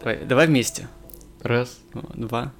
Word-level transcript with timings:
Давай, 0.00 0.24
давай 0.24 0.46
вместе. 0.46 0.88
Раз, 1.42 1.78
Два. 2.14 2.52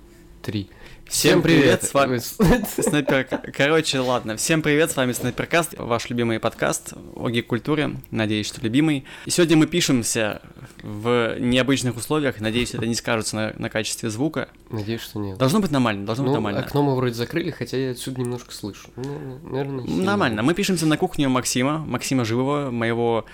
три. 0.43 0.69
Всем 1.07 1.41
привет, 1.41 1.85
с 1.85 1.95
вами 1.95 2.19
Снайпер. 2.83 3.27
Короче, 3.57 3.99
ладно. 4.01 4.37
Всем 4.37 4.61
привет, 4.61 4.91
с 4.91 4.97
вами 4.97 5.13
Снайперкаст, 5.13 5.75
ваш 5.79 6.11
любимый 6.11 6.39
подкаст 6.39 6.93
о 7.17 7.31
гик-культуре. 7.31 7.93
Надеюсь, 8.11 8.47
что 8.47 8.61
любимый. 8.61 9.05
И 9.25 9.31
сегодня 9.31 9.57
мы 9.57 9.67
пишемся 9.67 10.43
в 10.83 11.37
необычных 11.39 11.97
условиях. 11.97 12.41
Надеюсь, 12.41 12.75
это 12.75 12.87
не 12.87 12.95
скажется 12.95 13.37
на, 13.37 13.55
на 13.57 13.71
качестве 13.71 14.11
звука. 14.11 14.49
Надеюсь, 14.71 15.01
что 15.01 15.19
нет. 15.19 15.39
Должно 15.39 15.61
быть 15.61 15.71
нормально, 15.71 16.05
должно 16.05 16.25
быть 16.25 16.29
Ну, 16.31 16.35
нормально. 16.35 16.61
окно 16.61 16.83
мы 16.83 16.95
вроде 16.95 17.15
закрыли, 17.15 17.51
хотя 17.51 17.79
я 17.79 17.93
отсюда 17.93 18.21
немножко 18.21 18.53
слышу. 18.53 18.89
Ну, 18.97 19.41
наверное. 19.45 19.85
Нормально. 19.87 20.43
Мы 20.43 20.53
пишемся 20.55 20.85
на 20.87 20.99
кухню 20.99 21.31
Максима, 21.31 21.79
Максима 21.79 22.25
Живого, 22.27 22.71
моего 22.71 23.25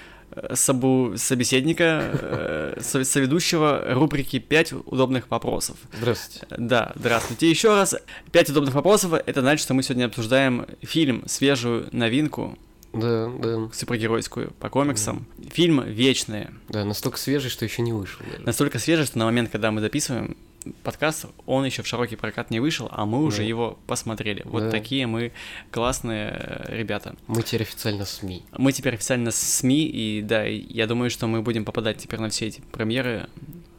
собу- 0.55 1.15
собеседника, 1.17 2.11
э, 2.13 2.79
со- 2.81 3.05
соведущего 3.05 3.85
рубрики 3.91 4.37
«5 4.39 4.73
удобных 4.87 5.31
вопросов». 5.31 5.77
Здравствуйте. 5.99 6.47
Да, 6.59 6.93
здравствуйте 6.97 7.49
еще 7.51 7.75
раз. 7.75 7.95
Пять 8.33 8.51
удобных 8.51 8.75
вопросов. 8.75 9.13
Это 9.15 9.41
значит, 9.41 9.63
что 9.63 9.75
мы 9.75 9.83
сегодня 9.83 10.07
обсуждаем 10.07 10.67
фильм, 10.83 11.23
свежую 11.27 11.89
новинку, 11.93 12.59
Да, 12.93 13.29
да, 13.43 13.69
супергеройскую 13.73 14.53
по 14.61 14.69
комиксам. 14.71 15.27
Фильм 15.53 15.83
«Вечные». 15.85 16.53
да, 16.69 16.85
настолько 16.85 17.19
свежий, 17.19 17.51
что 17.51 17.65
еще 17.65 17.83
не 17.83 17.93
вышел 17.93 18.21
даже. 18.31 18.43
Настолько 18.45 18.79
свежий, 18.79 19.05
что 19.07 19.19
на 19.19 19.25
момент, 19.25 19.51
когда 19.51 19.71
мы 19.71 19.81
записываем 19.81 20.37
подкаст, 20.83 21.27
он 21.47 21.65
еще 21.65 21.83
в 21.83 21.87
широкий 21.87 22.17
прокат 22.17 22.51
не 22.51 22.61
вышел, 22.61 22.89
а 22.91 23.05
мы 23.07 23.23
уже 23.23 23.39
Да. 23.39 23.43
его 23.45 23.79
посмотрели. 23.87 24.43
Вот 24.45 24.65
Да. 24.65 24.71
такие 24.71 25.07
мы 25.07 25.33
классные 25.71 26.31
э, 26.39 26.77
ребята. 26.77 27.17
Мы 27.27 27.43
теперь 27.43 27.63
официально 27.63 28.05
СМИ. 28.05 28.45
Мы 28.57 28.73
теперь 28.73 28.95
официально 28.95 29.31
СМИ, 29.31 29.87
и 29.87 30.23
да, 30.23 30.45
я 30.45 30.87
думаю, 30.87 31.11
что 31.11 31.27
мы 31.27 31.43
будем 31.43 31.65
попадать 31.65 31.99
теперь 31.99 32.21
на 32.21 32.29
все 32.31 32.47
эти 32.47 32.61
премьеры 32.73 33.29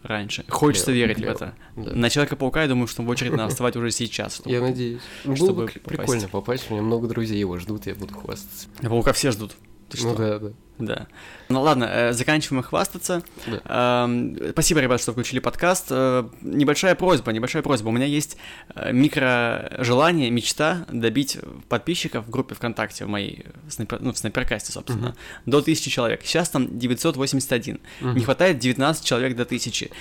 раньше. 0.03 0.45
Хочется 0.49 0.87
Клево, 0.91 0.97
верить 0.97 1.17
клево. 1.17 1.31
в 1.31 1.35
это. 1.35 1.55
Да. 1.75 1.91
На 1.93 2.09
Человека-паука, 2.11 2.61
я 2.61 2.67
думаю, 2.67 2.85
что 2.87 3.01
в 3.01 3.09
очередь 3.09 3.31
надо 3.31 3.49
вставать 3.49 3.75
уже 3.75 3.89
сейчас. 3.91 4.35
чтобы- 4.35 4.51
Я 4.51 4.61
надеюсь. 4.61 5.01
Чтобы 5.23 5.37
Было 5.37 5.51
бы 5.53 5.65
попасть. 5.67 5.83
прикольно 5.85 6.27
попасть, 6.27 6.65
у 6.69 6.73
меня 6.73 6.83
много 6.83 7.07
друзей 7.07 7.39
его 7.39 7.57
ждут, 7.57 7.87
я 7.87 7.95
буду 7.95 8.13
хвастаться. 8.13 8.67
Паука 8.81 9.13
все 9.13 9.31
ждут. 9.31 9.55
Ты 9.89 9.97
что? 9.97 10.09
Ну 10.09 10.15
да, 10.15 10.39
да. 10.39 10.49
Да. 10.77 11.07
Ну 11.47 11.61
ладно, 11.61 11.85
э, 11.85 12.11
заканчиваем 12.11 12.61
хвастаться. 12.61 13.23
Да. 13.47 14.03
Эм, 14.05 14.37
Спасибо, 14.51 14.81
ребят, 14.81 14.99
что 14.99 15.13
включили 15.13 15.39
подкаст. 15.39 15.85
Э, 15.89 16.27
Небольшая 16.41 16.95
просьба, 16.95 17.31
небольшая 17.31 17.63
просьба. 17.63 17.87
У 17.89 17.91
меня 17.93 18.05
есть 18.05 18.35
э, 18.75 18.91
микро 18.91 19.71
желание, 19.79 20.29
мечта 20.31 20.85
добить 20.91 21.37
подписчиков 21.69 22.25
в 22.25 22.29
группе 22.29 22.55
ВКонтакте 22.55 23.05
в 23.05 23.07
моей, 23.07 23.45
снайпер- 23.69 23.99
ну, 24.01 24.11
в 24.11 24.17
снайперкасте, 24.17 24.73
собственно, 24.73 25.09
Мгм. 25.09 25.15
до 25.45 25.61
1000 25.61 25.89
человек. 25.89 26.23
Сейчас 26.25 26.49
там 26.49 26.77
981. 26.77 27.79
Мгм. 28.01 28.15
Не 28.17 28.23
хватает 28.25 28.59
19 28.59 29.05
человек 29.05 29.37
до 29.37 29.45
1000. 29.45 29.91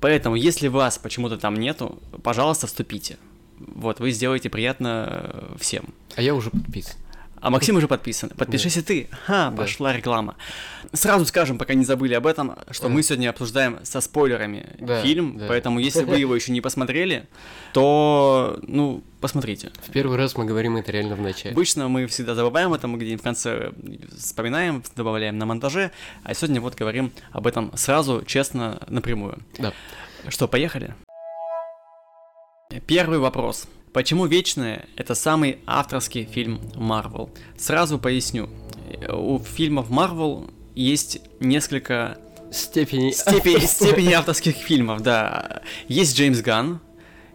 Поэтому, 0.00 0.36
если 0.36 0.68
вас 0.68 0.98
почему-то 0.98 1.36
там 1.36 1.54
нету, 1.54 2.00
пожалуйста, 2.22 2.68
вступите. 2.68 3.16
Вот, 3.58 3.98
вы 3.98 4.12
сделаете 4.12 4.50
приятно 4.50 5.48
всем. 5.58 5.86
А 6.14 6.22
я 6.22 6.34
уже 6.34 6.50
подписан. 6.50 6.94
А 7.42 7.50
Максим 7.50 7.76
уже 7.76 7.88
подписан. 7.88 8.30
Подпишись 8.30 8.76
и 8.76 8.82
ты. 8.82 9.08
Ха, 9.26 9.50
пошла 9.50 9.92
реклама. 9.92 10.36
Сразу 10.92 11.26
скажем, 11.26 11.58
пока 11.58 11.74
не 11.74 11.84
забыли 11.84 12.14
об 12.14 12.26
этом, 12.26 12.56
что 12.70 12.88
мы 12.88 13.02
сегодня 13.02 13.30
обсуждаем 13.30 13.80
со 13.82 14.00
спойлерами 14.00 14.76
фильм, 15.02 15.40
поэтому 15.48 15.80
если 15.80 16.04
вы 16.04 16.18
его 16.18 16.34
еще 16.36 16.52
не 16.52 16.60
посмотрели, 16.60 17.26
то, 17.72 18.60
ну, 18.62 19.02
посмотрите. 19.20 19.72
В 19.86 19.90
первый 19.90 20.16
раз 20.18 20.36
мы 20.36 20.44
говорим 20.44 20.76
это 20.76 20.92
реально 20.92 21.16
в 21.16 21.20
начале. 21.20 21.52
Обычно 21.52 21.88
мы 21.88 22.06
всегда 22.06 22.36
забываем 22.36 22.72
это, 22.74 22.86
мы 22.86 22.96
где-нибудь 22.98 23.20
в 23.20 23.24
конце 23.24 23.72
вспоминаем, 24.16 24.84
добавляем 24.94 25.36
на 25.36 25.44
монтаже, 25.44 25.90
а 26.22 26.34
сегодня 26.34 26.60
вот 26.60 26.76
говорим 26.76 27.12
об 27.32 27.48
этом 27.48 27.76
сразу, 27.76 28.22
честно, 28.24 28.80
напрямую. 28.86 29.38
Да. 29.58 29.72
Что, 30.28 30.46
поехали? 30.46 30.94
Первый 32.86 33.18
вопрос. 33.18 33.66
Почему 33.92 34.26
«Вечное»— 34.26 34.86
это 34.96 35.14
самый 35.14 35.58
авторский 35.66 36.24
фильм 36.24 36.60
Марвел? 36.76 37.30
Сразу 37.58 37.98
поясню. 37.98 38.48
У 39.10 39.38
фильмов 39.38 39.90
Марвел 39.90 40.50
есть 40.74 41.20
несколько 41.40 42.18
Степени... 42.50 43.10
степени, 43.10 43.58
степени 43.66 44.12
авторских 44.12 44.56
фильмов, 44.56 45.02
да. 45.02 45.62
Есть 45.88 46.16
Джеймс 46.16 46.40
Ганн, 46.40 46.80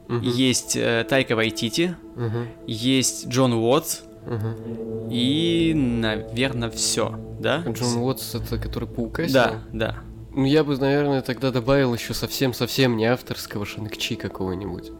Мгм. 0.07 0.21
есть 0.21 0.75
э, 0.77 1.05
Тайка 1.09 1.35
Вайтити, 1.35 1.95
Мгм. 2.15 2.47
есть 2.65 3.27
Джон 3.27 3.53
Уотс 3.53 4.01
Мгм. 4.25 5.09
и, 5.11 5.73
наверное, 5.75 6.69
все, 6.69 7.19
да? 7.39 7.63
Джон 7.67 7.97
Уотс, 7.97 8.33
это 8.35 8.57
который 8.57 8.87
паука 8.87 9.25
Да, 9.29 9.63
да. 9.73 9.97
Ну, 10.33 10.45
я 10.45 10.63
бы, 10.63 10.77
наверное, 10.77 11.21
тогда 11.21 11.51
добавил 11.51 11.93
еще 11.93 12.13
совсем-совсем 12.13 12.95
не 12.95 13.05
авторского 13.05 13.65
Шанг-Чи 13.65 14.15
какого-нибудь, 14.15 14.91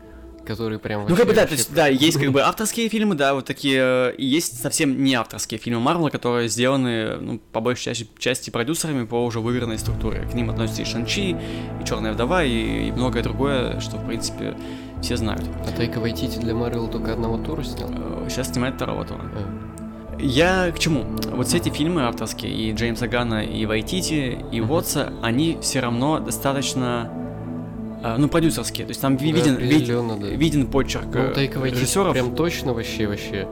который 0.48 0.80
прям 0.80 1.06
Ну, 1.08 1.16
как 1.16 1.28
бы, 1.28 1.34
да, 1.34 1.46
то 1.46 1.54
есть, 1.54 1.74
да, 1.74 1.88
есть 1.88 2.20
как 2.20 2.32
бы 2.32 2.42
авторские 2.44 2.90
фильмы, 2.90 3.16
да, 3.16 3.34
вот 3.34 3.46
такие, 3.46 3.80
э, 3.82 4.16
и 4.18 4.26
есть 4.26 4.62
совсем 4.62 5.04
не 5.04 5.14
авторские 5.16 5.60
фильмы 5.60 5.80
Марвела, 5.82 6.10
которые 6.10 6.50
сделаны, 6.50 7.18
ну, 7.18 7.40
по 7.52 7.60
большей 7.60 7.84
части, 7.86 8.08
части 8.18 8.50
продюсерами 8.50 9.06
по 9.06 9.24
уже 9.26 9.40
выверенной 9.40 9.78
структуре. 9.78 10.28
К 10.32 10.34
ним 10.34 10.50
относятся 10.50 10.82
и 10.82 10.86
Шанчи, 10.86 11.32
и 11.32 11.86
Черная 11.86 12.14
вдова, 12.14 12.44
и, 12.44 12.88
и 12.88 12.92
многое 12.92 13.22
другое, 13.24 13.80
что, 13.80 13.98
в 13.98 14.08
принципе, 14.08 14.56
все 15.02 15.18
знают. 15.18 15.44
А 15.68 15.72
Тайка 15.76 16.00
Вайтити 16.00 16.40
для 16.40 16.56
Марвел 16.56 16.88
только 16.88 17.14
одного 17.14 17.38
тура 17.38 17.64
снял? 17.64 17.90
Э, 17.92 18.28
Сейчас 18.30 18.52
снимает 18.52 18.76
второго 18.76 19.06
тура. 19.06 19.22
А, 19.24 20.22
Я 20.22 20.72
к 20.72 20.80
чему? 20.80 21.04
Вот 21.32 21.48
все 21.48 21.58
эти 21.58 21.70
фильмы 21.70 22.04
авторские, 22.04 22.52
и 22.52 22.74
Джеймса 22.74 23.08
Ганна, 23.08 23.44
и 23.44 23.66
Вайтити, 23.66 24.44
и. 24.52 24.62
Уотса, 24.62 25.14
они 25.22 25.58
все 25.62 25.80
равно 25.80 26.20
достаточно, 26.20 27.12
ну, 28.18 28.28
продюсерские. 28.30 28.86
То 28.86 28.92
есть 28.92 29.02
там 29.02 29.18
ви- 29.18 29.32
Да, 29.32 29.38
виден, 29.38 29.56
виден, 29.58 30.08
да. 30.20 30.28
виден 30.28 30.68
почерк 30.68 31.06
Ну, 31.14 31.20
э, 31.20 31.34
Тайка 31.34 31.60
режиссеров. 31.64 32.14
прям 32.14 32.36
точно 32.36 32.74
вообще, 32.74 33.08
вообще. 33.08 33.48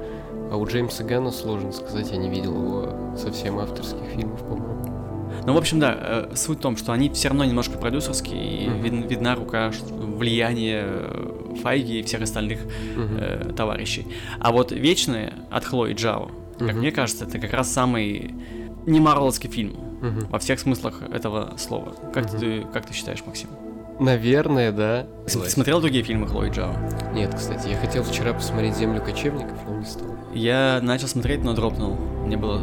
А 0.51 0.57
у 0.57 0.65
Джеймса 0.67 1.03
Ганна 1.03 1.31
сложно 1.31 1.71
сказать, 1.71 2.11
я 2.11 2.17
не 2.17 2.29
видел 2.29 2.53
его 2.53 3.15
совсем 3.17 3.57
авторских 3.59 4.03
фильмов, 4.15 4.39
по-моему. 4.41 4.65
Ну, 5.45 5.53
в 5.53 5.57
общем, 5.57 5.79
да, 5.79 5.95
э, 6.31 6.35
суть 6.35 6.59
в 6.59 6.61
том, 6.61 6.77
что 6.77 6.91
они 6.91 7.09
все 7.09 7.27
равно 7.29 7.43
немножко 7.45 7.77
продюсерские, 7.77 8.65
и 8.65 8.69
Мгм. 8.69 8.81
видн- 8.83 9.07
видна 9.07 9.35
рука, 9.35 9.71
влияние 9.89 10.83
э, 10.85 11.55
Файги 11.63 11.99
и 11.99 12.03
всех 12.03 12.21
остальных 12.21 12.59
Мгм. 12.95 13.17
э, 13.19 13.53
товарищей. 13.55 14.07
А 14.39 14.51
вот 14.51 14.71
«Вечные» 14.71 15.33
от 15.51 15.65
Хлои 15.65 15.93
Джао, 15.93 16.29
как 16.59 16.69
Мгм. 16.69 16.79
мне 16.79 16.91
кажется, 16.91 17.25
это 17.25 17.39
как 17.39 17.53
раз 17.53 17.71
самый 17.71 18.33
не 18.85 18.99
марвеловский 18.99 19.49
фильм 19.49 19.73
Мгм. 20.01 20.27
во 20.29 20.39
всех 20.39 20.59
смыслах 20.59 21.01
этого 21.13 21.53
слова. 21.57 21.93
Как, 22.13 22.31
Мгм. 22.31 22.39
ты, 22.39 22.65
как 22.73 22.85
ты 22.85 22.93
считаешь, 22.93 23.23
Максим? 23.25 23.49
Наверное, 23.99 24.71
да. 24.71 25.07
С- 25.27 25.49
Смотрел 25.49 25.79
другие 25.81 26.03
фильмы 26.03 26.27
Хлои 26.27 26.49
Джао? 26.49 26.75
Нет, 27.13 27.33
кстати, 27.35 27.69
я 27.69 27.77
хотел 27.77 28.03
вчера 28.03 28.33
посмотреть 28.33 28.75
«Землю 28.75 29.01
кочевников», 29.01 29.57
но 29.67 29.77
не 29.79 29.85
стал. 29.85 30.07
Я 30.33 30.79
начал 30.81 31.07
смотреть, 31.07 31.43
но 31.43 31.53
дропнул. 31.53 31.95
Мне 32.25 32.35
было, 32.37 32.61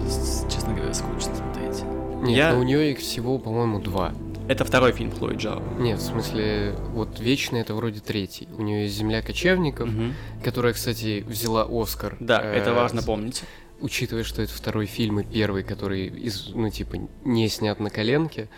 честно 0.50 0.74
говоря, 0.74 0.92
скучно 0.92 1.34
смотреть. 1.34 1.82
Нет, 2.22 2.36
Я- 2.36 2.52
но 2.52 2.60
у 2.60 2.62
нее 2.62 2.92
их 2.92 2.98
всего, 2.98 3.38
по-моему, 3.38 3.80
два. 3.80 4.12
Это 4.48 4.64
второй 4.64 4.92
фильм 4.92 5.10
Хлои 5.12 5.36
Джао. 5.36 5.62
Нет, 5.78 5.98
в 6.00 6.02
смысле, 6.02 6.74
вот 6.90 7.18
«Вечный»— 7.20 7.60
это 7.62 7.74
вроде 7.74 8.00
третий. 8.00 8.48
У 8.58 8.62
нее 8.62 8.82
есть 8.82 8.94
«Земля 8.96 9.22
кочевников», 9.22 9.88
Мгм. 9.88 10.14
которая, 10.44 10.74
кстати, 10.74 11.24
взяла 11.26 11.66
Оскар. 11.70 12.16
Да, 12.20 12.42
э, 12.42 12.56
это 12.58 12.74
важно 12.74 13.02
помнить. 13.02 13.42
Учитывая, 13.80 14.22
что 14.24 14.42
это 14.42 14.52
второй 14.52 14.86
фильм 14.86 15.20
и 15.20 15.24
первый, 15.24 15.62
который, 15.64 16.06
из, 16.08 16.50
ну, 16.54 16.68
типа, 16.70 16.96
не 17.24 17.48
снят 17.48 17.80
на 17.80 17.88
коленке, 17.90 18.48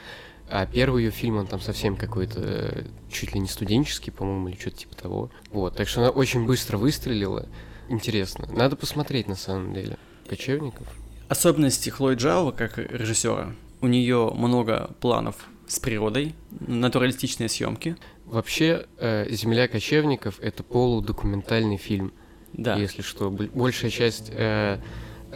а 0.48 0.66
первый 0.66 1.04
ее 1.04 1.10
фильм, 1.10 1.36
он 1.36 1.46
там 1.46 1.60
совсем 1.60 1.96
какой-то, 1.96 2.40
э, 2.40 2.84
чуть 3.10 3.34
ли 3.34 3.40
не 3.40 3.48
студенческий, 3.48 4.12
по-моему, 4.12 4.48
или 4.48 4.56
что-то 4.60 4.76
типа 4.78 4.96
того. 4.96 5.30
Вот, 5.50 5.76
так 5.76 5.88
что 5.88 6.00
она 6.00 6.10
очень 6.10 6.46
быстро 6.46 6.76
выстрелила. 6.76 7.48
Интересно. 7.88 8.46
Надо 8.50 8.76
посмотреть, 8.76 9.28
на 9.28 9.36
самом 9.36 9.74
деле. 9.74 9.96
Кочевников? 10.28 10.86
Особенности 11.28 11.90
Хлои 11.90 12.16
Джао 12.16 12.52
как 12.52 12.78
режиссера. 12.78 13.54
У 13.80 13.86
нее 13.86 14.30
много 14.34 14.90
планов 15.00 15.36
с 15.66 15.78
природой, 15.78 16.34
натуралистичные 16.60 17.48
съемки. 17.48 17.96
Вообще, 18.26 18.86
э, 18.98 19.26
«Земля 19.30 19.68
кочевников»— 19.68 20.38
это 20.40 20.62
полудокументальный 20.62 21.76
фильм. 21.76 22.12
Да. 22.52 22.76
Если 22.76 23.02
что, 23.02 23.30
большая 23.30 23.90
часть 23.90 24.30
э, 24.32 24.78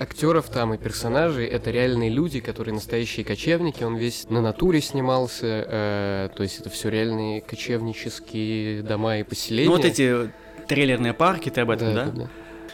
актеров 0.01 0.49
там 0.49 0.75
и 0.75 0.79
персонажей 0.79 1.47
это 1.47 1.71
реальные 1.71 2.11
люди, 2.11 2.41
которые 2.41 2.75
настоящие 2.75 3.25
кочевники. 3.25 3.83
Он 3.83 3.97
весь 3.97 4.29
на 4.31 4.41
натуре 4.41 4.81
снимался, 4.81 5.65
э, 5.69 6.29
то 6.35 6.43
есть 6.43 6.61
это 6.61 6.71
все 6.71 6.89
реальные 6.89 7.41
кочевнические 7.41 8.83
дома 8.83 9.19
и 9.19 9.23
поселения. 9.23 9.69
Ну 9.71 9.77
вот 9.77 9.85
эти 9.85 10.31
трейлерные 10.67 11.15
парки, 11.15 11.51
ты 11.51 11.61
об 11.61 11.71
этом, 11.71 11.95
да? 11.95 12.13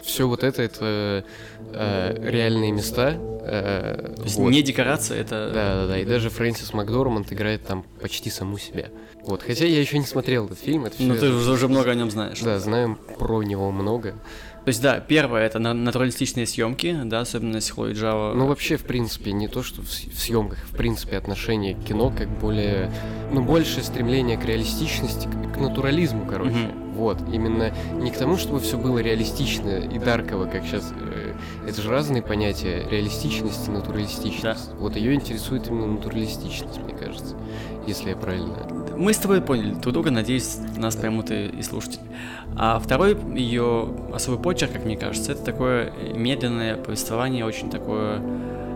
Все 0.03 0.29
вот 0.29 0.44
это 0.44 0.61
это 0.62 1.25
э, 1.73 2.31
реальные 2.31 2.73
места. 2.73 3.15
э, 3.15 4.12
То 4.17 4.23
есть 4.23 4.37
вот. 4.37 4.50
не 4.50 4.62
декорация, 4.62 5.19
это... 5.19 5.50
Да, 5.53 5.75
да, 5.75 5.87
да. 5.87 5.99
И 5.99 6.05
даже 6.05 6.29
Фрэнсис 6.29 6.75
Макдорманд 6.75 7.32
играет 7.32 7.65
там 7.65 7.87
почти 8.03 8.29
саму 8.29 8.59
себя. 8.59 8.91
Вот. 9.23 9.43
Хотя 9.43 9.65
я 9.65 9.81
еще 9.81 9.99
не 9.99 10.05
смотрел 10.05 10.44
этот 10.44 10.59
фильм. 10.59 10.85
Это 10.85 10.97
Ну 10.99 11.17
ты 11.17 11.31
уже 11.31 11.69
много 11.69 11.91
о 11.91 11.94
нем 11.94 12.11
знаешь. 12.11 12.38
Да, 12.41 12.59
знаем 12.59 12.99
про 13.19 13.43
него 13.43 13.71
много. 13.71 14.15
То 14.64 14.70
есть, 14.70 14.81
да, 14.81 14.99
первое 14.99 15.43
это 15.43 15.58
натуралистичные 15.58 16.46
съемки, 16.46 16.99
да, 17.05 17.20
особенность 17.20 17.70
Хлои 17.70 17.93
Джао. 17.93 18.32
Ну, 18.34 18.46
вообще, 18.46 18.78
в 18.78 18.84
принципе, 18.84 19.32
не 19.32 19.46
то, 19.46 19.62
что 19.62 19.82
в, 19.82 19.87
в 19.87 20.19
съемках, 20.19 20.58
в 20.64 20.75
принципе, 20.75 21.19
отношение 21.19 21.75
к 21.75 21.84
кино 21.84 22.11
как 22.16 22.28
более, 22.40 22.90
ну, 23.31 23.43
большее 23.43 23.84
стремление 23.84 24.38
к 24.38 24.44
реалистичности, 24.46 25.28
к, 25.28 25.55
к 25.55 25.56
натурализму, 25.58 26.25
короче. 26.26 26.55
Mm-hmm. 26.55 26.84
Вот, 26.94 27.19
именно 27.32 27.75
не 27.93 28.11
к 28.11 28.16
тому, 28.16 28.37
чтобы 28.37 28.61
все 28.61 28.78
было 28.78 29.00
реалистично 29.00 29.81
и 29.81 29.99
дарково, 29.99 30.46
как 30.46 30.64
сейчас. 30.64 30.93
Э, 30.96 31.34
это 31.69 31.82
же 31.82 31.90
разные 31.90 32.22
понятия 32.22 32.87
реалистичность 32.88 33.66
и 33.66 33.70
натуралистичность. 33.70 34.70
Да. 34.70 34.76
Вот 34.76 34.96
ее 34.96 35.12
интересует 35.14 35.66
именно 35.66 35.88
натуралистичность, 35.88 36.78
мне 36.78 36.94
кажется, 36.94 37.37
если 37.86 38.10
я 38.10 38.16
правильно 38.16 38.84
мы 38.96 39.12
с 39.12 39.19
тобой 39.19 39.40
поняли 39.40 39.75
друг 39.75 39.92
друга, 39.92 40.10
надеюсь, 40.10 40.56
нас 40.76 40.96
поймут 40.96 41.31
и, 41.31 41.46
и 41.46 41.62
слушатели. 41.62 42.02
А 42.56 42.78
второй 42.78 43.16
ее 43.34 43.88
особый 44.12 44.40
почерк, 44.40 44.72
как 44.72 44.84
мне 44.84 44.96
кажется, 44.96 45.32
это 45.32 45.42
такое 45.42 45.92
медленное 46.14 46.76
повествование, 46.76 47.44
очень 47.44 47.70
такое, 47.70 48.20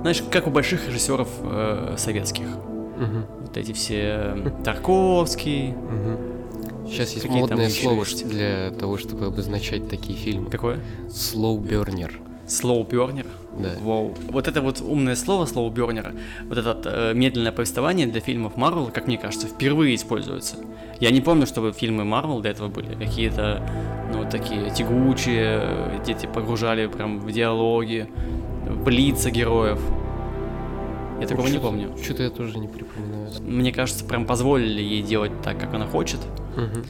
знаешь, 0.00 0.22
как 0.30 0.46
у 0.46 0.50
больших 0.50 0.88
режиссеров 0.88 1.28
э, 1.42 1.94
советских. 1.96 2.46
Угу. 2.46 3.42
Вот 3.42 3.56
эти 3.56 3.72
все 3.72 4.36
Тарковский. 4.64 5.70
Угу. 5.70 6.88
Сейчас 6.88 7.12
есть 7.12 7.28
модное 7.28 7.68
слово 7.68 8.04
для 8.24 8.70
того, 8.70 8.96
чтобы 8.96 9.26
обозначать 9.26 9.88
такие 9.88 10.18
фильмы. 10.18 10.50
Какое? 10.50 10.80
Slow 11.08 11.60
burner? 12.48 13.26
Да. 13.58 13.70
Вау. 13.80 14.14
Вот 14.30 14.48
это 14.48 14.60
вот 14.60 14.80
умное 14.80 15.16
слово, 15.16 15.46
слово 15.46 15.70
Бернера, 15.70 16.12
вот 16.48 16.58
это 16.58 16.80
э, 16.84 17.14
медленное 17.14 17.52
повествование 17.52 18.06
для 18.06 18.20
фильмов 18.20 18.56
Марвел, 18.56 18.90
как 18.92 19.06
мне 19.06 19.18
кажется, 19.18 19.48
впервые 19.48 19.94
используется. 19.96 20.56
Я 21.00 21.10
не 21.10 21.20
помню, 21.20 21.46
чтобы 21.46 21.72
фильмы 21.72 22.04
Марвел 22.04 22.40
до 22.40 22.48
этого 22.48 22.68
были 22.68 22.94
какие-то, 22.94 23.62
ну, 24.12 24.28
такие 24.30 24.70
тягучие, 24.70 26.00
где 26.02 26.14
тебя 26.14 26.30
погружали 26.30 26.86
прям 26.86 27.18
в 27.20 27.32
диалоги, 27.32 28.08
в 28.66 28.88
лица 28.88 29.30
героев. 29.30 29.80
Я 31.20 31.26
такого 31.26 31.46
ну, 31.46 31.52
не 31.52 31.58
помню. 31.58 31.96
Что-то 32.02 32.22
я 32.22 32.30
тоже 32.30 32.58
не 32.58 32.68
припоминаю. 32.68 33.30
Мне 33.40 33.72
кажется, 33.72 34.04
прям 34.04 34.24
позволили 34.24 34.80
ей 34.80 35.02
делать 35.02 35.32
так, 35.42 35.58
как 35.58 35.74
она 35.74 35.86
хочет. 35.86 36.20
Угу. 36.56 36.84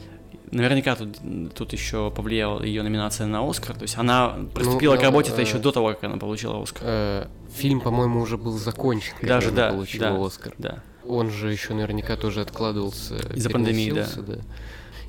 Наверняка 0.51 0.95
тут, 0.95 1.17
тут 1.53 1.73
еще 1.73 2.11
повлияла 2.11 2.63
ее 2.63 2.81
номинация 2.81 3.27
на 3.27 3.47
Оскар. 3.47 3.75
То 3.75 3.83
есть 3.83 3.97
она 3.97 4.35
приступила 4.53 4.95
ну, 4.95 4.99
к 4.99 5.03
работе-то 5.03 5.41
э, 5.41 5.45
еще 5.45 5.59
до 5.59 5.71
того, 5.71 5.89
как 5.89 6.03
она 6.05 6.17
получила 6.17 6.61
Оскар. 6.61 6.83
Э, 6.85 7.27
фильм, 7.53 7.81
по-моему, 7.81 8.21
уже 8.21 8.37
был 8.37 8.57
закончен, 8.57 9.13
когда 9.19 9.35
Даже, 9.35 9.49
она 9.49 9.55
да, 9.57 9.69
получила 9.71 10.09
да, 10.09 10.25
Оскар. 10.25 10.53
Да. 10.57 10.83
Он 11.05 11.29
же 11.29 11.51
еще 11.51 11.73
наверняка 11.73 12.15
тоже 12.17 12.41
откладывался. 12.41 13.15
Из-за 13.33 13.49
пандемии, 13.49 13.91
да. 13.91 14.07
да. 14.17 14.39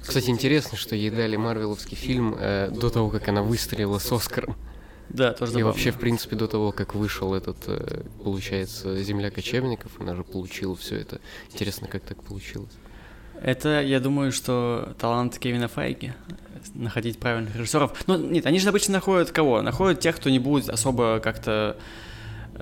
Кстати, 0.00 0.30
интересно, 0.30 0.76
что 0.76 0.94
ей 0.94 1.10
дали 1.10 1.36
марвеловский 1.36 1.96
фильм 1.96 2.34
э, 2.38 2.70
до 2.70 2.90
того, 2.90 3.10
как 3.10 3.28
она 3.28 3.42
выстрелила 3.42 3.98
с 3.98 4.10
Оскаром. 4.10 4.56
Да, 5.08 5.32
тоже 5.32 5.52
забавно. 5.52 5.58
И 5.58 5.62
вообще, 5.72 5.90
в 5.90 5.98
принципе, 5.98 6.36
до 6.36 6.46
того, 6.46 6.72
как 6.72 6.94
вышел 6.94 7.34
этот, 7.34 7.56
э, 7.66 8.04
получается, 8.22 9.02
«Земля 9.02 9.30
кочевников», 9.30 9.92
она 9.98 10.14
же 10.14 10.22
получила 10.22 10.76
все 10.76 10.96
это. 10.96 11.20
Интересно, 11.52 11.88
как 11.88 12.02
так 12.02 12.22
получилось. 12.22 12.72
Это, 13.42 13.82
я 13.82 14.00
думаю, 14.00 14.32
что 14.32 14.94
талант 14.98 15.38
Кевина 15.38 15.68
Файги 15.68 16.12
находить 16.74 17.18
правильных 17.18 17.56
режиссеров. 17.56 17.92
Ну, 18.06 18.16
нет, 18.16 18.46
они 18.46 18.58
же 18.58 18.68
обычно 18.68 18.94
находят 18.94 19.30
кого? 19.30 19.62
Находят 19.62 20.00
тех, 20.00 20.16
кто 20.16 20.30
не 20.30 20.38
будет 20.38 20.68
особо 20.68 21.20
как-то 21.20 21.76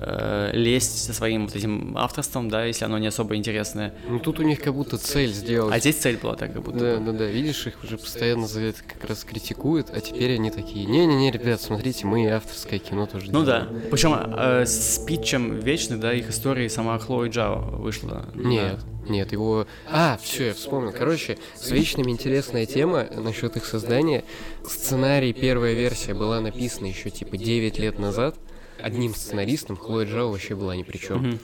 э, 0.01 0.51
лезть 0.53 1.05
со 1.05 1.13
своим 1.13 1.47
вот 1.47 1.55
этим 1.55 1.97
авторством, 1.97 2.49
да, 2.49 2.65
если 2.65 2.85
оно 2.85 2.97
не 2.97 3.07
особо 3.07 3.35
интересное. 3.35 3.93
Ну 4.07 4.19
тут 4.19 4.39
у 4.39 4.43
них 4.43 4.61
как 4.61 4.73
будто 4.73 4.97
цель 4.97 5.31
сделать. 5.31 5.73
А 5.75 5.79
здесь 5.79 5.97
цель 5.97 6.17
была 6.17 6.35
так, 6.35 6.53
как 6.53 6.63
будто. 6.63 6.79
Да, 6.79 6.97
да, 6.97 7.11
да. 7.11 7.25
Видишь, 7.25 7.67
их 7.67 7.83
уже 7.83 7.97
постоянно 7.97 8.47
за 8.47 8.61
это 8.61 8.79
как 8.83 9.07
раз 9.09 9.23
критикуют, 9.23 9.89
а 9.91 9.99
теперь 10.01 10.35
они 10.35 10.51
такие: 10.51 10.85
не-не-не, 10.85 11.31
ребят, 11.31 11.61
смотрите, 11.61 12.05
мы 12.05 12.29
авторское 12.29 12.79
кино 12.79 13.05
тоже 13.05 13.31
Ну 13.31 13.43
делаем. 13.43 13.67
да. 13.71 13.89
Причем 13.91 14.13
э, 14.15 14.65
с 14.65 14.99
питчем 15.05 15.59
вечный, 15.59 15.97
да, 15.97 16.13
их 16.13 16.29
истории 16.29 16.67
сама 16.67 16.97
Хлои 16.99 17.29
Джао 17.29 17.59
вышла. 17.77 18.29
Нет. 18.35 18.79
Да. 18.79 18.85
Нет, 19.09 19.31
его... 19.31 19.65
А, 19.89 20.19
все, 20.21 20.47
я 20.47 20.53
вспомнил. 20.53 20.91
Короче, 20.91 21.39
с 21.55 21.71
вечными 21.71 22.11
интересная 22.11 22.67
тема 22.67 23.07
насчет 23.15 23.55
их 23.55 23.65
создания. 23.65 24.23
Сценарий, 24.63 25.33
первая 25.33 25.73
версия 25.73 26.13
была 26.13 26.39
написана 26.41 26.85
еще 26.85 27.09
типа 27.09 27.35
9 27.37 27.79
лет 27.79 27.97
назад 27.97 28.35
одним 28.81 29.13
сценаристом, 29.13 29.77
Хлоя 29.77 30.05
Джао 30.05 30.31
вообще 30.31 30.55
была 30.55 30.75
ни 30.75 30.83
при 30.83 30.97
чем. 30.97 31.25
Mm-hmm. 31.25 31.39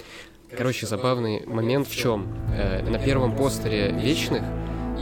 Короче, 0.58 0.86
забавный 0.86 1.46
момент 1.46 1.88
в 1.88 1.96
чем? 1.96 2.28
Э, 2.54 2.82
на 2.82 3.00
первом 3.00 3.36
постере 3.36 3.92
«Вечных» 3.92 4.44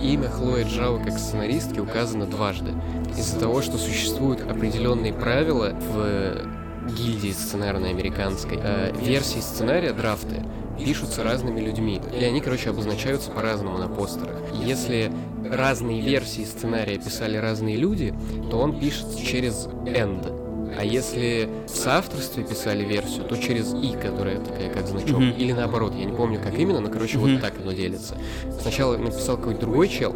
имя 0.01 0.29
Хлои 0.29 0.63
Джао 0.63 0.99
как 0.99 1.17
сценаристки 1.19 1.79
указано 1.79 2.25
дважды. 2.25 2.71
Из-за 3.17 3.39
того, 3.39 3.61
что 3.61 3.77
существуют 3.77 4.41
определенные 4.41 5.13
правила 5.13 5.69
в 5.69 6.63
гильдии 6.91 7.31
сценарной 7.31 7.91
американской. 7.91 8.57
Э, 8.61 8.91
версии 8.99 9.39
сценария, 9.39 9.93
драфты, 9.93 10.43
пишутся 10.83 11.23
разными 11.23 11.59
людьми. 11.59 12.01
И 12.19 12.23
они, 12.23 12.41
короче, 12.41 12.71
обозначаются 12.71 13.31
по-разному 13.31 13.77
на 13.77 13.87
постерах. 13.87 14.37
Если 14.53 15.11
разные 15.49 16.01
версии 16.01 16.43
сценария 16.43 16.97
писали 16.97 17.37
разные 17.37 17.77
люди, 17.77 18.13
то 18.49 18.57
он 18.59 18.79
пишется 18.79 19.23
через 19.23 19.67
end. 19.85 20.42
А 20.77 20.83
если 20.83 21.49
в 21.67 21.69
соавторстве 21.69 22.43
писали 22.43 22.83
версию, 22.83 23.25
то 23.25 23.37
через 23.37 23.73
и, 23.73 23.95
которая 23.95 24.39
такая 24.39 24.71
как 24.73 24.87
значок. 24.87 25.21
Mm-hmm. 25.21 25.37
Или 25.37 25.51
наоборот, 25.51 25.93
я 25.95 26.05
не 26.05 26.13
помню, 26.13 26.39
как 26.41 26.57
именно, 26.57 26.79
но, 26.79 26.89
короче, 26.89 27.17
mm-hmm. 27.17 27.33
вот 27.33 27.41
так 27.41 27.53
оно 27.61 27.71
делится. 27.71 28.17
Сначала 28.61 28.97
написал 28.97 29.37
какой-то 29.37 29.61
другой 29.61 29.87
чел, 29.87 30.15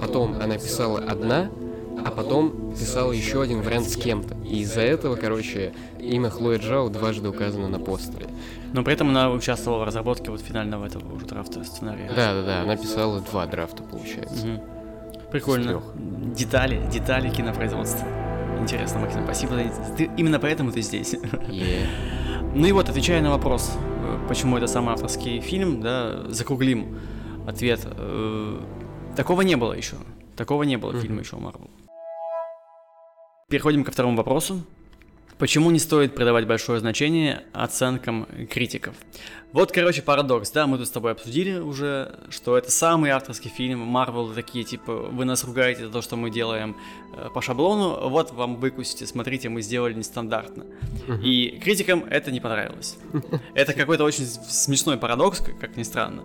потом 0.00 0.36
она 0.40 0.56
писала 0.56 0.98
одна, 0.98 1.50
а 2.04 2.10
потом 2.10 2.72
писала 2.72 3.12
еще 3.12 3.42
один 3.42 3.62
вариант 3.62 3.88
с 3.88 3.96
кем-то. 3.96 4.36
И 4.44 4.60
из-за 4.60 4.82
этого, 4.82 5.16
короче, 5.16 5.72
имя 5.98 6.28
Хлоя 6.28 6.58
Джао 6.58 6.88
дважды 6.88 7.28
указано 7.28 7.68
на 7.68 7.78
постере. 7.78 8.26
Но 8.72 8.82
при 8.82 8.94
этом 8.94 9.10
она 9.10 9.30
участвовала 9.30 9.80
в 9.80 9.84
разработке 9.84 10.30
вот 10.30 10.40
финального 10.40 10.86
этого 10.86 11.14
уже 11.14 11.26
драфта 11.26 11.64
сценария. 11.64 12.08
Да, 12.14 12.34
да, 12.34 12.42
да, 12.42 12.62
она 12.62 12.76
писала 12.76 13.20
два 13.20 13.46
драфта, 13.46 13.82
получается. 13.84 14.46
Угу. 14.46 14.62
Прикольно. 15.30 15.82
Детали, 16.36 16.80
детали 16.92 17.30
кинопроизводства. 17.30 18.06
Интересно, 18.64 19.00
Максим, 19.00 19.24
спасибо. 19.24 19.56
Ты, 19.98 20.10
именно 20.16 20.40
поэтому 20.40 20.72
ты 20.72 20.80
здесь. 20.80 21.14
Yeah. 21.14 21.86
Ну 22.54 22.66
и 22.66 22.72
вот, 22.72 22.88
отвечая 22.88 23.20
на 23.20 23.30
вопрос, 23.30 23.72
э, 23.76 24.26
почему 24.28 24.56
это 24.56 24.68
самый 24.68 24.94
авторский 24.94 25.40
фильм, 25.40 25.80
да, 25.80 26.22
закруглим 26.28 26.96
ответ. 27.48 27.80
Э, 27.84 28.60
такого 29.16 29.42
не 29.42 29.56
было 29.56 29.72
еще. 29.72 29.96
Такого 30.36 30.62
не 30.62 30.76
было 30.76 30.92
mm-hmm. 30.92 31.00
фильма 31.00 31.20
еще 31.20 31.36
Марвел. 31.36 31.68
Переходим 33.48 33.82
ко 33.82 33.90
второму 33.90 34.16
вопросу. 34.16 34.62
Почему 35.38 35.70
не 35.70 35.80
стоит 35.80 36.14
придавать 36.14 36.46
большое 36.46 36.78
значение 36.78 37.42
оценкам 37.52 38.26
критиков? 38.50 38.94
Вот, 39.52 39.72
короче, 39.72 40.02
парадокс, 40.02 40.50
да, 40.50 40.66
мы 40.66 40.78
тут 40.78 40.88
с 40.88 40.90
тобой 40.90 41.12
обсудили 41.12 41.58
уже, 41.58 42.18
что 42.28 42.58
это 42.58 42.70
самый 42.70 43.10
авторский 43.10 43.50
фильм, 43.50 43.80
Марвел 43.80 44.32
такие, 44.32 44.64
типа, 44.64 44.92
вы 44.92 45.24
нас 45.24 45.44
ругаете 45.44 45.86
за 45.86 45.92
то, 45.92 46.02
что 46.02 46.16
мы 46.16 46.30
делаем 46.30 46.76
э, 47.16 47.28
по 47.32 47.40
шаблону, 47.40 48.08
вот 48.08 48.32
вам 48.32 48.56
выкусите, 48.56 49.06
смотрите, 49.06 49.48
мы 49.48 49.62
сделали 49.62 49.94
нестандартно. 49.94 50.64
И 51.22 51.60
критикам 51.62 52.04
это 52.10 52.32
не 52.32 52.40
понравилось. 52.40 52.96
Это 53.54 53.74
какой-то 53.74 54.02
очень 54.02 54.26
смешной 54.26 54.96
парадокс, 54.98 55.40
как 55.60 55.76
ни 55.76 55.84
странно. 55.84 56.24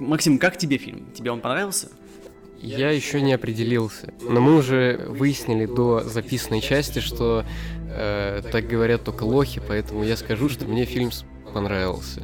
Максим, 0.00 0.38
как 0.38 0.58
тебе 0.58 0.78
фильм? 0.78 1.12
Тебе 1.12 1.30
он 1.30 1.40
понравился? 1.40 1.90
Я 2.60 2.90
еще 2.90 3.20
не 3.20 3.34
определился, 3.34 4.12
но 4.22 4.40
мы 4.40 4.56
уже 4.56 5.06
выяснили 5.08 5.66
до 5.66 6.00
записанной 6.00 6.60
части, 6.60 7.00
что 7.00 7.44
э, 7.96 8.42
так 8.50 8.66
говорят 8.66 9.04
только 9.04 9.24
лохи, 9.24 9.60
поэтому 9.66 10.04
я 10.04 10.16
скажу, 10.16 10.48
что 10.48 10.66
мне 10.66 10.84
фильм 10.84 11.10
понравился, 11.52 12.22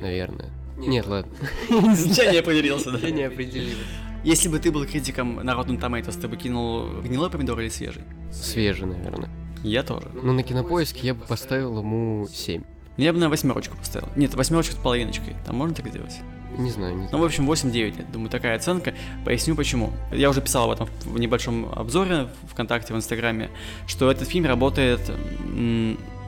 наверное. 0.00 0.50
Нет, 0.76 1.06
ладно. 1.06 1.32
Я 1.68 2.32
не 2.32 2.38
определился, 2.38 2.90
да? 2.90 2.98
Я 2.98 3.10
не 3.10 3.22
определился. 3.22 3.76
Если 4.24 4.48
бы 4.48 4.58
ты 4.58 4.70
был 4.70 4.86
критиком 4.86 5.36
на 5.36 5.52
Rotten 5.52 5.80
Tomatoes, 5.80 6.20
ты 6.20 6.28
бы 6.28 6.36
кинул 6.36 7.00
гнилой 7.02 7.30
помидор 7.30 7.58
или 7.60 7.68
свежий? 7.68 8.02
Свежий, 8.32 8.86
наверное. 8.86 9.28
Я 9.62 9.82
тоже. 9.82 10.08
Ну, 10.14 10.32
на 10.32 10.42
кинопоиске 10.42 11.08
я 11.08 11.14
бы 11.14 11.24
поставил 11.24 11.78
ему 11.78 12.26
7. 12.32 12.62
Я 12.96 13.12
бы 13.12 13.18
на 13.18 13.28
восьмерочку 13.28 13.76
поставил. 13.76 14.08
Нет, 14.16 14.34
восьмерочку 14.34 14.74
с 14.74 14.78
половиночкой. 14.78 15.34
Там 15.46 15.56
можно 15.56 15.74
так 15.74 15.88
сделать? 15.88 16.20
Не 16.58 16.70
знаю, 16.70 16.94
не 16.94 17.06
знаю. 17.06 17.08
Ну, 17.12 17.18
в 17.18 17.24
общем, 17.24 17.50
8-9, 17.50 18.12
думаю, 18.12 18.30
такая 18.30 18.56
оценка. 18.56 18.94
Поясню 19.24 19.54
почему. 19.54 19.92
Я 20.12 20.30
уже 20.30 20.40
писал 20.40 20.70
об 20.70 20.72
этом 20.72 20.88
в 21.04 21.18
небольшом 21.18 21.70
обзоре 21.74 22.28
ВКонтакте, 22.50 22.92
в 22.94 22.96
Инстаграме, 22.96 23.50
что 23.86 24.10
этот 24.10 24.28
фильм 24.28 24.46
работает 24.46 25.00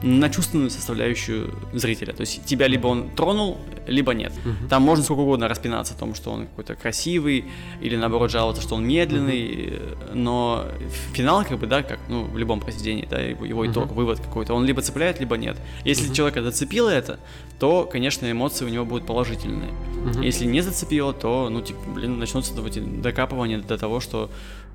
на 0.05 0.29
чувственную 0.29 0.69
составляющую 0.69 1.53
зрителя. 1.73 2.13
То 2.13 2.21
есть 2.21 2.45
тебя 2.45 2.67
либо 2.67 2.87
он 2.87 3.09
тронул, 3.09 3.57
либо 3.87 4.13
нет. 4.13 4.33
Uh-huh. 4.45 4.67
Там 4.69 4.83
можно 4.83 5.03
сколько 5.03 5.21
угодно 5.21 5.47
распинаться 5.47 5.93
о 5.93 5.97
том, 5.97 6.13
что 6.15 6.31
он 6.31 6.47
какой-то 6.47 6.75
красивый, 6.75 7.45
или 7.81 7.95
наоборот 7.95 8.29
жаловаться, 8.29 8.61
что 8.61 8.75
он 8.75 8.85
медленный, 8.85 9.39
uh-huh. 9.39 10.13
но 10.13 10.65
финал, 11.13 11.43
как 11.45 11.59
бы, 11.59 11.67
да, 11.67 11.81
как 11.81 11.99
ну, 12.09 12.23
в 12.23 12.37
любом 12.37 12.59
произведении, 12.59 13.07
да, 13.09 13.19
его, 13.19 13.45
его 13.45 13.65
итог, 13.65 13.85
uh-huh. 13.85 13.95
вывод 13.95 14.19
какой-то, 14.19 14.53
он 14.53 14.65
либо 14.65 14.81
цепляет, 14.81 15.19
либо 15.19 15.37
нет. 15.37 15.57
Если 15.85 16.09
uh-huh. 16.09 16.15
человека 16.15 16.43
зацепило 16.43 16.89
это, 16.89 17.19
то, 17.59 17.87
конечно, 17.91 18.29
эмоции 18.29 18.65
у 18.65 18.69
него 18.69 18.85
будут 18.85 19.07
положительные. 19.07 19.71
Uh-huh. 19.71 20.23
Если 20.23 20.45
не 20.45 20.61
зацепило, 20.61 21.13
то, 21.13 21.49
ну, 21.49 21.61
типа, 21.61 21.79
блин, 21.87 22.19
начнутся 22.19 22.53
эти 22.65 22.79
докапывания 22.79 23.59
до 23.59 23.77
того, 23.77 23.99
что 23.99 24.29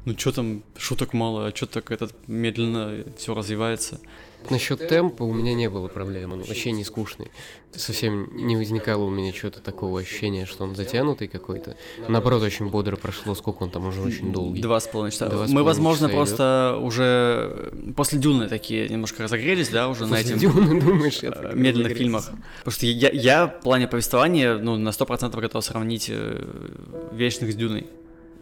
Ну 0.06 0.16
что 0.18 0.32
там, 0.32 0.62
шуток 0.78 1.12
мало, 1.12 1.46
а 1.46 1.54
что 1.54 1.66
так 1.66 1.90
этот 1.90 2.14
медленно 2.26 3.04
все 3.18 3.34
развивается. 3.34 4.00
Насчет 4.48 4.88
темпа 4.88 5.24
у 5.24 5.34
меня 5.34 5.52
не 5.52 5.68
было 5.68 5.88
проблем, 5.88 6.32
он 6.32 6.42
вообще 6.42 6.72
не 6.72 6.84
скучный. 6.84 7.30
Совсем 7.72 8.34
не 8.34 8.56
возникало 8.56 9.04
у 9.04 9.10
меня 9.10 9.32
чего-то 9.32 9.60
такого 9.60 10.00
ощущения, 10.00 10.46
что 10.46 10.64
он 10.64 10.74
затянутый 10.74 11.28
какой-то. 11.28 11.76
Наоборот, 12.08 12.42
очень 12.42 12.68
бодро 12.68 12.96
прошло, 12.96 13.34
сколько 13.34 13.62
он 13.62 13.70
там 13.70 13.86
уже 13.86 14.00
очень 14.00 14.32
долгий. 14.32 14.62
Два 14.62 14.80
с 14.80 14.88
половиной 14.88 15.12
часа. 15.12 15.28
Два 15.28 15.46
с 15.46 15.50
Мы, 15.50 15.62
возможно, 15.62 16.08
часа 16.08 16.16
просто 16.16 16.78
уже 16.82 17.72
после 17.94 18.18
Дюны 18.18 18.48
такие 18.48 18.88
немножко 18.88 19.24
разогрелись, 19.24 19.68
да, 19.68 19.88
уже 19.88 20.06
на 20.06 20.16
После 20.16 20.36
этим 20.36 20.38
Дюны, 20.38 20.80
думаешь, 20.80 21.22
э, 21.22 21.28
это 21.28 21.52
медленных 21.54 21.92
фильмах. 21.92 22.30
Потому 22.70 22.76
что 22.76 22.86
я, 22.86 23.10
я 23.10 23.46
в 23.48 23.60
плане 23.62 23.88
повествования, 23.88 24.56
ну, 24.56 24.76
на 24.76 24.90
100% 24.90 25.40
готов 25.40 25.64
сравнить 25.64 26.06
э, 26.08 27.10
Вечных 27.12 27.50
с 27.52 27.56
Дюной. 27.56 27.88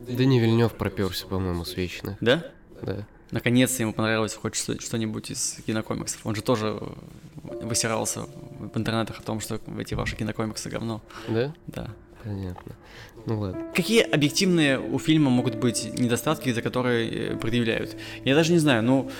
Да 0.06 0.22
не 0.26 0.38
Вильнев 0.38 0.74
проперся, 0.74 1.26
по-моему, 1.26 1.64
с 1.64 1.74
вечных. 1.78 2.18
Да? 2.20 2.44
Да. 2.82 3.06
Наконец-то 3.30 3.82
ему 3.82 3.94
понравилось 3.94 4.34
хоть 4.34 4.54
что- 4.54 4.78
что-нибудь 4.78 5.30
из 5.30 5.60
кинокомиксов. 5.66 6.26
Он 6.26 6.34
же 6.34 6.42
тоже 6.42 6.78
э, 6.78 7.64
высирался 7.64 8.26
в 8.58 8.76
интернетах 8.76 9.20
о 9.20 9.22
том, 9.22 9.40
что 9.40 9.58
эти 9.78 9.94
ваши 9.94 10.14
кинокомиксы 10.14 10.68
говно. 10.68 11.00
Да? 11.26 11.54
Да. 11.66 11.88
Понятно. 12.22 12.72
Ну 13.24 13.40
ладно. 13.40 13.72
Какие 13.74 14.02
объективные 14.02 14.78
у 14.78 14.98
фильма 14.98 15.30
могут 15.30 15.54
быть 15.54 15.88
недостатки, 15.98 16.52
за 16.52 16.60
которые 16.60 17.30
э, 17.30 17.36
предъявляют? 17.36 17.96
Я 18.26 18.34
даже 18.34 18.52
не 18.52 18.58
знаю, 18.58 18.82
ну... 18.82 19.10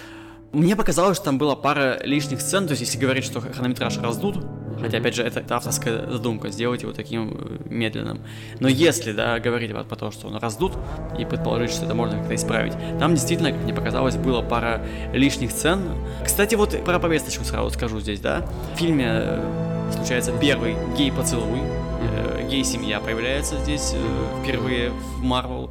Мне 0.52 0.76
показалось, 0.76 1.16
что 1.16 1.26
там 1.26 1.38
была 1.38 1.56
пара 1.56 1.98
лишних 2.02 2.40
сцен, 2.40 2.66
то 2.66 2.72
есть 2.72 2.82
если 2.82 2.98
говорить, 2.98 3.24
что 3.24 3.40
хронометраж 3.40 3.98
раздут, 3.98 4.44
хотя, 4.80 4.98
опять 4.98 5.14
же, 5.14 5.22
это, 5.22 5.40
это 5.40 5.56
авторская 5.56 6.10
задумка, 6.10 6.50
сделать 6.50 6.82
его 6.82 6.92
таким 6.92 7.36
э, 7.38 7.58
медленным. 7.68 8.20
Но 8.60 8.68
если, 8.68 9.12
да, 9.12 9.38
говорить 9.40 9.72
вот 9.72 9.88
про 9.88 9.96
то, 9.96 10.10
что 10.10 10.28
он 10.28 10.36
раздут, 10.36 10.72
и 11.18 11.24
предположить, 11.24 11.70
что 11.70 11.84
это 11.84 11.94
можно 11.94 12.18
как-то 12.18 12.34
исправить, 12.34 12.74
там 12.98 13.14
действительно, 13.14 13.52
как 13.52 13.62
мне 13.62 13.74
показалось, 13.74 14.16
было 14.16 14.40
пара 14.40 14.86
лишних 15.12 15.50
сцен. 15.50 15.82
Кстати, 16.24 16.54
вот 16.54 16.82
про 16.84 16.98
повесточку 16.98 17.44
сразу 17.44 17.70
скажу 17.70 18.00
здесь, 18.00 18.20
да. 18.20 18.46
В 18.74 18.78
фильме 18.78 19.06
э, 19.08 19.92
случается 19.92 20.32
первый 20.40 20.76
гей-поцелуй, 20.96 21.60
Э, 22.00 22.46
гей-семья 22.48 23.00
появляется 23.00 23.58
здесь 23.58 23.94
впервые 24.42 24.90
в 24.90 25.22
Марвел. 25.22 25.70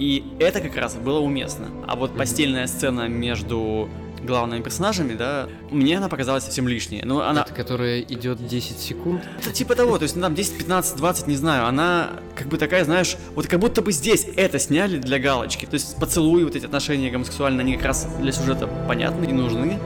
И 0.00 0.24
это 0.38 0.62
как 0.62 0.76
раз 0.76 0.94
было 0.94 1.20
уместно. 1.20 1.66
А 1.86 1.94
вот 1.94 2.16
постельная 2.16 2.66
сцена 2.66 3.06
между 3.06 3.90
главными 4.24 4.62
персонажами, 4.62 5.14
да, 5.14 5.46
мне 5.70 5.98
она 5.98 6.08
показалась 6.08 6.44
совсем 6.44 6.66
лишней. 6.66 7.02
Ну, 7.04 7.20
она... 7.20 7.42
Это 7.42 7.52
которая 7.52 8.00
идет 8.00 8.46
10 8.46 8.78
секунд. 8.78 9.22
Это 9.40 9.52
типа 9.52 9.74
того, 9.74 9.98
то 9.98 10.04
есть 10.04 10.16
ну, 10.16 10.22
там 10.22 10.34
10, 10.34 10.56
15, 10.58 10.96
20, 10.96 11.26
не 11.26 11.36
знаю, 11.36 11.66
она 11.66 12.10
как 12.34 12.48
бы 12.48 12.56
такая, 12.56 12.84
знаешь, 12.84 13.16
вот 13.34 13.46
как 13.46 13.60
будто 13.60 13.82
бы 13.82 13.92
здесь 13.92 14.26
это 14.36 14.58
сняли 14.58 14.98
для 14.98 15.18
галочки. 15.18 15.66
То 15.66 15.74
есть 15.74 15.96
поцелуи, 15.98 16.44
вот 16.44 16.56
эти 16.56 16.64
отношения 16.64 17.10
гомосексуальные, 17.10 17.60
они 17.60 17.76
как 17.76 17.86
раз 17.86 18.08
для 18.20 18.32
сюжета 18.32 18.68
понятны 18.88 19.26
и 19.26 19.32
нужны. 19.32 19.78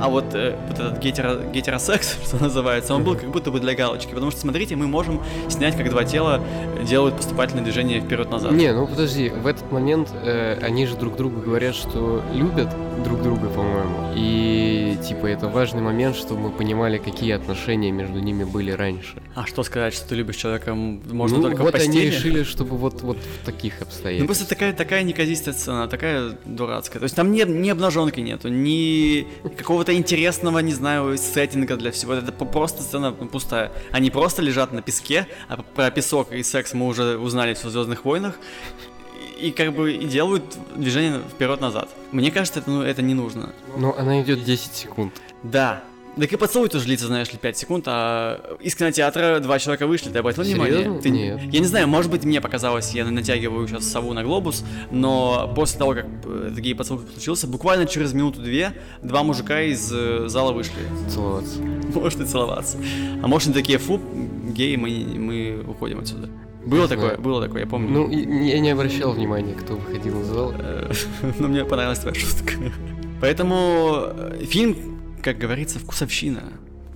А 0.00 0.08
вот, 0.08 0.34
э, 0.34 0.56
вот 0.68 0.78
этот 0.78 0.98
гетеро, 0.98 1.36
гетеросекс, 1.52 2.16
что 2.24 2.36
называется, 2.42 2.94
он 2.94 3.04
был 3.04 3.14
как 3.14 3.30
будто 3.30 3.50
бы 3.50 3.60
для 3.60 3.74
галочки. 3.74 4.12
Потому 4.12 4.30
что, 4.30 4.40
смотрите, 4.40 4.76
мы 4.76 4.86
можем 4.86 5.22
снять, 5.48 5.76
как 5.76 5.90
два 5.90 6.04
тела 6.04 6.40
делают 6.82 7.16
поступательное 7.16 7.64
движение 7.64 8.00
вперед-назад. 8.00 8.52
Не, 8.52 8.72
ну 8.72 8.86
подожди, 8.86 9.28
в 9.28 9.46
этот 9.46 9.70
момент 9.72 10.10
э, 10.24 10.58
они 10.62 10.86
же 10.86 10.96
друг 10.96 11.16
другу 11.16 11.40
говорят, 11.40 11.74
что 11.74 12.22
любят 12.32 12.68
друг 13.02 13.22
друга, 13.22 13.48
по-моему. 13.48 14.12
И 14.16 14.96
типа 15.06 15.26
это 15.26 15.48
важный 15.48 15.80
момент, 15.80 16.16
чтобы 16.16 16.42
мы 16.42 16.50
понимали, 16.50 16.98
какие 16.98 17.32
отношения 17.32 17.90
между 17.90 18.18
ними 18.18 18.44
были 18.44 18.70
раньше. 18.70 19.22
А 19.34 19.46
что 19.46 19.62
сказать, 19.62 19.94
что 19.94 20.08
ты 20.08 20.14
любишь 20.16 20.36
человека 20.36 20.74
можно 20.74 21.38
ну, 21.38 21.42
только 21.42 21.62
вот 21.62 21.70
в 21.70 21.72
постели? 21.72 21.98
они 21.98 22.06
решили, 22.06 22.42
чтобы 22.42 22.76
вот, 22.76 23.02
вот 23.02 23.18
в 23.18 23.46
таких 23.46 23.80
Ну 23.80 23.86
обстоятельствах. 23.86 24.26
просто 24.26 24.48
такая, 24.48 24.72
такая 24.72 25.02
неказистая 25.02 25.54
сцена, 25.54 25.88
такая 25.88 26.36
дурацкая. 26.44 27.00
То 27.00 27.04
есть 27.04 27.16
там 27.16 27.32
ни, 27.32 27.42
ни 27.42 27.68
обнаженки 27.68 28.20
нету, 28.20 28.48
ни 28.48 29.26
какого-то 29.56 29.94
интересного, 29.94 30.58
не 30.58 30.72
знаю, 30.72 31.16
сеттинга 31.16 31.76
для 31.76 31.92
всего. 31.92 32.14
Это 32.14 32.32
просто 32.32 32.82
сцена 32.82 33.14
ну, 33.18 33.26
пустая. 33.28 33.72
Они 33.92 34.10
просто 34.10 34.42
лежат 34.42 34.72
на 34.72 34.82
песке, 34.82 35.26
а 35.48 35.62
про 35.62 35.90
песок 35.90 36.32
и 36.32 36.42
секс 36.42 36.74
мы 36.74 36.86
уже 36.86 37.16
узнали 37.18 37.54
в 37.54 37.62
Звездных 37.62 38.04
войнах. 38.04 38.34
И 39.38 39.50
как 39.52 39.74
бы 39.74 39.92
и 39.92 40.06
делают 40.06 40.42
движение 40.76 41.20
вперед-назад. 41.34 41.88
Мне 42.12 42.30
кажется, 42.30 42.60
это, 42.60 42.70
ну, 42.70 42.82
это 42.82 43.02
не 43.02 43.14
нужно. 43.14 43.50
Но 43.76 43.94
она 43.96 44.20
идет 44.22 44.42
10 44.44 44.74
секунд. 44.74 45.12
Да. 45.42 45.82
Так 46.18 46.32
и 46.32 46.36
поцелуй 46.36 46.68
тоже 46.68 46.86
длится, 46.86 47.06
знаешь 47.06 47.30
ли, 47.30 47.38
5 47.38 47.56
секунд, 47.56 47.84
а 47.86 48.56
из 48.58 48.74
кинотеатра 48.74 49.38
два 49.38 49.60
человека 49.60 49.86
вышли, 49.86 50.10
ты 50.10 50.18
обратил 50.18 50.42
внимание? 50.42 51.00
Ты- 51.00 51.10
Нет. 51.10 51.40
Я 51.52 51.60
не 51.60 51.66
знаю, 51.66 51.86
может 51.86 52.10
быть, 52.10 52.24
мне 52.24 52.40
показалось, 52.40 52.92
я 52.92 53.04
натягиваю 53.04 53.68
сейчас 53.68 53.84
сову 53.84 54.12
на 54.14 54.24
глобус, 54.24 54.64
но 54.90 55.52
после 55.54 55.78
того, 55.78 55.94
как 55.94 56.06
э, 56.24 56.48
этот 56.48 56.58
гей-поцелуй 56.58 57.04
случился, 57.12 57.46
буквально 57.46 57.86
через 57.86 58.14
минуту-две 58.14 58.72
два 59.00 59.22
мужика 59.22 59.62
из 59.62 59.92
э, 59.92 60.24
зала 60.26 60.50
вышли. 60.50 60.72
Целоваться. 61.08 61.60
Может 61.60 62.20
и 62.22 62.24
целоваться. 62.24 62.78
А 63.22 63.28
может, 63.28 63.48
они 63.48 63.54
такие, 63.54 63.78
фу, 63.78 64.00
геи, 64.48 64.74
мы, 64.74 64.88
мы 65.16 65.64
уходим 65.68 66.00
отсюда. 66.00 66.28
Было 66.68 66.82
Не 66.82 66.88
такое, 66.88 67.06
знаю. 67.06 67.20
было 67.20 67.42
такое, 67.42 67.62
я 67.62 67.66
помню. 67.66 67.88
Ну, 67.88 68.10
я 68.10 68.58
не 68.60 68.70
обращал 68.70 69.12
внимания, 69.12 69.54
кто 69.54 69.74
выходил 69.74 70.20
из 70.20 70.26
зала. 70.26 70.54
Э, 70.58 70.92
Но 71.38 71.48
мне 71.48 71.64
понравилась 71.64 72.00
твоя 72.00 72.14
шутка. 72.14 72.52
Поэтому 73.20 74.02
э, 74.06 74.44
фильм, 74.44 74.76
как 75.22 75.38
говорится, 75.38 75.78
вкусовщина. 75.78 76.42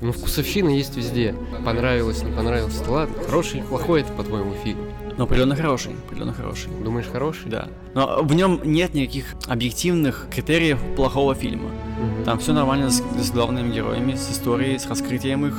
Ну, 0.02 0.12
вкусовщина 0.12 0.68
есть 0.68 0.96
везде. 0.96 1.34
Понравилось, 1.64 2.22
не 2.22 2.32
понравилось, 2.32 2.82
ладно. 2.86 3.14
Хороший 3.24 3.60
или 3.60 3.66
плохой 3.66 4.02
это, 4.02 4.12
по-твоему, 4.12 4.52
фильм? 4.62 4.78
Но 5.16 5.24
определенно 5.24 5.56
хороший, 5.56 5.92
определенно 6.06 6.32
хороший. 6.34 6.70
Думаешь, 6.84 7.06
хороший? 7.06 7.48
Да. 7.48 7.68
Но 7.94 8.22
в 8.22 8.34
нем 8.34 8.60
нет 8.64 8.94
никаких 8.94 9.34
объективных 9.46 10.26
критериев 10.30 10.78
плохого 10.96 11.34
фильма. 11.34 11.68
Мгм. 11.68 12.24
Там 12.24 12.38
все 12.38 12.52
нормально 12.52 12.90
с, 12.90 13.02
с 13.20 13.30
главными 13.30 13.72
героями, 13.72 14.14
с 14.16 14.30
историей, 14.30 14.78
с 14.78 14.86
раскрытием 14.86 15.46
их. 15.46 15.54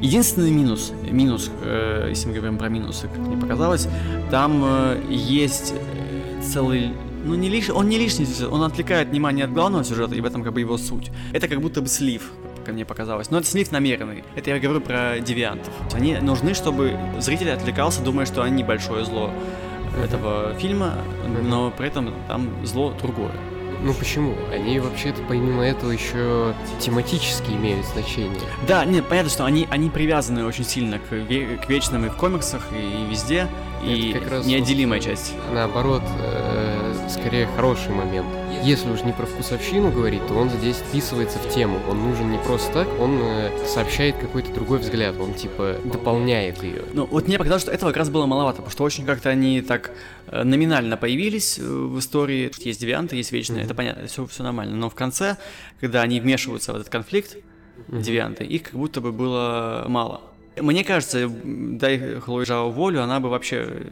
Единственный 0.00 0.50
минус, 0.50 0.92
минус, 1.10 1.50
э, 1.62 2.06
если 2.10 2.28
мы 2.28 2.34
говорим 2.34 2.58
про 2.58 2.68
минусы, 2.68 3.08
как 3.08 3.18
мне 3.18 3.36
показалось, 3.36 3.88
там 4.30 4.62
э, 4.64 5.02
есть 5.08 5.72
э, 5.74 6.42
целый, 6.42 6.92
ну 7.24 7.34
не 7.34 7.48
лишний, 7.48 7.72
он 7.72 7.88
не 7.88 7.98
лишний, 7.98 8.24
здесь, 8.26 8.46
он 8.46 8.62
отвлекает 8.62 9.08
внимание 9.08 9.46
от 9.46 9.52
главного 9.52 9.84
сюжета, 9.84 10.14
и 10.14 10.20
в 10.20 10.26
этом 10.26 10.42
как 10.42 10.52
бы 10.52 10.60
его 10.60 10.76
суть. 10.76 11.10
Это 11.32 11.48
как 11.48 11.60
будто 11.60 11.80
бы 11.80 11.88
слив, 11.88 12.30
как 12.64 12.74
мне 12.74 12.84
показалось. 12.84 13.30
Но 13.30 13.38
это 13.38 13.46
слив 13.46 13.72
намеренный. 13.72 14.24
Это 14.34 14.50
я 14.50 14.58
говорю 14.58 14.80
про 14.80 15.18
девиантов. 15.20 15.72
Они 15.94 16.16
нужны, 16.16 16.52
чтобы 16.52 16.98
зритель 17.18 17.50
отвлекался, 17.50 18.02
думая, 18.02 18.26
что 18.26 18.42
они 18.42 18.64
большое 18.64 19.04
зло 19.04 19.30
этого 20.04 20.54
фильма, 20.58 20.94
но 21.48 21.70
при 21.70 21.88
этом 21.88 22.12
там 22.28 22.50
зло 22.64 22.94
другое. 23.00 23.32
Ну 23.82 23.92
почему? 23.94 24.34
Они 24.52 24.78
вообще-то 24.80 25.20
помимо 25.28 25.62
этого 25.64 25.90
еще 25.90 26.54
тематически 26.80 27.50
имеют 27.50 27.86
значение. 27.86 28.40
Да, 28.66 28.84
нет, 28.84 29.06
понятно, 29.06 29.30
что 29.30 29.44
они, 29.44 29.66
они 29.70 29.90
привязаны 29.90 30.44
очень 30.44 30.64
сильно 30.64 30.98
к, 30.98 31.12
ве- 31.12 31.56
к 31.64 31.68
вечным 31.68 32.06
и 32.06 32.08
в 32.08 32.16
комиксах, 32.16 32.62
и, 32.72 32.76
и 33.04 33.10
везде, 33.10 33.48
и 33.84 34.12
Это 34.16 34.30
раз 34.30 34.46
неотделимая 34.46 35.00
часть. 35.00 35.34
Наоборот, 35.52 36.02
э, 36.20 36.65
скорее 37.08 37.46
хороший 37.56 37.90
момент. 37.90 38.26
Если 38.62 38.90
уж 38.90 39.02
не 39.02 39.12
про 39.12 39.26
вкусовщину 39.26 39.90
говорить, 39.90 40.26
то 40.26 40.34
он 40.34 40.50
здесь 40.50 40.76
вписывается 40.76 41.38
в 41.38 41.48
тему. 41.48 41.80
Он 41.88 42.02
нужен 42.02 42.30
не 42.30 42.38
просто 42.38 42.72
так, 42.72 42.88
он 43.00 43.18
э, 43.22 43.66
сообщает 43.66 44.16
какой-то 44.16 44.52
другой 44.52 44.78
взгляд, 44.78 45.16
он 45.20 45.34
типа 45.34 45.76
дополняет 45.84 46.62
ее. 46.62 46.82
Ну, 46.92 47.06
вот 47.06 47.28
мне 47.28 47.38
показалось, 47.38 47.62
что 47.62 47.72
этого 47.72 47.90
как 47.90 47.98
раз 47.98 48.10
было 48.10 48.26
маловато, 48.26 48.56
потому 48.56 48.70
что 48.70 48.84
очень 48.84 49.04
как-то 49.06 49.30
они 49.30 49.60
так 49.62 49.92
э, 50.26 50.42
номинально 50.42 50.96
появились 50.96 51.58
э, 51.58 51.62
в 51.62 51.98
истории. 51.98 52.50
Есть 52.58 52.80
девианты, 52.80 53.16
есть 53.16 53.32
вечные, 53.32 53.64
это 53.64 53.74
понятно, 53.74 54.06
все, 54.06 54.26
все 54.26 54.42
нормально. 54.42 54.76
Но 54.76 54.90
в 54.90 54.94
конце, 54.94 55.36
когда 55.80 56.02
они 56.02 56.20
вмешиваются 56.20 56.72
в 56.72 56.76
этот 56.76 56.88
конфликт, 56.88 57.36
девианты, 57.88 58.44
их 58.44 58.64
как 58.64 58.74
будто 58.74 59.00
бы 59.00 59.12
было 59.12 59.84
мало. 59.88 60.22
Мне 60.56 60.84
кажется, 60.84 61.30
дай 61.44 62.20
Хлое 62.20 62.44
Жао 62.44 62.70
волю, 62.70 63.02
она 63.02 63.20
бы 63.20 63.28
вообще 63.28 63.66
э, 63.68 63.84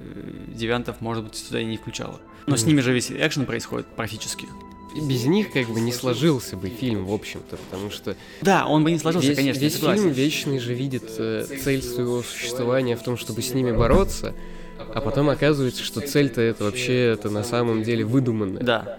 девиантов, 0.48 1.00
может 1.00 1.24
быть, 1.24 1.34
сюда 1.36 1.60
и 1.60 1.64
не 1.64 1.76
включала. 1.76 2.20
Но 2.46 2.56
с 2.56 2.64
ними 2.64 2.80
же 2.80 2.92
весь 2.92 3.10
экшен 3.10 3.46
происходит 3.46 3.86
практически. 3.86 4.48
И 4.94 5.00
без 5.00 5.24
них 5.24 5.52
как 5.52 5.66
бы 5.68 5.80
не 5.80 5.92
сложился 5.92 6.56
бы 6.56 6.68
фильм, 6.68 7.04
в 7.04 7.12
общем-то, 7.12 7.56
потому 7.56 7.90
что 7.90 8.16
Да, 8.42 8.66
он 8.66 8.84
бы 8.84 8.92
не 8.92 8.98
сложился, 8.98 9.28
весь, 9.28 9.36
конечно, 9.36 9.60
весь 9.60 9.74
фильм 9.74 10.10
Вечный 10.10 10.58
же 10.60 10.72
видит 10.72 11.10
э, 11.18 11.46
цель 11.62 11.82
своего 11.82 12.22
существования 12.22 12.96
в 12.96 13.02
том, 13.02 13.16
чтобы 13.16 13.42
с 13.42 13.52
ними 13.52 13.72
бороться, 13.72 14.34
а 14.78 15.00
потом 15.00 15.30
оказывается, 15.30 15.82
что 15.82 16.00
цель-то 16.00 16.40
это 16.40 16.64
вообще 16.64 16.94
это 17.06 17.28
на 17.28 17.42
самом 17.42 17.82
деле 17.82 18.04
выдуманная. 18.04 18.62
Да. 18.62 18.98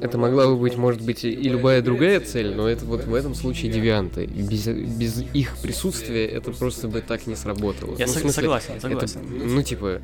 Это 0.00 0.18
могла 0.18 0.46
бы 0.46 0.56
быть, 0.56 0.76
может 0.76 1.00
быть, 1.02 1.24
и 1.24 1.32
любая 1.32 1.82
другая 1.82 2.20
цель, 2.20 2.54
но 2.54 2.68
это 2.68 2.84
вот 2.84 3.04
в 3.04 3.14
этом 3.14 3.34
случае 3.34 3.70
девианты. 3.72 4.26
Без, 4.26 4.66
без 4.66 5.22
их 5.34 5.56
присутствия 5.58 6.26
это 6.26 6.50
просто 6.52 6.88
бы 6.88 7.00
так 7.00 7.26
не 7.26 7.36
сработало. 7.36 7.96
Я 7.98 8.06
Ну, 8.06 8.12
смысле, 8.12 8.30
согласен, 8.32 8.72
это, 8.72 8.80
согласен. 8.80 9.20
ну, 9.54 9.62
типа, 9.62 10.00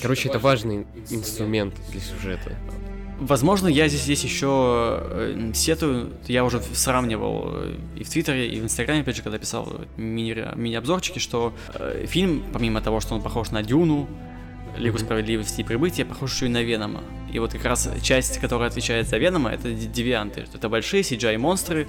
короче, 0.00 0.28
это 0.28 0.38
важный 0.38 0.86
инструмент 1.10 1.74
для 1.90 2.00
сюжета. 2.00 2.56
Возможно, 3.20 3.68
я 3.68 3.86
здесь 3.88 4.06
есть 4.06 4.24
еще 4.24 4.98
э, 5.02 5.50
сетую, 5.54 6.08
я 6.26 6.42
уже 6.42 6.62
сравнивал 6.72 7.50
э, 7.52 7.74
и 7.98 8.02
в 8.02 8.08
Твиттере, 8.08 8.48
и 8.48 8.58
в 8.60 8.64
Инстаграме, 8.64 9.02
опять 9.02 9.16
же, 9.16 9.22
когда 9.22 9.36
писал 9.38 9.68
э, 9.70 10.00
мини- 10.00 10.56
мини-обзорчики, 10.56 11.18
что 11.18 11.52
э, 11.74 12.06
фильм, 12.08 12.42
помимо 12.50 12.80
того, 12.80 12.98
что 13.00 13.14
он 13.14 13.20
похож 13.20 13.50
на 13.50 13.62
Дюну, 13.62 14.08
Лигу 14.76 14.98
справедливости 14.98 15.60
и 15.60 15.64
прибытия, 15.64 16.04
похож 16.04 16.34
еще 16.34 16.46
и 16.46 16.48
на 16.48 16.62
Венома. 16.62 17.02
И 17.32 17.38
вот 17.38 17.52
как 17.52 17.64
раз 17.64 17.88
часть, 18.02 18.38
которая 18.38 18.68
отвечает 18.68 19.08
за 19.08 19.18
Венома, 19.18 19.50
это 19.50 19.72
девианты. 19.72 20.46
Это 20.52 20.68
большие 20.68 21.02
CGI-монстры, 21.02 21.86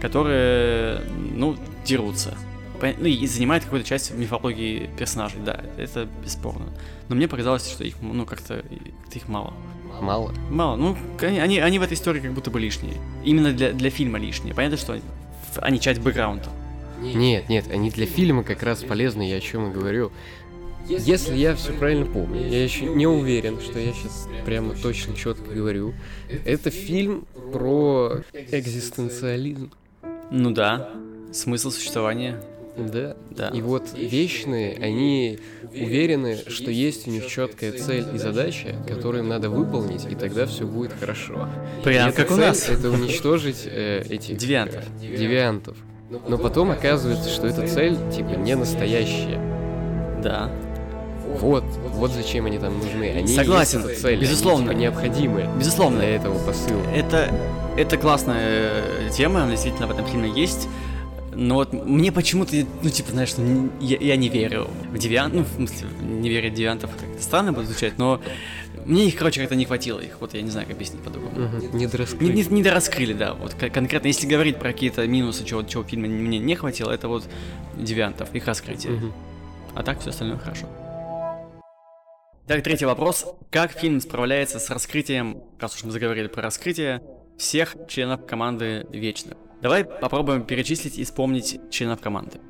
которые, 0.00 1.00
ну, 1.34 1.56
дерутся. 1.84 2.36
Ну 2.80 3.06
и 3.06 3.26
занимают 3.26 3.64
какую-то 3.64 3.88
часть 3.88 4.12
мифологии 4.12 4.88
персонажей, 4.96 5.40
да, 5.44 5.64
это 5.76 6.06
бесспорно. 6.24 6.66
Но 7.08 7.16
мне 7.16 7.26
показалось, 7.26 7.68
что 7.68 7.82
их, 7.82 7.96
ну, 8.00 8.24
как-то 8.24 8.64
как 9.04 9.16
их 9.16 9.28
мало. 9.28 9.52
Мало? 10.00 10.32
Мало. 10.48 10.76
Ну, 10.76 10.96
они, 11.20 11.58
они 11.58 11.78
в 11.80 11.82
этой 11.82 11.94
истории 11.94 12.20
как 12.20 12.32
будто 12.32 12.50
бы 12.50 12.60
лишние. 12.60 12.94
Именно 13.24 13.52
для, 13.52 13.72
для 13.72 13.90
фильма 13.90 14.18
лишние. 14.18 14.54
Понятно, 14.54 14.76
что 14.76 14.92
они, 14.92 15.02
они 15.56 15.80
часть 15.80 16.00
бэкграунда. 16.00 16.50
Нет, 17.00 17.48
нет, 17.48 17.70
они 17.70 17.90
для 17.90 18.06
фильма 18.06 18.42
как 18.42 18.62
раз 18.62 18.82
полезны, 18.82 19.28
я 19.28 19.36
о 19.36 19.40
чем 19.40 19.70
и 19.70 19.72
говорю. 19.72 20.10
Если 20.88 21.36
я 21.36 21.54
все 21.54 21.72
правильно 21.72 22.06
помню, 22.06 22.48
я 22.48 22.62
еще 22.62 22.86
не 22.86 23.06
уверен, 23.06 23.60
что 23.60 23.78
я 23.78 23.92
сейчас 23.92 24.28
прямо 24.44 24.74
точно 24.74 25.14
четко 25.14 25.50
говорю. 25.50 25.94
Это 26.44 26.70
фильм 26.70 27.26
про 27.52 28.22
экзистенциализм. 28.50 29.70
Ну 30.30 30.50
да, 30.50 30.90
смысл 31.32 31.70
существования. 31.70 32.42
Да. 32.78 33.16
да. 33.30 33.48
И 33.48 33.60
вот 33.60 33.88
вечные, 33.96 34.76
они 34.76 35.40
уверены, 35.72 36.38
что 36.46 36.70
есть 36.70 37.08
у 37.08 37.10
них 37.10 37.26
четкая 37.26 37.72
цель 37.72 38.06
и 38.14 38.18
задача, 38.18 38.76
которую 38.86 39.24
им 39.24 39.28
надо 39.28 39.50
выполнить, 39.50 40.06
и 40.10 40.14
тогда 40.14 40.46
все 40.46 40.64
будет 40.64 40.92
хорошо. 40.92 41.48
Прям 41.82 42.12
как 42.12 42.30
у 42.30 42.36
нас. 42.36 42.68
Это 42.68 42.90
уничтожить 42.90 43.64
э, 43.66 44.04
этих 44.08 44.36
девиантов. 44.36 44.84
Э, 45.02 45.16
девиантов. 45.16 45.76
Но 46.28 46.38
потом 46.38 46.70
оказывается, 46.70 47.28
что 47.28 47.46
эта 47.46 47.66
цель 47.66 47.96
типа 48.14 48.30
не 48.36 48.54
настоящая. 48.54 49.40
Да. 50.22 50.50
Вот, 51.40 51.64
вот 51.92 52.10
зачем 52.12 52.46
они 52.46 52.58
там 52.58 52.78
нужны. 52.78 53.10
Они 53.10 53.28
Согласен, 53.28 53.86
есть 53.86 54.00
цель, 54.00 54.20
безусловно, 54.20 54.70
они, 54.70 54.86
типа, 54.86 55.00
необходимы. 55.00 55.48
Безусловно, 55.58 55.98
для 55.98 56.16
этого 56.16 56.38
посыла. 56.44 56.82
Это 56.94 57.30
это 57.78 57.96
классная 57.96 58.70
э, 58.72 59.10
тема, 59.12 59.42
она 59.44 59.52
действительно 59.52 59.86
в 59.86 59.92
этом 59.92 60.04
фильме 60.04 60.30
есть. 60.34 60.68
Но 61.32 61.54
вот 61.54 61.72
мне 61.72 62.10
почему-то, 62.10 62.52
ну, 62.82 62.90
типа, 62.90 63.12
знаешь, 63.12 63.34
ну, 63.36 63.70
я, 63.80 63.96
я 63.98 64.16
не 64.16 64.28
верю 64.28 64.68
в 64.90 64.98
девиант, 64.98 65.34
ну, 65.34 65.44
в 65.44 65.48
смысле, 65.54 65.86
не 66.00 66.28
верю 66.28 66.50
в 66.50 66.54
девиантов, 66.54 66.90
как 66.90 67.22
странно 67.22 67.52
будет 67.52 67.66
звучать, 67.66 67.96
но 67.96 68.20
мне 68.84 69.06
их, 69.06 69.14
короче, 69.14 69.40
как-то 69.40 69.54
не 69.54 69.64
хватило 69.64 70.00
их, 70.00 70.16
вот 70.18 70.34
я 70.34 70.42
не 70.42 70.50
знаю, 70.50 70.66
как 70.66 70.74
объяснить 70.74 71.00
по-другому. 71.02 71.32
Угу, 71.46 71.76
не 71.76 71.86
дораскрыли. 71.86 72.32
Не, 72.32 72.42
не, 72.42 72.48
не 72.48 72.62
дораскрыли, 72.64 73.12
да, 73.12 73.34
вот 73.34 73.54
конкретно, 73.54 74.08
если 74.08 74.26
говорить 74.26 74.56
про 74.56 74.72
какие-то 74.72 75.06
минусы, 75.06 75.44
чего, 75.44 75.62
чего 75.62 75.84
фильма 75.84 76.08
мне 76.08 76.40
не 76.40 76.56
хватило, 76.56 76.90
это 76.90 77.06
вот 77.06 77.24
девиантов, 77.76 78.34
их 78.34 78.44
раскрытие. 78.46 78.94
Угу. 78.94 79.12
А 79.76 79.82
так 79.84 80.00
все 80.00 80.10
остальное 80.10 80.38
хорошо. 80.38 80.66
Так, 82.48 82.62
третий 82.62 82.86
вопрос. 82.86 83.26
Как 83.50 83.72
фильм 83.72 84.00
справляется 84.00 84.58
с 84.58 84.70
раскрытием, 84.70 85.42
раз 85.60 85.76
уж 85.76 85.84
мы 85.84 85.90
заговорили 85.90 86.28
про 86.28 86.40
раскрытие, 86.40 87.02
всех 87.36 87.76
членов 87.88 88.24
команды 88.24 88.86
Вечных? 88.90 89.36
Давай 89.60 89.84
попробуем 89.84 90.44
перечислить 90.44 90.98
и 90.98 91.04
вспомнить 91.04 91.60
членов 91.70 92.00
команды. 92.00 92.40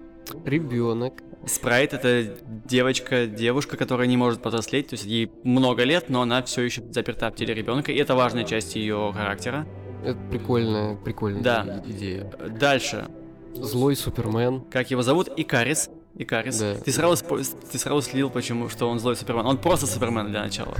Ребенок. 0.45 1.15
Спрайт 1.47 1.95
это 1.95 2.37
девочка, 2.65 3.27
девушка, 3.27 3.77
которая 3.77 4.07
не 4.07 4.17
может 4.17 4.41
повзрослеть, 4.41 4.87
то 4.91 4.95
есть 4.95 5.05
ей 5.05 5.33
много 5.43 5.83
лет, 5.83 6.09
но 6.11 6.23
она 6.23 6.45
все 6.45 6.63
еще 6.63 6.81
заперта 6.93 7.33
в 7.33 7.35
теле 7.35 7.53
ребенка, 7.53 7.91
и 7.91 7.97
это 7.97 8.15
важная 8.15 8.45
часть 8.45 8.77
ее 8.77 9.13
характера. 9.13 9.67
Это 10.05 10.19
прикольная, 10.31 10.95
прикольная 10.95 11.43
да. 11.43 11.83
идея. 11.89 12.33
Дальше. 12.61 13.09
Злой 13.53 13.97
Супермен. 13.97 14.61
Как 14.71 14.93
его 14.93 15.03
зовут? 15.03 15.29
Икарис. 15.37 15.91
Икарис. 16.19 16.59
Да. 16.59 16.75
Ты 16.75 16.91
сразу, 16.91 17.25
ты 17.25 17.79
сразу 17.79 18.03
слил, 18.03 18.29
почему, 18.29 18.69
что 18.69 18.89
он 18.89 18.99
злой 18.99 19.17
Супермен. 19.17 19.47
Он 19.47 19.57
просто 19.57 19.87
Супермен 19.87 20.27
для 20.27 20.43
начала. 20.43 20.75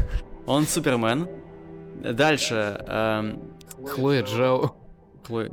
Он 0.47 0.67
Супермен. 0.67 1.29
Дальше. 2.03 2.85
Эм... 2.87 3.41
Хлоя 3.87 4.23
Джао. 4.25 4.75
Хлоя, 5.25 5.51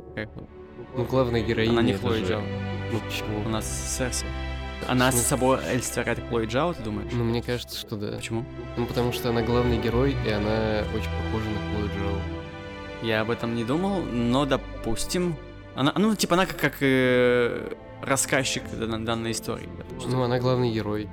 ну, 0.96 1.04
главная 1.04 1.42
героиня. 1.42 1.70
Она 1.70 1.82
не 1.82 1.94
Хлоя 1.94 2.18
же... 2.18 2.26
Джао. 2.26 2.42
Ну, 2.92 3.00
почему? 3.00 3.40
У 3.44 3.48
нас 3.48 3.66
Серси. 3.96 4.26
Она 4.88 5.12
с 5.12 5.22
собой 5.22 5.58
олицетворяет 5.64 6.20
Хлои 6.28 6.46
Джао, 6.46 6.74
ты 6.74 6.82
думаешь? 6.82 7.12
Ну, 7.12 7.24
мне 7.24 7.42
кажется, 7.42 7.78
что 7.78 7.96
да. 7.96 8.16
Почему? 8.16 8.44
Ну, 8.76 8.86
потому 8.86 9.12
что 9.12 9.30
она 9.30 9.42
главный 9.42 9.78
герой, 9.78 10.16
и 10.26 10.30
она 10.30 10.82
очень 10.94 11.10
похожа 11.22 11.48
на 11.50 11.70
Хлою 11.70 11.88
Джао. 11.88 12.20
Я 13.02 13.20
об 13.20 13.30
этом 13.30 13.54
не 13.54 13.64
думал, 13.64 14.02
но 14.02 14.46
допустим. 14.46 15.36
Она, 15.74 15.92
ну, 15.96 16.14
типа, 16.14 16.34
она 16.34 16.46
как, 16.46 16.56
как 16.56 16.76
э, 16.80 17.72
рассказчик 18.02 18.62
данной 18.78 19.32
истории. 19.32 19.68
Допустим. 19.78 20.12
Ну, 20.12 20.22
она 20.22 20.38
главный 20.38 20.72
герой. 20.72 21.08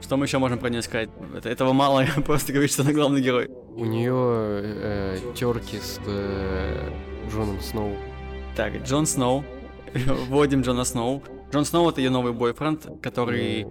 Что 0.00 0.16
мы 0.16 0.26
еще 0.26 0.38
можем 0.38 0.58
про 0.58 0.68
нее 0.68 0.82
сказать? 0.82 1.10
Это, 1.36 1.48
этого 1.48 1.72
мало, 1.72 2.04
просто 2.24 2.52
говорить, 2.52 2.72
что 2.72 2.82
она 2.82 2.92
главный 2.92 3.20
герой. 3.20 3.48
У 3.76 3.84
нее 3.84 4.12
э, 4.14 5.18
терки 5.34 5.78
с 5.78 6.00
э, 6.06 6.90
Джоном 7.30 7.60
Сноу. 7.60 7.96
Так, 8.56 8.82
Джон 8.82 9.06
Сноу. 9.06 9.44
Вводим 10.28 10.62
Джона 10.62 10.84
Сноу. 10.84 11.22
Джон 11.52 11.64
Сноу 11.64 11.90
это 11.90 12.00
ее 12.00 12.10
новый 12.10 12.32
бойфренд, 12.32 12.86
который, 13.00 13.66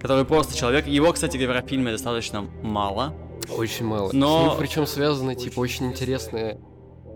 который 0.00 0.24
просто 0.24 0.56
человек. 0.56 0.86
Его, 0.86 1.12
кстати 1.12 1.36
говоря, 1.36 1.62
в 1.62 1.68
фильме 1.68 1.92
достаточно 1.92 2.42
мало. 2.62 3.14
Очень 3.56 3.86
мало. 3.86 4.10
Но... 4.12 4.56
причем 4.58 4.86
связаны, 4.86 5.34
типа, 5.34 5.60
очень 5.60 5.86
интересная 5.86 6.58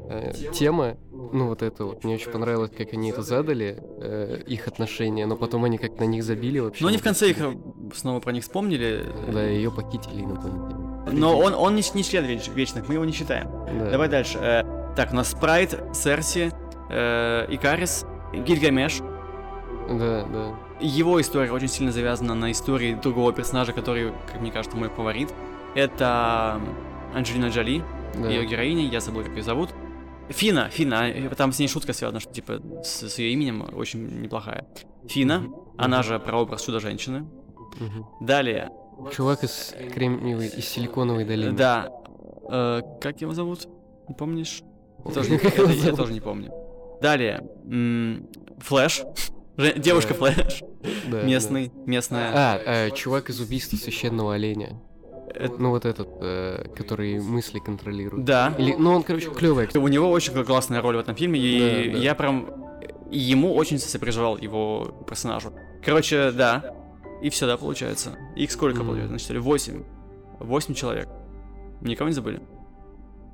э, 0.09 0.33
тема. 0.53 0.97
Ну, 1.11 1.49
вот 1.49 1.63
это 1.63 1.85
вот. 1.85 2.05
Мне 2.05 2.15
очень 2.15 2.31
понравилось, 2.31 2.71
как 2.77 2.93
они 2.93 3.11
это 3.11 3.23
задали, 3.23 3.83
э, 4.01 4.43
их 4.47 4.69
отношения, 4.69 5.27
но 5.27 5.37
потом 5.37 5.65
они 5.65 5.79
как 5.79 5.99
на 5.99 6.05
них 6.05 6.23
забили 6.25 6.59
вообще. 6.59 6.83
Ну, 6.83 6.89
они 6.89 6.99
в 6.99 7.03
конце 7.03 7.31
их 7.31 7.39
снова 7.95 8.21
про 8.21 8.33
них 8.33 8.43
вспомнили. 8.43 9.05
Да, 9.33 9.43
ее 9.43 9.71
похитили 9.71 10.23
инопланетяне. 10.23 10.87
Но 11.13 11.39
он, 11.39 11.55
он 11.55 11.75
не, 11.75 11.83
не 11.95 12.05
член 12.05 12.25
веч, 12.25 12.49
вечных, 12.49 12.89
мы 12.89 12.95
его 12.95 13.05
не 13.05 13.13
считаем. 13.13 13.49
Да. 13.79 13.91
Давай 13.91 14.09
дальше. 14.09 14.39
Э, 14.39 14.93
так, 14.97 15.13
у 15.13 15.17
нас 15.17 15.31
Спрайт, 15.31 15.79
Серси, 15.95 16.51
э, 16.91 17.47
Икарис, 17.49 18.05
Гильгамеш. 18.33 19.01
Да, 19.89 20.25
да. 20.25 20.55
Его 20.81 21.21
история 21.21 21.53
очень 21.53 21.69
сильно 21.69 21.93
завязана 21.93 22.35
на 22.35 22.51
истории 22.51 22.95
другого 22.95 23.33
персонажа, 23.33 23.73
который, 23.73 24.13
как 24.31 24.41
мне 24.41 24.51
кажется, 24.51 24.77
мой 24.77 24.89
фаворит. 24.89 25.33
Это 25.75 26.61
Анджелина 27.15 27.47
Джоли, 27.47 27.83
да. 28.15 28.29
ее 28.29 28.45
героиня, 28.47 28.87
я 28.87 29.01
забыл, 29.01 29.23
как 29.23 29.37
ее 29.37 29.43
зовут. 29.43 29.71
Фина, 30.29 30.69
Фина, 30.71 31.31
там 31.37 31.53
с 31.53 31.59
ней 31.59 31.69
шутка 31.69 31.93
связана, 31.93 32.21
что 32.21 32.33
типа 32.33 32.61
с, 32.83 33.09
с 33.09 33.19
ее 33.19 33.33
именем 33.33 33.67
очень 33.75 34.23
неплохая. 34.23 34.67
Фина, 35.07 35.45
mm-hmm. 35.47 35.75
она 35.79 36.03
же 36.03 36.19
прообраз 36.19 36.65
чудо-женщины. 36.65 37.27
Mm-hmm. 37.79 38.05
Далее. 38.21 38.71
Чувак 39.15 39.45
из 39.45 39.75
кремниевой, 39.95 40.49
из 40.49 40.69
силиконовой 40.69 41.25
долины. 41.25 41.53
Да. 41.53 41.89
Э, 42.51 42.83
как 43.01 43.21
его 43.21 43.33
зовут? 43.33 43.69
Не 44.09 44.15
помнишь? 44.15 44.63
Я 45.05 45.13
тоже, 45.13 45.31
не, 45.31 45.85
я 45.85 45.93
тоже 45.95 46.13
не 46.13 46.21
помню. 46.21 46.53
Далее. 47.01 47.47
Флэш. 48.59 49.03
Девушка 49.77 50.15
Флэш. 50.15 50.63
Местный, 51.07 51.73
местная. 51.87 52.33
А, 52.35 52.59
э, 52.65 52.91
чувак 52.91 53.31
из 53.31 53.41
убийства 53.41 53.77
священного 53.77 54.35
оленя. 54.35 54.81
Это... 55.35 55.55
Ну 55.59 55.71
вот 55.71 55.85
этот, 55.85 56.09
э, 56.21 56.69
который 56.75 57.21
мысли 57.21 57.59
контролирует. 57.59 58.25
Да. 58.25 58.55
Или, 58.59 58.75
ну 58.75 58.95
он, 58.95 59.03
короче, 59.03 59.31
клевый. 59.31 59.69
У 59.75 59.89
него 59.89 60.11
очень 60.11 60.33
классная 60.45 60.81
роль 60.81 60.97
в 60.97 61.01
этом 61.01 61.15
фильме, 61.15 61.39
и 61.41 61.89
да, 61.89 61.93
да. 61.93 61.99
я 61.99 62.15
прям 62.15 62.51
ему 63.11 63.55
очень 63.55 63.79
сопереживал 63.79 64.37
его 64.37 65.05
персонажу. 65.09 65.53
Короче, 65.85 66.33
да. 66.33 66.75
И 67.23 67.31
все, 67.31 67.47
да, 67.47 67.57
получается. 67.57 68.19
Их 68.37 68.51
сколько 68.51 68.83
mm. 68.83 68.87
получается? 68.87 69.09
Значит, 69.09 69.39
восемь. 69.39 69.83
Восемь 70.39 70.75
человек. 70.75 71.09
Никого 71.81 72.09
не 72.09 72.15
забыли? 72.15 72.41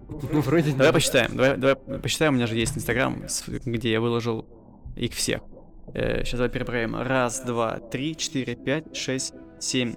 Ну, 0.09 0.41
вроде 0.41 0.73
Давай 0.73 0.87
нет. 0.87 0.95
посчитаем. 0.95 1.37
Давай, 1.37 1.57
давай 1.57 1.77
посчитаем. 2.01 2.35
У 2.35 2.37
меня 2.37 2.47
же 2.47 2.57
есть 2.57 2.77
Инстаграм, 2.77 3.23
где 3.65 3.93
я 3.93 4.01
выложил 4.01 4.47
их 4.97 5.15
всех. 5.15 5.41
Э, 5.95 6.23
сейчас 6.25 6.39
давай 6.39 6.51
перепроверим. 6.51 6.97
Раз, 6.97 7.41
два, 7.41 7.79
три, 7.79 8.17
четыре, 8.17 8.55
пять, 8.55 8.95
шесть, 8.97 9.35
семь. 9.59 9.95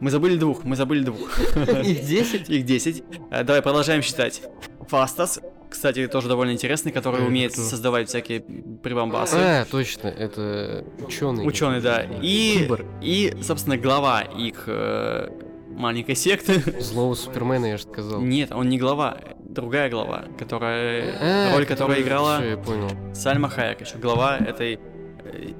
Мы 0.00 0.10
забыли 0.10 0.36
двух, 0.36 0.64
мы 0.64 0.76
забыли 0.76 1.04
двух. 1.04 1.38
Их 1.84 2.04
десять? 2.04 2.48
Их 2.48 2.64
десять. 2.64 3.02
Э, 3.30 3.44
давай 3.44 3.62
продолжаем 3.62 4.02
считать. 4.02 4.42
Фастас, 4.88 5.40
кстати, 5.70 6.06
тоже 6.06 6.28
довольно 6.28 6.52
интересный, 6.52 6.92
который 6.92 7.20
это 7.20 7.26
умеет 7.26 7.52
кто? 7.52 7.62
создавать 7.62 8.08
всякие 8.08 8.40
прибамбасы. 8.40 9.36
А, 9.36 9.64
точно, 9.64 10.08
это 10.08 10.84
ученый. 11.04 11.46
Ученый, 11.46 11.80
да. 11.80 12.06
И, 12.22 12.68
и, 13.00 13.36
собственно, 13.42 13.76
глава 13.76 14.22
их 14.22 14.64
э, 14.66 15.28
маленькой 15.70 16.16
секты. 16.16 16.62
Злого 16.80 17.14
Супермена, 17.14 17.66
я 17.66 17.76
же 17.76 17.84
сказал. 17.84 18.20
Нет, 18.20 18.52
он 18.52 18.68
не 18.68 18.78
глава, 18.78 19.18
другая 19.40 19.90
глава, 19.90 20.24
которая 20.38 21.50
а, 21.50 21.56
роль 21.56 21.66
которой 21.66 22.02
играла 22.02 22.38
все, 22.38 22.50
я 22.50 22.56
понял. 22.56 22.90
Сальма 23.14 23.48
Хайек, 23.48 23.80
еще 23.80 23.96
глава 23.96 24.38
этой 24.38 24.78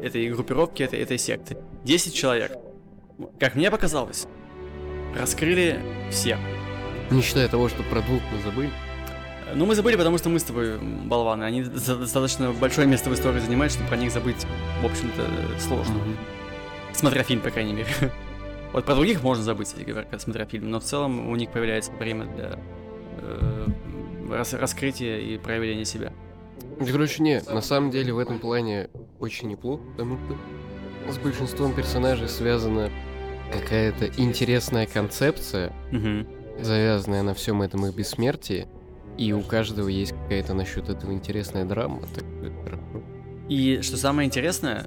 этой 0.02 0.28
группировки, 0.30 0.82
этой, 0.82 1.00
этой 1.00 1.18
секты. 1.18 1.56
10 1.84 2.14
человек. 2.14 2.52
Как 3.38 3.55
мне 3.55 3.70
показалось, 3.70 4.27
раскрыли 5.16 5.81
все. 6.11 6.38
Не 7.11 7.22
считая 7.22 7.48
того, 7.48 7.68
что 7.68 7.83
про 7.85 8.00
двух 8.00 8.22
мы 8.33 8.42
забыли. 8.42 8.70
Ну, 9.55 9.66
мы 9.66 9.74
забыли, 9.74 9.96
потому 9.96 10.18
что 10.18 10.29
мы 10.31 10.40
с 10.40 10.42
тобой 10.42 10.79
болваны. 10.79 11.44
Они 11.44 11.62
достаточно 11.62 12.53
большое 12.53 12.87
место 12.87 13.11
в 13.11 13.14
истории 13.14 13.40
занимают, 13.40 13.72
чтобы 13.72 13.88
про 13.88 13.96
них 13.96 14.11
забыть, 14.11 14.46
в 14.83 14.87
общем-то, 14.87 15.61
сложно. 15.61 15.92
Mm-hmm. 15.92 16.94
Смотря 16.94 17.22
фильм, 17.22 17.40
по 17.40 17.50
крайней 17.50 17.72
мере. 17.72 17.88
Вот 18.72 18.87
про 18.87 18.96
других 18.96 19.22
можно 19.22 19.44
забыть, 19.44 19.70
если 19.70 19.85
говоря, 19.85 20.09
смотря 20.18 20.46
фильм, 20.46 20.68
но 20.68 20.81
в 20.81 20.83
целом 20.83 21.31
у 21.31 21.37
них 21.37 21.50
появляется 21.50 21.92
время 21.92 22.24
для 22.24 22.59
э, 23.18 23.66
рас- 24.29 24.53
раскрытие 24.53 25.22
и 25.22 25.38
проявление 25.38 25.85
себя. 25.85 26.12
Короче, 26.81 27.22
не, 27.22 27.40
на 27.40 27.61
самом 27.61 27.92
деле 27.92 28.12
в 28.12 28.18
этом 28.18 28.40
плане 28.40 28.90
очень 29.20 29.46
неплохо, 29.46 29.85
потому 29.92 30.18
что 30.18 30.37
с 31.10 31.18
большинством 31.18 31.72
персонажей 31.74 32.28
связана 32.28 32.90
какая-то 33.52 34.06
интересная 34.20 34.86
концепция, 34.86 35.72
Мгм. 35.92 36.26
завязанная 36.60 37.22
на 37.22 37.34
всем 37.34 37.62
этом 37.62 37.86
их 37.86 37.94
бессмертии, 37.94 38.66
и 39.18 39.32
у 39.32 39.42
каждого 39.42 39.88
есть 39.88 40.12
какая-то 40.12 40.54
насчет 40.54 40.88
этого 40.88 41.12
интересная 41.12 41.64
драма. 41.64 42.00
И 43.48 43.80
что 43.82 43.96
самое 43.96 44.26
интересное, 44.26 44.86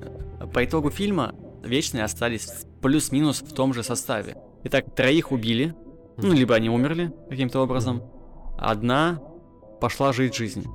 по 0.53 0.63
итогу 0.65 0.89
фильма 0.89 1.34
Вечные 1.63 2.06
остались 2.06 2.65
плюс-минус 2.82 3.41
в 3.41 3.53
том 3.53 3.73
же 3.73 3.84
составе. 3.84 4.38
Итак, 4.63 4.86
троих 4.95 5.32
убили, 5.34 5.75
ну, 6.15 6.32
либо 6.32 6.56
они 6.56 6.69
умерли 6.69 7.12
каким-то 7.30 7.60
образом. 7.62 8.03
Одна 8.58 9.19
пошла 9.82 10.13
жить 10.13 10.36
жизнь 10.36 10.65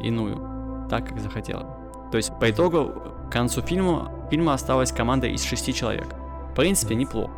иную, 0.00 0.86
так, 0.88 1.08
как 1.08 1.18
захотела. 1.18 1.76
То 2.12 2.18
есть, 2.18 2.30
по 2.38 2.48
итогу, 2.50 2.92
к 3.30 3.32
концу 3.32 3.62
фильма, 3.62 4.10
фильма 4.28 4.54
осталась 4.54 4.90
команда 4.92 5.28
из 5.28 5.44
шести 5.44 5.72
человек. 5.72 6.08
В 6.50 6.54
принципе, 6.56 6.96
неплохо. 6.96 7.32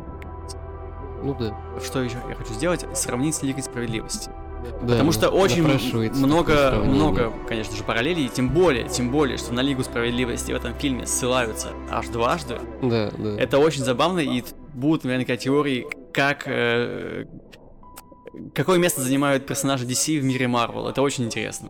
Ну 1.21 1.35
да. 1.39 1.55
Что 1.83 2.01
еще 2.01 2.17
я 2.27 2.35
хочу 2.35 2.53
сделать? 2.53 2.85
Сравнить 2.97 3.35
с 3.35 3.43
Лигой 3.43 3.63
Справедливости. 3.63 4.29
Да, 4.81 4.93
Потому 4.93 5.11
что 5.11 5.29
очень 5.29 5.61
много, 6.15 6.71
много, 6.83 7.33
конечно 7.47 7.75
же, 7.75 7.83
параллелей, 7.83 8.25
и 8.25 8.29
тем 8.29 8.49
более, 8.49 8.87
тем 8.87 9.11
более, 9.11 9.37
что 9.37 9.53
на 9.53 9.59
Лигу 9.59 9.83
Справедливости 9.83 10.51
в 10.51 10.55
этом 10.55 10.73
фильме 10.73 11.05
ссылаются 11.05 11.69
аж 11.91 12.07
дважды. 12.07 12.57
Да, 12.81 13.11
да. 13.15 13.37
Это 13.37 13.59
очень 13.59 13.83
забавно, 13.83 14.19
и 14.19 14.43
будут 14.73 15.03
наверняка 15.03 15.35
теории, 15.37 15.85
как... 16.13 16.43
э, 16.47 17.25
какое 18.55 18.79
место 18.79 19.01
занимают 19.01 19.45
персонажи 19.45 19.85
DC 19.85 20.19
в 20.19 20.23
мире 20.23 20.47
Марвел. 20.47 20.87
Это 20.87 21.01
очень 21.01 21.25
интересно. 21.25 21.69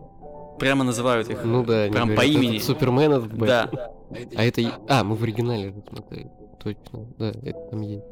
Прямо 0.58 0.84
называют 0.84 1.28
их. 1.30 1.44
Ну 1.44 1.64
да, 1.64 1.88
прям 1.90 2.08
по 2.08 2.14
говорят, 2.14 2.24
имени. 2.32 2.56
этот 2.56 2.66
Супермен, 2.66 3.12
этот 3.12 3.36
Да. 3.38 3.66
Бэтмен. 4.10 4.38
А 4.38 4.44
это... 4.44 4.80
А, 4.88 5.04
мы 5.04 5.16
в 5.16 5.22
оригинале 5.22 5.72
же 5.72 5.82
смотрели. 5.88 6.30
Точно, 6.62 7.06
да, 7.18 7.28
это 7.42 7.58
там 7.70 7.80
есть. 7.82 8.04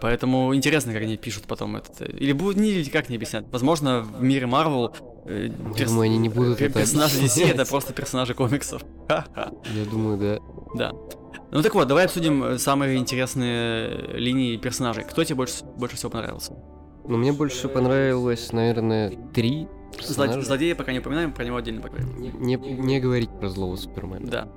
Поэтому 0.00 0.54
интересно, 0.54 0.94
как 0.94 1.02
они 1.02 1.18
пишут 1.18 1.44
потом 1.44 1.76
этот... 1.76 2.00
э, 2.00 2.06
Или 2.06 2.32
будут, 2.32 2.56
не, 2.56 2.70
или 2.70 2.88
как 2.88 3.10
не 3.10 3.16
объяснят. 3.16 3.44
Возможно, 3.52 4.00
в 4.00 4.22
мире 4.22 4.46
Марвел 4.46 4.94
э, 5.26 5.50
Я 5.76 5.86
думаю, 5.86 6.04
они 6.04 6.16
не 6.16 6.30
будут 6.30 6.58
пер- 6.58 6.68
это 6.70 6.78
персонажи 6.80 7.16
DC 7.18 7.24
это 7.24 7.42
объяснять. 7.42 7.68
просто 7.68 7.92
персонажи 7.92 8.32
комиксов. 8.34 8.82
Я 9.08 9.84
думаю, 9.90 10.16
да. 10.16 10.38
Да. 10.74 10.92
Ну 11.50 11.62
так 11.62 11.74
вот, 11.74 11.86
давай 11.86 12.06
обсудим 12.06 12.42
э, 12.44 12.58
самые 12.58 12.96
интересные 12.96 13.90
линии 14.16 14.56
персонажей. 14.56 15.04
Кто 15.04 15.22
тебе 15.22 15.36
больше, 15.36 15.62
больше 15.76 15.96
всего 15.96 16.10
понравился? 16.10 16.54
Но 17.06 17.18
мне 17.18 17.32
больше 17.32 17.68
понравилось, 17.68 18.52
наверное, 18.52 19.12
три 19.34 19.68
Зло- 19.96 20.06
персонажа. 20.26 20.42
Злодея 20.42 20.74
пока 20.74 20.92
не 20.92 20.98
упоминаем, 21.00 21.32
про 21.32 21.44
него 21.44 21.56
отдельно 21.56 21.80
поговорим. 21.80 22.40
Не, 22.40 22.56
не 22.56 23.00
говорить 23.00 23.30
про 23.38 23.48
злого 23.48 23.76
Супермена. 23.76 24.26
Да. 24.26 24.48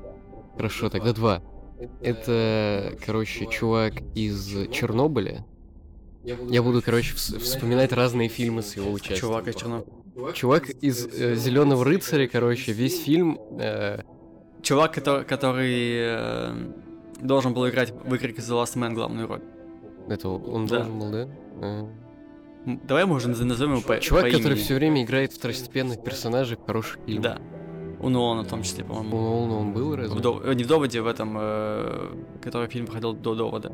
Хорошо, 0.56 0.90
тогда 0.90 1.14
два. 1.14 1.42
Это, 2.02 2.96
короче, 3.06 3.46
чувак 3.48 3.94
из 4.16 4.48
Чернобыля. 4.72 5.46
Я 6.24 6.62
буду, 6.64 6.82
короче, 6.82 7.14
вс- 7.16 7.38
вспоминать 7.40 7.92
разные 7.94 8.28
фильмы 8.30 8.62
с 8.62 8.76
его 8.76 8.92
участием. 8.92 9.20
Чувак 9.20 9.48
из 9.48 9.56
Черно... 9.56 9.86
Чувак 10.34 10.70
из 10.70 11.08
Зеленого 11.12 11.86
рыцаря, 11.86 12.28
короче, 12.28 12.72
весь 12.74 13.00
фильм. 13.04 13.40
э, 13.60 14.02
Чувак, 14.64 14.92
который, 14.94 15.24
который 15.24 15.94
э, 15.96 16.72
должен 17.22 17.54
был 17.54 17.70
играть 17.70 17.92
в 17.92 18.16
игре 18.16 18.34
The 18.34 18.40
Last 18.64 18.76
Man 18.76 18.94
главную 18.94 19.28
роль. 19.28 19.42
это 20.10 20.28
он 20.30 20.66
Да. 20.66 20.78
должен 20.80 21.00
был, 21.00 21.12
да? 21.12 21.28
А. 21.62 21.90
Давай 22.68 23.06
наз- 23.06 23.44
назовем 23.44 23.74
его 23.74 23.82
по, 23.82 23.98
Чувак, 24.00 24.26
по 24.26 24.30
который 24.32 24.54
имени. 24.54 24.60
все 24.64 24.76
время 24.76 25.04
играет 25.04 25.32
второстепенных 25.32 26.04
персонажей 26.04 26.58
в 26.58 26.66
хороших 26.66 27.00
фильмах. 27.06 27.24
Да. 27.24 27.42
У 28.00 28.10
Нолана 28.10 28.44
в 28.44 28.48
том 28.48 28.62
числе, 28.64 28.84
У 28.84 28.88
по-моему. 28.88 29.18
Нолана 29.22 29.58
он 29.58 29.74
был 29.74 29.96
разве? 29.96 30.16
В 30.16 30.20
Дов- 30.22 30.42
э, 30.46 30.54
Не 30.54 30.64
в 30.64 30.68
Доводе, 30.68 31.02
в 31.02 31.08
этом, 31.08 31.38
э, 31.40 32.10
который 32.44 32.68
фильм 32.68 32.86
проходил 32.86 33.14
до 33.14 33.36
Довода. 33.36 33.74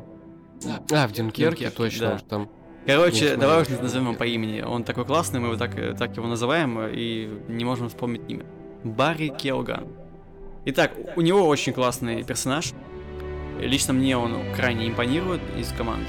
А, 0.92 1.08
в 1.08 1.12
Дюнкерке, 1.12 1.64
Дюнкерке, 1.64 1.70
точно, 1.70 2.08
да. 2.08 2.14
уж 2.14 2.22
там. 2.22 2.48
Короче, 2.86 3.36
давай 3.36 3.62
уже 3.62 3.82
назовем 3.82 4.04
его 4.06 4.14
по 4.14 4.24
имени. 4.24 4.60
Он 4.62 4.84
такой 4.84 5.04
классный, 5.04 5.40
мы 5.40 5.48
его 5.48 5.56
так, 5.56 5.76
э, 5.76 5.94
так 5.94 6.16
его 6.16 6.26
называем 6.28 6.78
э, 6.78 6.92
и 6.94 7.28
не 7.48 7.64
можем 7.64 7.88
вспомнить 7.88 8.22
имя. 8.28 8.46
Барри 8.84 9.28
Келган. 9.36 9.88
Итак, 10.66 10.92
у 11.16 11.20
него 11.20 11.46
очень 11.48 11.72
классный 11.72 12.22
персонаж. 12.22 12.72
Лично 13.60 13.92
мне 13.92 14.16
он 14.16 14.36
крайне 14.56 14.88
импонирует 14.88 15.40
из 15.58 15.72
команды. 15.72 16.08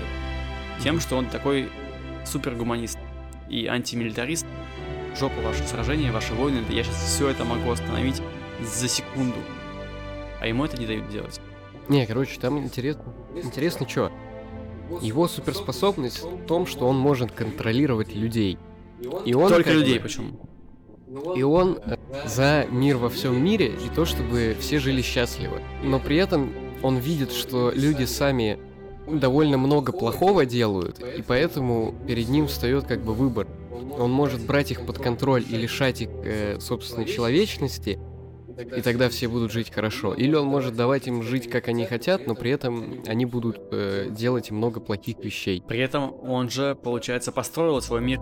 Тем, 0.82 1.00
что 1.00 1.16
он 1.18 1.26
такой 1.28 1.70
супергуманист 2.26 2.98
и 3.50 3.68
антимилитарист. 3.68 4.46
Жопа 5.18 5.40
ваши 5.42 5.64
сражения, 5.64 6.12
ваши 6.12 6.34
войны, 6.34 6.62
да 6.68 6.74
я 6.74 6.84
сейчас 6.84 7.16
все 7.16 7.30
это 7.30 7.46
могу 7.46 7.72
остановить 7.72 8.22
за 8.62 8.88
секунду. 8.88 9.38
А 10.42 10.48
ему 10.48 10.66
это 10.66 10.78
не 10.78 10.86
дают 10.86 11.10
делать. 11.10 11.40
Не, 11.88 12.06
короче, 12.06 12.40
там 12.40 12.58
интересно. 12.58 13.14
Интересно, 13.36 13.88
что? 13.88 14.12
Его 15.02 15.28
суперспособность 15.28 16.22
в 16.22 16.46
том, 16.46 16.68
что 16.68 16.88
он 16.88 16.98
может 16.98 17.32
контролировать 17.32 18.14
людей. 18.14 18.58
И 19.26 19.34
он 19.34 19.50
Только 19.50 19.72
людей 19.72 20.00
почему? 20.00 20.40
И 21.36 21.44
он 21.44 21.80
э, 21.86 21.98
за 22.26 22.68
мир 22.70 22.98
во 22.98 23.10
всем 23.10 23.42
мире 23.42 23.68
и 23.68 23.90
то, 23.94 24.06
чтобы 24.06 24.56
все 24.60 24.80
жили 24.80 25.02
счастливо. 25.02 25.60
Но 25.84 26.00
при 26.00 26.18
этом 26.18 26.52
он 26.82 26.98
видит, 26.98 27.32
что 27.32 27.72
люди 27.72 28.04
сами 28.04 28.60
довольно 29.08 29.58
много 29.58 29.92
плохого 29.92 30.46
делают, 30.46 31.00
и 31.00 31.22
поэтому 31.22 31.94
перед 32.08 32.30
ним 32.30 32.48
встает 32.48 32.86
как 32.86 33.02
бы 33.02 33.14
выбор. 33.14 33.48
Он 33.98 34.12
может 34.12 34.46
брать 34.46 34.72
их 34.72 34.86
под 34.86 34.98
контроль 35.00 35.44
и 35.48 35.56
лишать 35.56 36.02
их 36.02 36.10
э, 36.24 36.60
собственной 36.60 37.06
человечности, 37.06 38.00
и 38.76 38.82
тогда 38.82 39.10
все 39.10 39.28
будут 39.28 39.52
жить 39.52 39.72
хорошо. 39.72 40.14
Или 40.14 40.34
он 40.36 40.48
может 40.48 40.76
давать 40.76 41.08
им 41.08 41.22
жить, 41.24 41.50
как 41.50 41.68
они 41.68 41.86
хотят, 41.86 42.26
но 42.26 42.36
при 42.36 42.52
этом 42.52 43.02
они 43.06 43.26
будут 43.26 43.60
э, 43.72 44.08
делать 44.10 44.50
много 44.52 44.80
плохих 44.80 45.20
вещей. 45.20 45.62
При 45.68 45.80
этом 45.80 46.14
он 46.24 46.50
же, 46.50 46.76
получается, 46.76 47.32
построил 47.32 47.82
свой 47.82 48.02
мир 48.02 48.20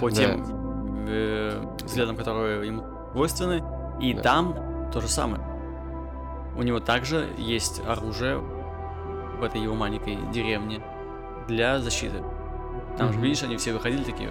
по 0.00 0.10
Да. 0.10 0.14
тем 0.16 1.06
э, 1.08 1.64
взглядам, 1.84 2.16
которые 2.16 2.66
ему 2.66 2.82
свойственны. 3.12 3.62
И 4.00 4.14
Да. 4.14 4.22
там 4.22 4.90
то 4.92 5.00
же 5.00 5.08
самое. 5.08 5.42
У 6.56 6.62
него 6.62 6.80
также 6.80 7.28
есть 7.38 7.80
оружие 7.86 8.42
в 9.42 9.44
этой 9.44 9.60
его 9.60 9.74
маленькой 9.74 10.16
деревне 10.32 10.80
для 11.48 11.80
защиты. 11.80 12.22
Там 12.96 13.08
же, 13.08 13.14
Мгм. 13.14 13.22
видишь, 13.24 13.42
они 13.42 13.56
все 13.56 13.72
выходили 13.72 14.04
такие, 14.04 14.30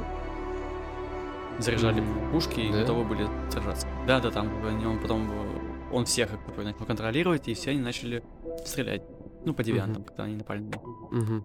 заряжали 1.59 1.99
М, 1.99 2.31
пушки 2.31 2.61
и 2.61 2.71
да? 2.71 2.79
готовы 2.79 3.03
были 3.03 3.27
сражаться. 3.49 3.87
Да, 4.07 4.19
да, 4.21 4.31
там 4.31 4.47
он 4.85 4.99
потом 4.99 5.29
э, 5.29 5.93
он 5.93 6.05
всех 6.05 6.29
как 6.29 6.55
бы 6.55 6.63
начал 6.63 6.85
контролировать, 6.85 7.47
и 7.49 7.53
все 7.53 7.71
они 7.71 7.81
начали 7.81 8.23
стрелять. 8.65 9.01
Ну, 9.43 9.53
по 9.53 9.63
девиантам, 9.63 10.03
когда 10.03 10.23
они 10.23 10.35
напали. 10.35 10.63
Мгм. 11.11 11.43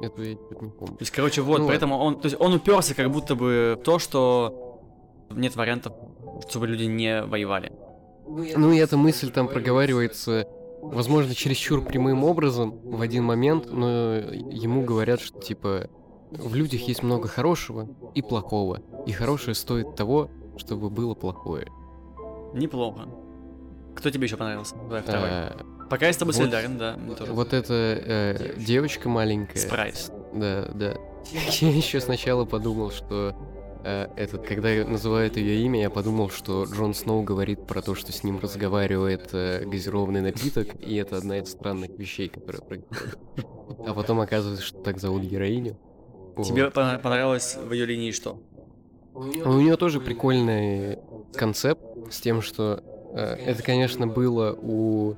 Это 0.00 0.22
я 0.22 0.34
не 0.34 0.36
помню. 0.70 0.94
То 0.96 1.00
есть, 1.02 1.10
короче, 1.10 1.42
вот, 1.42 1.58
Ну, 1.58 1.66
поэтому 1.66 1.98
он, 1.98 2.20
то 2.20 2.26
есть 2.26 2.36
он 2.40 2.54
уперся 2.54 2.94
как 2.94 3.10
будто 3.10 3.34
бы 3.34 3.76
в 3.80 3.82
то, 3.82 3.98
что 3.98 4.80
нет 5.30 5.56
вариантов, 5.56 5.92
чтобы 6.48 6.68
люди 6.68 6.84
не 6.84 7.22
воевали. 7.22 7.72
Ну 8.28 8.70
и 8.72 8.76
эта 8.76 8.96
мысль 8.96 9.30
там 9.30 9.48
проговаривается, 9.48 10.46
возможно, 10.82 11.34
чересчур 11.34 11.84
прямым 11.84 12.24
образом 12.24 12.78
в 12.84 13.00
один 13.00 13.24
момент, 13.24 13.70
но 13.70 14.14
ему 14.14 14.82
говорят, 14.84 15.20
что 15.20 15.40
типа 15.40 15.88
в 16.30 16.54
людях 16.54 16.82
есть 16.82 17.02
много 17.02 17.28
хорошего 17.28 17.88
и 18.14 18.22
плохого, 18.22 18.80
и 19.06 19.12
хорошее 19.12 19.54
стоит 19.54 19.96
того, 19.96 20.30
чтобы 20.56 20.90
было 20.90 21.14
плохое. 21.14 21.68
Неплохо. 22.54 23.08
Кто 23.94 24.10
тебе 24.10 24.24
еще 24.24 24.36
понравился? 24.36 24.76
Давай 24.76 25.02
второй. 25.02 25.28
А, 25.30 25.56
Пока 25.90 26.06
я 26.06 26.12
с 26.12 26.16
тобой 26.16 26.34
вот- 26.34 26.40
солидарен, 26.42 26.78
да. 26.78 26.96
тоже. 27.18 27.32
вот 27.32 27.52
эта 27.52 27.72
э, 27.74 28.54
девочка 28.56 29.08
маленькая. 29.08 29.58
Спрайт. 29.58 30.12
Да, 30.34 30.68
да. 30.74 30.94
Я 31.60 31.70
еще 31.70 32.00
сначала 32.00 32.44
подумал, 32.44 32.90
что 32.90 33.34
э, 33.88 34.08
этот, 34.16 34.46
когда 34.46 34.68
называют 34.84 35.36
ее 35.36 35.60
имя, 35.64 35.80
я 35.80 35.90
подумал, 35.90 36.30
что 36.30 36.64
Джон 36.64 36.94
Сноу 36.94 37.22
говорит 37.22 37.66
про 37.66 37.80
то, 37.80 37.94
что 37.94 38.12
с 38.12 38.22
ним 38.22 38.38
разговаривает 38.38 39.30
э, 39.32 39.64
газированный 39.64 40.20
напиток, 40.20 40.68
и 40.80 40.96
это 40.96 41.16
одна 41.16 41.38
из 41.38 41.48
странных 41.48 41.90
вещей, 41.98 42.28
которая 42.28 42.62
происходит. 42.62 43.18
А 43.86 43.94
потом 43.94 44.20
оказывается, 44.20 44.64
что 44.64 44.78
так 44.80 44.98
зовут 44.98 45.22
героиню. 45.22 45.78
Вот. 46.36 46.46
Тебе 46.46 46.66
пона- 46.68 46.98
понравилось 46.98 47.56
в 47.56 47.72
ее 47.72 47.86
линии 47.86 48.10
что? 48.12 48.40
У 49.14 49.24
нее 49.24 49.76
тоже 49.76 50.00
прикольный 50.00 50.98
концепт 51.34 51.82
с 52.10 52.20
тем, 52.20 52.42
что 52.42 52.82
э, 53.14 53.36
это, 53.46 53.62
конечно, 53.62 54.06
было 54.06 54.56
у 54.60 55.16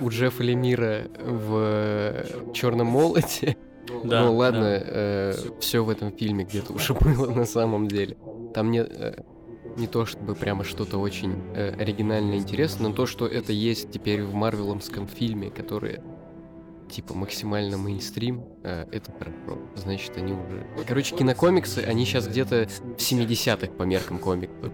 у 0.00 0.08
Джеффа 0.08 0.42
Лемира 0.42 1.02
в 1.24 2.52
Черном 2.52 2.88
молоте. 2.88 3.56
Да, 4.04 4.24
ну 4.24 4.36
ладно, 4.36 4.82
да. 4.84 5.34
все 5.60 5.84
в 5.84 5.90
этом 5.90 6.12
фильме 6.12 6.44
где-то 6.44 6.72
уже 6.72 6.94
было 7.00 7.30
на 7.30 7.44
самом 7.44 7.88
деле. 7.88 8.16
Там 8.54 8.70
не, 8.70 8.80
э, 8.80 9.14
не 9.76 9.86
то 9.86 10.06
чтобы 10.06 10.34
прямо 10.34 10.64
что-то 10.64 10.98
очень 10.98 11.34
э, 11.54 11.74
оригинальное 11.78 12.36
интересное, 12.38 12.88
но 12.88 12.94
то, 12.94 13.06
что 13.06 13.26
это 13.26 13.52
есть 13.52 13.90
теперь 13.90 14.22
в 14.22 14.34
марвеловском 14.34 15.06
фильме, 15.08 15.50
который 15.50 16.00
типа 16.90 17.12
максимально 17.14 17.76
мейнстрим, 17.76 18.44
э, 18.64 18.86
это 18.90 19.12
хорошо. 19.12 19.60
Значит, 19.76 20.12
они 20.16 20.32
уже... 20.32 20.66
Короче, 20.86 21.14
кинокомиксы, 21.14 21.80
они 21.80 22.06
сейчас 22.06 22.26
где-то 22.26 22.66
в 22.96 22.96
70-х 22.98 23.72
по 23.72 23.82
меркам 23.82 24.18
комиксов. 24.18 24.72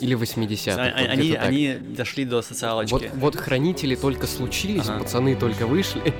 Или 0.00 0.16
80-х. 0.16 0.80
А- 0.80 1.00
вот 1.00 1.10
Они, 1.10 1.22
где-то 1.22 1.40
так. 1.40 1.48
они 1.48 1.74
дошли 1.96 2.24
до 2.24 2.42
социалочки. 2.42 2.92
Вот, 2.92 3.04
вот 3.14 3.36
хранители 3.36 3.96
только 3.96 4.28
случились, 4.28 4.88
Ага. 4.88 5.00
пацаны 5.02 5.34
только 5.34 5.66
вышли. 5.66 6.14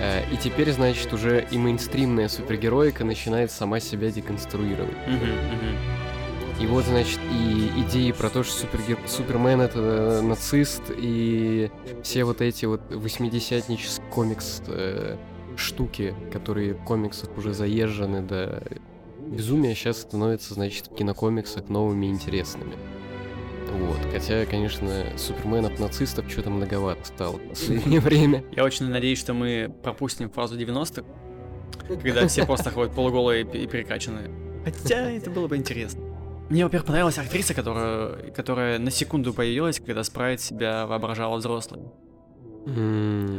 Э, 0.00 0.22
И 0.32 0.36
теперь, 0.36 0.72
значит, 0.72 1.12
уже 1.12 1.46
и 1.50 1.58
мейнстримная 1.58 2.28
супергероика 2.28 3.04
начинает 3.04 3.50
сама 3.50 3.80
себя 3.80 4.10
деконструировать. 4.10 4.96
Мгм, 5.06 5.16
мгм. 5.16 5.76
И 6.60 6.66
вот, 6.66 6.84
значит, 6.84 7.20
и 7.30 7.70
идеи 7.82 8.10
про 8.12 8.30
то, 8.30 8.42
что 8.42 8.52
супергер... 8.52 8.98
Супермен 9.06 9.60
это 9.60 9.78
э, 9.78 10.20
нацист, 10.22 10.82
и 10.96 11.70
все 12.02 12.24
вот 12.24 12.40
эти 12.40 12.64
вот 12.66 12.80
80-нические 12.90 14.10
комикс 14.10 14.62
э, 14.66 15.16
штуки, 15.56 16.14
которые 16.32 16.74
в 16.74 16.82
комиксах 16.84 17.36
уже 17.36 17.52
заезжены 17.54 18.22
до 18.22 18.62
безумия, 19.20 19.74
сейчас 19.74 20.00
становятся, 20.00 20.54
значит, 20.54 20.88
в 20.88 20.94
кинокомиксах 20.96 21.68
новыми 21.68 22.06
и 22.06 22.10
интересными. 22.10 22.74
Вот. 23.72 23.98
Хотя, 24.12 24.46
конечно, 24.46 25.04
суперменов 25.16 25.78
нацистов 25.78 26.30
что-то 26.30 26.50
многовато 26.50 27.04
стало 27.04 27.36
в 27.36 27.48
последнее 27.48 28.00
время. 28.08 28.44
Я 28.52 28.64
очень 28.64 28.86
надеюсь, 28.86 29.18
что 29.18 29.34
мы 29.34 29.72
пропустим 29.82 30.30
фазу 30.30 30.58
90-х, 30.58 31.04
когда 32.02 32.26
все 32.28 32.44
просто 32.46 32.70
ходят 32.70 32.94
полуголые 32.94 33.42
и 33.42 33.66
перекачанные. 33.66 34.30
Хотя 34.64 35.10
это 35.10 35.30
было 35.30 35.48
бы 35.48 35.56
интересно. 35.56 36.02
Мне, 36.50 36.64
во-первых, 36.64 36.86
понравилась 36.86 37.18
актриса, 37.18 37.52
которая, 37.52 38.30
которая 38.30 38.78
на 38.78 38.90
секунду 38.90 39.34
появилась, 39.34 39.80
когда 39.80 40.02
Спрайт 40.02 40.40
себя 40.40 40.86
воображала 40.86 41.36
взрослой. 41.36 41.82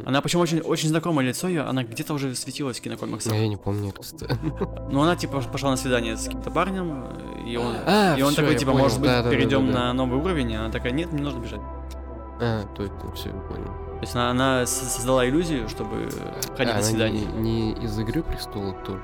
Она 0.06 0.22
почему 0.22 0.42
очень, 0.42 0.60
очень 0.62 0.90
знакомое 0.90 1.26
лицо 1.26 1.48
ее, 1.48 1.62
она 1.62 1.84
где-то 1.84 2.14
уже 2.14 2.34
светилась 2.36 2.80
в 2.80 2.82
кинокомиксах. 2.82 3.34
Я 3.34 3.48
не 3.48 3.58
помню 3.58 3.92
просто. 3.92 4.28
Но 4.92 5.04
она 5.04 5.16
типа 5.16 5.42
пошла 5.42 5.72
на 5.72 5.78
свидание 5.78 6.18
с 6.18 6.24
каким-то 6.26 6.50
парнем, 6.52 7.06
и 7.46 7.56
он, 7.58 7.76
А, 7.86 8.16
и 8.18 8.22
он 8.22 8.32
всё, 8.34 8.42
такой 8.42 8.56
типа, 8.56 8.72
понял, 8.72 8.84
может 8.84 9.00
быть, 9.00 9.08
да-да-да-да-да. 9.10 9.36
перейдем 9.36 9.72
на 9.72 9.94
новый 9.94 10.20
уровень, 10.20 10.52
и 10.52 10.56
она 10.56 10.70
такая, 10.72 10.92
нет, 10.92 11.12
не 11.14 11.22
нужно 11.22 11.40
бежать. 11.40 11.62
А, 12.42 12.64
точно, 12.76 13.12
все, 13.16 13.30
понял. 13.30 13.66
То 13.66 14.02
есть 14.02 14.16
она, 14.16 14.30
она 14.32 14.66
создала 14.66 15.28
иллюзию, 15.28 15.68
чтобы 15.68 16.10
ходить 16.58 16.74
А, 16.74 16.78
на 16.78 16.82
свидание. 16.82 17.26
Не, 17.26 17.74
не 17.74 17.86
из 17.86 18.00
Игры 18.00 18.24
Престолов 18.24 18.78
тоже. 18.86 19.02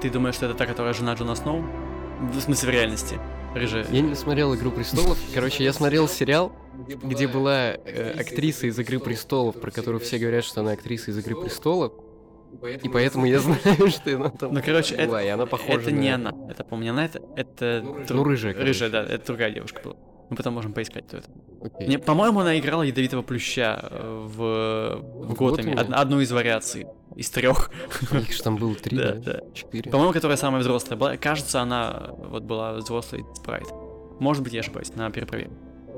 Ты 0.00 0.08
думаешь, 0.10 0.36
что 0.36 0.46
это 0.46 0.54
та, 0.54 0.66
которая 0.66 0.94
жена 0.94 1.14
Джона 1.14 1.34
Сноу? 1.34 1.64
В 2.32 2.40
смысле, 2.40 2.68
в 2.68 2.72
реальности. 2.72 3.18
Рыжая. 3.54 3.84
Я 3.90 4.00
не 4.00 4.14
смотрел 4.14 4.54
Игру 4.54 4.70
Престолов. 4.70 5.18
Короче, 5.34 5.64
я 5.64 5.72
смотрел 5.72 6.08
сериал, 6.08 6.52
где 7.02 7.28
была 7.28 7.72
э, 7.74 8.14
актриса 8.18 8.66
из 8.66 8.78
Игры 8.78 8.98
Престолов, 8.98 9.60
про 9.60 9.70
которую 9.70 10.00
все 10.00 10.18
говорят, 10.18 10.44
что 10.44 10.60
она 10.60 10.72
актриса 10.72 11.10
из 11.10 11.18
Игры 11.18 11.40
Престолов. 11.40 11.92
И 12.82 12.88
поэтому 12.88 13.24
я 13.26 13.38
знаю, 13.40 13.88
что 13.90 14.14
она 14.14 14.28
там 14.30 14.52
Ну, 14.54 14.60
короче, 14.64 14.94
это, 14.94 15.06
была, 15.08 15.22
и 15.22 15.28
она 15.28 15.46
похожа 15.46 15.80
это 15.80 15.90
на- 15.90 15.98
не 15.98 16.08
она. 16.10 16.32
Это, 16.50 16.64
по-моему, 16.64 16.82
не 16.84 16.88
она, 16.90 17.04
это... 17.06 17.20
это 17.36 17.82
Ну, 18.14 18.24
рыжая, 18.24 18.52
короче. 18.52 18.68
Рыжая, 18.68 18.90
да, 18.90 19.02
это 19.02 19.26
другая 19.26 19.50
девушка 19.50 19.80
была. 19.82 19.96
Мы 20.28 20.36
потом 20.36 20.54
можем 20.54 20.72
поискать, 20.72 21.06
кто 21.06 21.18
это. 21.18 21.28
Окей. 21.62 21.86
Мне, 21.86 21.98
по-моему, 21.98 22.40
она 22.40 22.58
играла 22.58 22.82
ядовитого 22.82 23.22
плюща 23.22 23.88
в, 23.92 24.36
в 24.36 25.26
В 25.28 25.34
Готэме. 25.34 25.74
Од- 25.74 25.92
одну 25.92 26.20
из 26.20 26.32
вариаций. 26.32 26.86
Из 27.16 27.28
трех. 27.30 27.70
Их 28.12 28.32
же 28.32 28.42
там 28.42 28.56
было 28.56 28.74
три, 28.74 28.96
Да, 28.96 29.12
да? 29.12 29.20
да. 29.32 29.40
Четыре. 29.52 29.90
По-моему, 29.90 30.12
которая 30.14 30.38
самая 30.38 30.60
взрослая 30.62 30.96
была. 30.96 31.16
Кажется, 31.18 31.60
она 31.60 32.10
вот 32.18 32.44
была 32.44 32.74
взрослой 32.74 33.24
спрайт. 33.34 33.66
Может 34.20 34.42
быть, 34.42 34.52
я 34.54 34.60
ошибаюсь, 34.60 34.90
надо 34.94 35.12
перепроверить. 35.12 35.52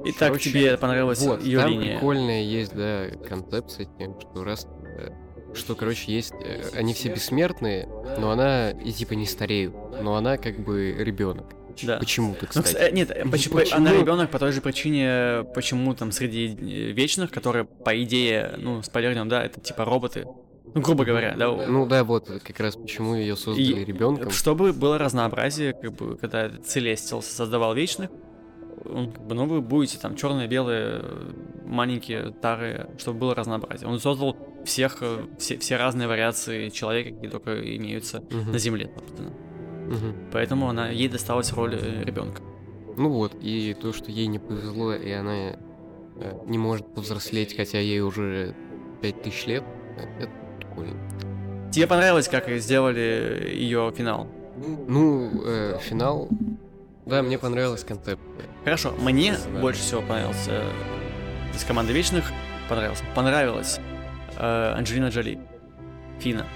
Итак, 0.06 0.28
Короче, 0.28 0.50
тебе 0.50 0.76
понравилась 0.76 1.20
Вот, 1.20 1.42
ее 1.42 1.60
там 1.60 1.70
линия. 1.70 1.92
прикольная 1.94 2.42
есть, 2.42 2.74
да, 2.74 3.06
концепция 3.28 3.86
тем, 3.98 4.18
что 4.20 4.44
раз... 4.44 4.66
э, 4.98 5.08
Что, 5.54 5.74
короче, 5.74 6.12
есть... 6.12 6.32
э, 6.44 6.62
Они 6.74 6.92
все 6.94 7.08
бессмертные, 7.12 7.88
но 8.18 8.30
она 8.30 8.70
и 8.70 8.92
типа 8.92 9.14
не 9.14 9.26
стареют. 9.26 9.74
Но 10.02 10.16
она 10.16 10.36
как 10.36 10.58
бы 10.64 10.92
ребенок. 10.98 11.46
Да. 11.82 11.96
Почему-то, 11.98 12.42
Ну, 12.54 12.62
кстати. 12.62 12.74
кс- 12.76 12.78
э, 12.78 12.90
нет, 12.92 13.08
почему, 13.32 13.56
Почему? 13.56 13.78
она 13.78 13.92
ребенок 13.92 14.30
по 14.30 14.38
той 14.38 14.52
же 14.52 14.60
причине, 14.60 15.44
почему 15.54 15.92
там 15.94 16.12
среди 16.12 16.46
вечных, 16.92 17.30
которые, 17.32 17.64
по 17.64 18.00
идее, 18.00 18.54
ну, 18.58 18.80
спойлернем, 18.82 19.28
да, 19.28 19.44
это 19.44 19.60
типа 19.60 19.84
роботы. 19.84 20.24
Ну, 20.74 20.80
грубо 20.80 21.04
говоря, 21.04 21.34
да. 21.36 21.50
Ну 21.50 21.86
да, 21.86 22.04
вот 22.04 22.28
как 22.44 22.60
раз 22.60 22.76
почему 22.76 23.14
ее 23.16 23.36
создали 23.36 23.80
И 23.80 23.84
ребенком. 23.84 24.30
Чтобы 24.30 24.72
было 24.72 24.98
разнообразие, 24.98 25.72
как 25.72 25.92
бы, 25.94 26.16
когда 26.16 26.48
Целестил 26.64 27.22
создавал 27.22 27.74
вечных, 27.74 28.10
он, 28.88 29.12
как 29.12 29.22
бы, 29.26 29.34
ну, 29.34 29.46
вы 29.46 29.60
будете 29.60 29.98
там 29.98 30.16
черные, 30.16 30.46
белые, 30.48 31.00
э, 31.02 31.30
маленькие, 31.66 32.32
старые, 32.38 32.88
чтобы 32.98 33.18
было 33.20 33.34
разнообразие. 33.34 33.88
Он 33.88 33.98
создал 34.00 34.36
всех, 34.64 34.98
э, 35.00 35.24
все, 35.38 35.58
все 35.58 35.76
разные 35.76 36.08
вариации 36.08 36.68
человека, 36.70 37.10
какие 37.14 37.30
только 37.30 37.76
имеются 37.76 38.20
Мгм, 38.30 38.52
на 38.52 38.58
Земле, 38.58 38.90
собственно. 38.96 39.30
мгм. 39.30 40.14
Поэтому 40.32 40.68
она, 40.68 40.88
ей 40.88 41.08
досталась 41.08 41.52
роль 41.52 41.74
ребенка. 42.04 42.42
Ну 42.96 43.08
вот, 43.10 43.34
и 43.40 43.74
то, 43.74 43.92
что 43.92 44.10
ей 44.10 44.26
не 44.28 44.38
повезло, 44.38 44.94
и 44.94 45.10
она 45.10 45.34
э, 45.34 45.56
не 46.46 46.58
может 46.58 46.94
повзрослеть, 46.94 47.56
хотя 47.56 47.78
ей 47.78 48.00
уже 48.00 48.54
5000 49.02 49.46
лет, 49.46 49.64
э, 49.98 50.22
это 50.24 50.30
прикольно. 50.58 50.94
Тебе 51.72 51.86
понравилось, 51.88 52.28
как 52.28 52.48
сделали 52.50 53.50
ее 53.52 53.92
финал? 53.96 54.28
Ну, 54.86 55.30
э, 55.44 55.78
финал... 55.80 56.28
Да, 57.06 57.22
мне 57.22 57.38
понравилась 57.38 57.84
концепция. 57.84 58.18
Хорошо, 58.64 58.92
мне 58.98 59.36
Да. 59.52 59.60
больше 59.60 59.80
всего 59.80 60.00
понравился 60.00 60.50
э, 60.50 60.70
из 61.54 61.64
команды 61.64 61.92
Вечных 61.92 62.24
понравился. 62.68 63.04
Понравилась 63.14 63.78
э, 64.36 64.74
Анджелина 64.76 65.08
Джоли. 65.08 65.38
Фина. 66.20 66.46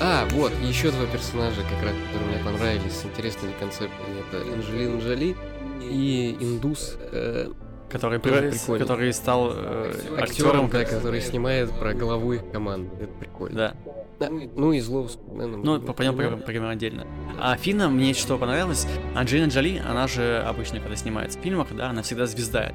А, 0.00 0.26
вот, 0.30 0.52
еще 0.62 0.90
два 0.90 1.06
персонажа, 1.06 1.60
как 1.62 1.82
раз, 1.84 1.92
которые 2.06 2.36
мне 2.36 2.44
понравились 2.44 2.92
с 2.92 3.04
интересными 3.04 3.52
концептами. 3.60 4.20
Это 4.28 4.42
Анджелина 4.52 4.98
Джоли 5.00 5.36
и 5.82 6.36
индус, 6.40 6.96
э, 7.12 7.48
Который, 7.94 8.18
Тоже 8.18 8.78
который 8.78 9.12
стал 9.12 9.52
э, 9.54 9.92
актером, 10.18 10.66
актером. 10.66 10.70
да, 10.70 10.84
который 10.84 11.20
снимает 11.20 11.70
про 11.70 11.92
их 11.92 12.50
команды. 12.50 12.90
Это 13.00 13.12
прикольно. 13.20 13.56
Да. 13.56 13.74
Да, 14.18 14.28
Ну 14.30 14.72
и 14.72 14.80
зло. 14.80 15.08
Ну, 15.28 15.80
по- 15.80 15.92
пойдем 15.92 16.16
поговорим, 16.16 16.40
поговорим 16.40 16.66
отдельно. 16.68 17.06
А 17.40 17.56
Фина, 17.56 17.88
мне 17.88 18.12
что 18.14 18.36
понравилось, 18.36 18.88
Анджелина 19.14 19.46
Джоли, 19.48 19.80
она 19.88 20.08
же 20.08 20.42
обычно, 20.44 20.80
когда 20.80 20.96
снимается 20.96 21.38
в 21.38 21.42
фильмах, 21.42 21.68
да, 21.76 21.90
она 21.90 22.02
всегда 22.02 22.26
звезда. 22.26 22.72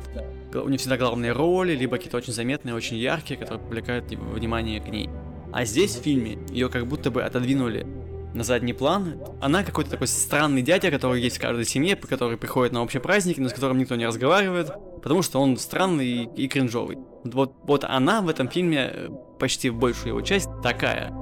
Это- 0.52 0.62
У 0.64 0.70
нее 0.70 0.78
всегда 0.78 0.96
главные 0.98 1.34
роли, 1.34 1.76
либо 1.76 1.98
какие-то 1.98 2.16
очень 2.18 2.32
заметные, 2.34 2.74
очень 2.74 2.96
яркие, 2.96 3.38
которые 3.38 3.62
привлекают 3.62 4.06
внимание 4.10 4.80
к 4.80 4.88
ней. 4.88 5.10
А 5.52 5.66
здесь 5.66 5.96
в 5.98 6.02
фильме 6.02 6.38
ее 6.50 6.70
как 6.70 6.88
будто 6.88 7.12
бы 7.12 7.24
отодвинули 7.24 7.86
на 8.34 8.44
задний 8.44 8.74
план. 8.74 9.16
Она 9.42 9.64
какой-то 9.64 9.90
такой 9.90 10.08
странный 10.08 10.62
дядя, 10.62 10.92
который 10.92 11.22
есть 11.22 11.38
в 11.38 11.42
каждой 11.42 11.66
семье, 11.66 11.96
который 11.96 12.38
приходит 12.38 12.74
на 12.74 12.82
общие 12.82 13.02
праздники, 13.02 13.40
но 13.40 13.50
с 13.50 13.54
которым 13.54 13.78
никто 13.78 13.96
не 13.96 14.06
разговаривает, 14.06 14.72
потому 15.02 15.22
что 15.22 15.40
он 15.40 15.58
странный 15.58 16.08
и, 16.08 16.44
и 16.44 16.48
кринжовый. 16.48 16.98
Вот, 17.24 17.54
вот 17.64 17.84
она 17.84 18.22
в 18.22 18.30
этом 18.30 18.48
фильме 18.50 18.92
э, 18.94 19.10
почти 19.40 19.70
большую 19.70 20.10
его 20.10 20.22
часть 20.22 20.50
такая. 20.62 21.14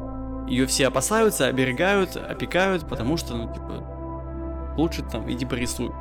Ее 0.47 0.65
все 0.65 0.87
опасаются, 0.87 1.47
оберегают, 1.47 2.15
опекают, 2.15 2.87
потому 2.87 3.17
что, 3.17 3.35
ну, 3.35 3.53
типа, 3.53 4.75
лучше 4.77 5.03
там 5.03 5.31
иди 5.31 5.45
порисуй. 5.45 5.91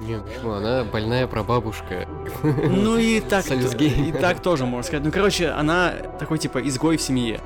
Не, 0.00 0.18
почему? 0.18 0.52
Она 0.52 0.84
больная 0.84 1.26
прабабушка. 1.26 2.08
Ну 2.42 2.96
и 2.96 3.20
так, 3.28 3.44
и 3.50 4.12
так 4.12 4.40
тоже 4.40 4.64
можно 4.64 4.82
сказать. 4.82 5.04
Ну, 5.04 5.12
короче, 5.12 5.48
она 5.48 5.92
такой, 6.18 6.38
типа, 6.38 6.66
изгой 6.66 6.96
в 6.96 7.02
семье. 7.02 7.40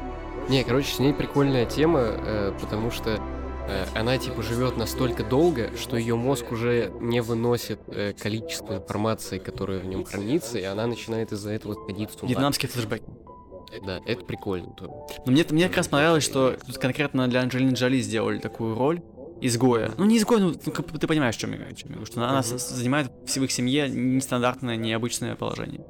Не, 0.48 0.62
короче, 0.64 0.92
с 0.94 0.98
ней 0.98 1.12
прикольная 1.14 1.64
тема, 1.66 2.00
э, 2.02 2.52
потому 2.61 2.90
что 2.90 3.18
э, 3.68 3.85
она 3.94 4.18
типа 4.18 4.42
живет 4.42 4.76
настолько 4.76 5.24
долго, 5.24 5.70
что 5.76 5.96
ее 5.96 6.16
мозг 6.16 6.52
уже 6.52 6.92
не 7.00 7.20
выносит 7.22 7.80
э, 7.88 8.12
количество 8.12 8.74
информации, 8.76 9.38
которая 9.38 9.78
в 9.80 9.87
нем 9.87 10.04
хранится, 10.04 10.59
и 10.59 10.64
она 10.64 10.87
начинает 10.87 11.33
из-за 11.33 11.50
этого 11.52 11.74
сходить 11.74 12.11
с 12.11 12.16
ума. 12.22 12.28
Вьетнамский 12.28 12.68
флешбэк. 12.68 13.02
Да, 13.85 14.00
это 14.07 14.24
прикольно. 14.24 14.74
Но 14.80 15.33
мне, 15.33 15.44
мне 15.50 15.66
как 15.68 15.78
раз 15.78 15.88
понравилось, 15.88 16.22
что 16.24 16.57
тут 16.66 16.78
конкретно 16.78 17.26
для 17.26 17.40
Анджелины 17.40 17.72
Джоли 17.72 17.98
сделали 18.00 18.38
такую 18.38 18.76
роль 18.76 19.02
изгоя. 19.40 19.90
Ну, 19.96 20.04
не 20.04 20.18
изгоя, 20.18 20.40
ну, 20.40 20.50
ну, 20.64 20.98
ты 20.98 21.07
понимаешь, 21.09 21.35
о 21.35 21.38
чем 21.38 21.52
я, 21.52 21.59
о 21.66 21.72
чем 21.72 21.88
я 21.90 21.94
говорю, 21.96 22.07
что 22.07 22.22
она 22.22 22.42
с- 22.42 22.68
занимает 22.70 23.11
в 23.26 23.37
их 23.42 23.50
семье 23.50 23.88
нестандартное, 23.88 24.76
необычное 24.76 25.35
положение. 25.35 25.85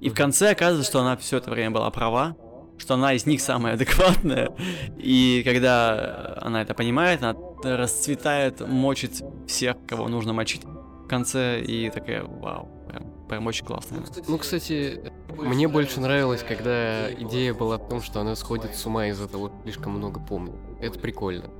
И 0.00 0.08
в 0.08 0.14
конце 0.14 0.50
оказывается, 0.52 0.88
что 0.88 1.00
она 1.00 1.16
все 1.16 1.38
это 1.38 1.50
время 1.50 1.72
была 1.72 1.90
права, 1.90 2.36
что 2.78 2.94
она 2.94 3.14
из 3.14 3.26
них 3.26 3.40
самая 3.40 3.74
адекватная, 3.74 4.50
и 4.98 5.42
когда 5.44 6.38
она 6.40 6.62
это 6.62 6.74
понимает, 6.74 7.22
она 7.22 7.36
расцветает, 7.62 8.60
мочит 8.66 9.22
всех, 9.46 9.76
кого 9.86 10.08
нужно 10.08 10.32
мочить 10.32 10.64
в 10.64 11.08
конце, 11.08 11.60
и 11.60 11.90
такая, 11.90 12.24
вау, 12.24 12.68
прям, 12.88 13.26
прям 13.28 13.46
очень 13.46 13.64
классная. 13.64 14.00
Ну, 14.26 14.38
кстати, 14.38 15.12
мне 15.36 15.68
больше 15.68 16.00
нравилось, 16.00 16.42
когда 16.42 17.12
идея 17.12 17.54
была 17.54 17.78
в 17.78 17.88
том, 17.88 18.02
что 18.02 18.20
она 18.20 18.34
сходит 18.34 18.74
с 18.74 18.86
ума 18.86 19.06
из-за 19.08 19.28
того, 19.28 19.48
что 19.48 19.56
слишком 19.62 19.92
много 19.92 20.20
помнит. 20.20 20.54
Это 20.80 20.98
прикольно. 20.98 21.50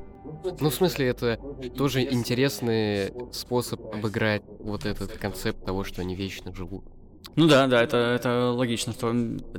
Ну, 0.61 0.71
в 0.71 0.75
смысле, 0.75 1.07
это 1.07 1.39
тоже 1.77 2.03
интересный 2.03 3.13
способ 3.33 3.81
обыграть 3.95 4.43
вот 4.59 4.85
этот 4.85 5.13
концепт 5.13 5.65
того, 5.65 5.85
что 5.85 6.03
они 6.03 6.17
вечно 6.17 6.53
живут. 6.55 6.85
Ну 7.35 7.47
да, 7.49 7.67
да, 7.67 7.83
это, 7.83 7.97
это 7.97 8.51
логично, 8.53 8.93
что 8.93 9.13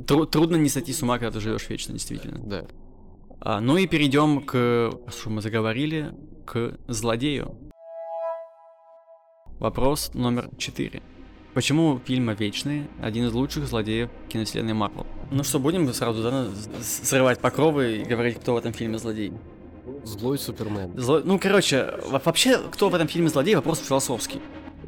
тру- 0.06 0.26
трудно 0.26 0.56
не 0.56 0.68
сойти 0.68 0.92
с 0.92 1.02
ума, 1.02 1.18
когда 1.18 1.32
ты 1.32 1.40
живешь 1.40 1.68
вечно, 1.68 1.92
действительно. 1.92 2.38
Да. 2.38 2.64
А, 3.40 3.60
ну 3.60 3.76
и 3.76 3.86
перейдем 3.86 4.42
к, 4.42 4.90
что 5.08 5.30
мы 5.30 5.42
заговорили, 5.42 6.12
к 6.44 6.76
злодею. 6.88 7.56
Вопрос 9.60 10.12
номер 10.14 10.48
четыре. 10.58 11.02
Почему 11.54 12.00
фильм 12.04 12.30
«Вечные» 12.32 12.86
один 13.02 13.26
из 13.26 13.32
лучших 13.32 13.66
злодеев 13.66 14.10
киновселенной 14.28 14.74
Марвел? 14.74 15.06
Ну 15.30 15.42
что, 15.42 15.58
будем 15.58 15.92
сразу 15.92 16.22
да, 16.22 16.46
срывать 16.82 17.40
покровы 17.40 17.98
и 17.98 18.04
говорить, 18.04 18.38
кто 18.40 18.54
в 18.54 18.56
этом 18.58 18.72
фильме 18.72 18.98
злодей? 18.98 19.32
Злой 20.04 20.38
Супермен. 20.38 20.92
Зло- 20.92 21.22
Ну, 21.24 21.38
короче, 21.38 21.94
во- 22.06 22.20
вообще, 22.24 22.58
кто 22.70 22.88
в 22.88 22.94
этом 22.94 23.08
фильме 23.08 23.28
злодей, 23.28 23.54
вопрос 23.56 23.80
философский. 23.80 24.40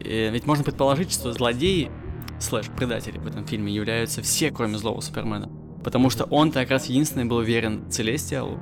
Э, 0.05 0.31
Ведь 0.31 0.47
можно 0.47 0.63
предположить, 0.63 1.11
что 1.13 1.33
злодеи, 1.33 1.91
слэш, 2.41 2.67
предатели 2.77 3.19
в 3.19 3.27
этом 3.27 3.47
фильме 3.47 3.73
являются 3.73 4.23
все, 4.23 4.51
кроме 4.51 4.79
злого 4.79 5.01
Супермена. 5.01 5.51
Потому 5.85 6.11
что 6.11 6.25
он-то 6.25 6.61
как 6.61 6.71
раз 6.71 6.87
единственный 6.87 7.25
был 7.25 7.41
верен 7.41 7.91
Целестиалу, 7.91 8.59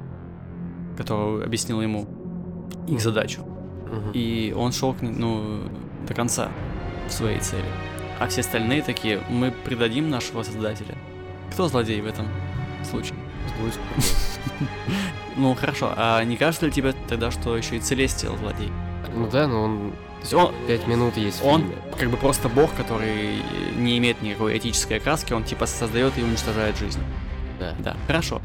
который 0.96 1.44
объяснил 1.44 1.80
ему 1.80 2.06
их 2.86 3.00
задачу. 3.00 3.42
И 4.12 4.54
он 4.56 4.72
шел 4.72 4.94
ну, 5.00 5.62
до 6.06 6.14
конца 6.14 6.50
в 7.08 7.12
своей 7.12 7.40
цели. 7.40 7.64
А 8.20 8.26
все 8.28 8.40
остальные 8.40 8.82
такие, 8.82 9.20
мы 9.30 9.50
предадим 9.50 10.10
нашего 10.10 10.42
создателя. 10.42 10.96
Кто 11.52 11.68
злодей 11.68 12.00
в 12.00 12.06
этом 12.06 12.26
случае? 12.88 13.14
Злой. 13.58 13.72
Ну 15.36 15.54
хорошо, 15.54 15.94
а 15.96 16.24
не 16.24 16.36
кажется 16.36 16.66
ли 16.66 16.72
тебе 16.72 16.92
тогда, 17.08 17.30
что 17.30 17.56
еще 17.56 17.76
и 17.76 17.80
Целестиал 17.80 18.36
злодей? 18.38 18.72
Ну 19.14 19.30
да, 19.30 19.46
но 19.46 19.62
он 19.62 19.92
есть 20.20 20.34
он, 20.34 20.54
пять 20.66 20.86
минут 20.86 21.16
есть 21.16 21.42
он 21.44 21.60
фильме. 21.62 21.76
как 21.98 22.10
бы 22.10 22.16
просто 22.16 22.48
бог, 22.48 22.74
который 22.74 23.36
не 23.76 23.98
имеет 23.98 24.20
никакой 24.22 24.58
этической 24.58 24.98
окраски, 24.98 25.32
он 25.32 25.44
типа 25.44 25.66
создает 25.66 26.16
и 26.18 26.22
уничтожает 26.22 26.76
жизнь. 26.76 27.00
Да. 27.60 27.74
Да, 27.78 27.96
хорошо. 28.06 28.40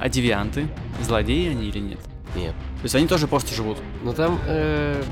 А 0.00 0.08
девианты, 0.08 0.66
злодеи 1.02 1.50
они 1.50 1.68
или 1.68 1.78
нет? 1.78 1.98
Нет. 2.36 2.52
То 2.52 2.84
есть 2.84 2.94
они 2.94 3.06
тоже 3.06 3.26
просто 3.26 3.54
живут. 3.54 3.78
Ну 4.02 4.12
там... 4.12 4.38
э, 4.46 5.02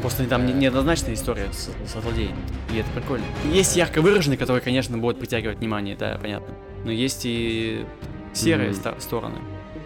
Просто 0.00 0.24
там 0.26 0.46
не- 0.46 0.52
неоднозначная 0.52 1.14
история 1.14 1.48
с- 1.52 1.68
со 1.90 2.00
злодеями. 2.00 2.36
И 2.72 2.78
это 2.78 2.88
прикольно. 2.94 3.24
Есть 3.52 3.74
ярко 3.76 4.00
выраженные, 4.00 4.38
которые, 4.38 4.62
конечно, 4.62 4.96
будут 4.96 5.18
притягивать 5.18 5.58
внимание, 5.58 5.96
да, 5.96 6.16
понятно. 6.22 6.54
Но 6.84 6.92
есть 6.92 7.22
и 7.24 7.84
серые 8.32 8.72
ста- 8.72 8.94
стороны. 9.00 9.38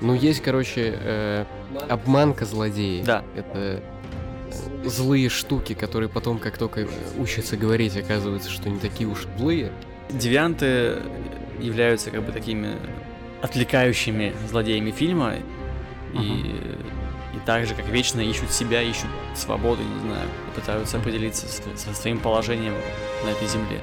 Ну, 0.02 0.12
есть, 0.12 0.42
короче, 0.42 0.94
э, 1.00 1.44
обманка 1.88 2.44
злодеев. 2.44 3.06
Да. 3.06 3.24
Это 3.34 3.50
э, 3.54 3.80
злые 4.84 5.28
штуки, 5.28 5.74
которые 5.74 6.08
потом, 6.08 6.38
как 6.38 6.58
только 6.58 6.86
учатся 7.18 7.56
говорить, 7.56 7.96
оказывается, 7.96 8.50
что 8.50 8.68
не 8.70 8.78
такие 8.78 9.08
уж 9.08 9.26
злые. 9.38 9.72
Девианты 10.10 10.98
являются 11.60 12.10
как 12.10 12.22
бы 12.24 12.32
такими 12.32 12.76
отвлекающими 13.42 14.34
злодеями 14.50 14.90
фильма. 14.90 15.34
И, 16.14 16.16
и 17.34 17.38
так 17.44 17.66
же, 17.66 17.74
как 17.74 17.86
вечно 17.88 18.20
ищут 18.20 18.52
себя, 18.52 18.80
ищут 18.82 19.08
свободы, 19.34 19.82
не 19.82 20.00
знаю, 20.00 20.28
пытаются 20.54 20.98
определиться 20.98 21.46
с- 21.48 21.60
со 21.76 21.94
своим 21.94 22.18
положением 22.20 22.74
на 23.24 23.30
этой 23.30 23.48
земле. 23.48 23.80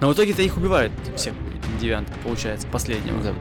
Но 0.00 0.08
в 0.10 0.12
итоге-то 0.14 0.42
их 0.42 0.56
убивают 0.58 0.92
всех 1.16 1.32
девиантов, 1.80 2.14
получается, 2.18 2.66
последнего. 2.68 3.22
Да. 3.22 3.32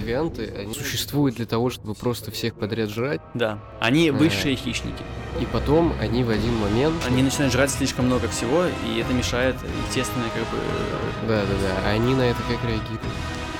Девианты, 0.00 0.52
они 0.58 0.74
существуют 0.74 1.36
для 1.36 1.46
того, 1.46 1.70
чтобы 1.70 1.94
просто 1.94 2.30
всех 2.30 2.54
подряд 2.54 2.90
жрать, 2.90 3.20
Да. 3.34 3.58
Они 3.80 4.08
Э. 4.08 4.12
высшие 4.12 4.56
хищники. 4.56 5.02
и 5.40 5.46
потом 5.46 5.92
они 6.00 6.24
в 6.24 6.30
один 6.30 6.54
момент... 6.56 6.94
Они 7.06 7.22
начинают 7.22 7.52
жрать 7.52 7.70
слишком 7.70 8.06
много 8.06 8.28
всего, 8.28 8.64
и 8.64 8.98
это 9.00 9.12
мешает 9.14 9.56
естественной 9.88 10.28
как 10.30 10.42
бы... 10.42 10.58
э, 10.58 11.28
Да-да-да, 11.28 11.88
а 11.88 11.90
они 11.92 12.14
на 12.14 12.22
это 12.22 12.38
как 12.48 12.62
реагируют? 12.68 13.00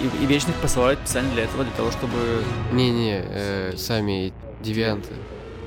И, 0.01 0.25
и 0.25 0.27
вечных 0.27 0.57
посылают 0.57 0.99
специально 1.01 1.31
для 1.33 1.45
этого, 1.45 1.65
для 1.65 1.73
того, 1.75 1.91
чтобы... 1.91 2.17
Не-не, 2.73 3.23
э, 3.25 3.75
сами 3.77 4.33
девианты. 4.63 5.11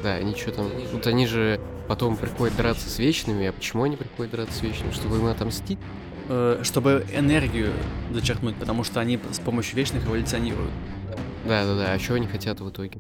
Да, 0.04 0.16
они 0.16 0.36
что 0.36 0.52
там... 0.52 0.70
Вот 0.92 1.08
они 1.08 1.26
же 1.28 1.60
потом 1.88 2.18
приходят 2.18 2.56
драться 2.58 2.90
с 2.90 3.00
вечными, 3.00 3.48
а 3.48 3.54
почему 3.54 3.84
они 3.84 3.96
приходят 3.96 4.32
драться 4.34 4.54
с 4.58 4.62
вечными? 4.62 4.92
Чтобы 4.92 5.18
им 5.18 5.26
отомстить? 5.28 5.80
Э, 6.30 6.62
чтобы 6.64 7.06
энергию 7.14 7.72
зачерпнуть, 8.12 8.56
потому 8.56 8.84
что 8.84 9.00
они 9.00 9.20
с 9.32 9.40
помощью 9.40 9.76
вечных 9.78 10.06
эволюционируют. 10.06 10.72
Да-да-да, 11.46 11.94
а 11.94 12.00
что 12.00 12.14
они 12.16 12.28
хотят 12.28 12.60
в 12.62 12.70
итоге? 12.70 13.00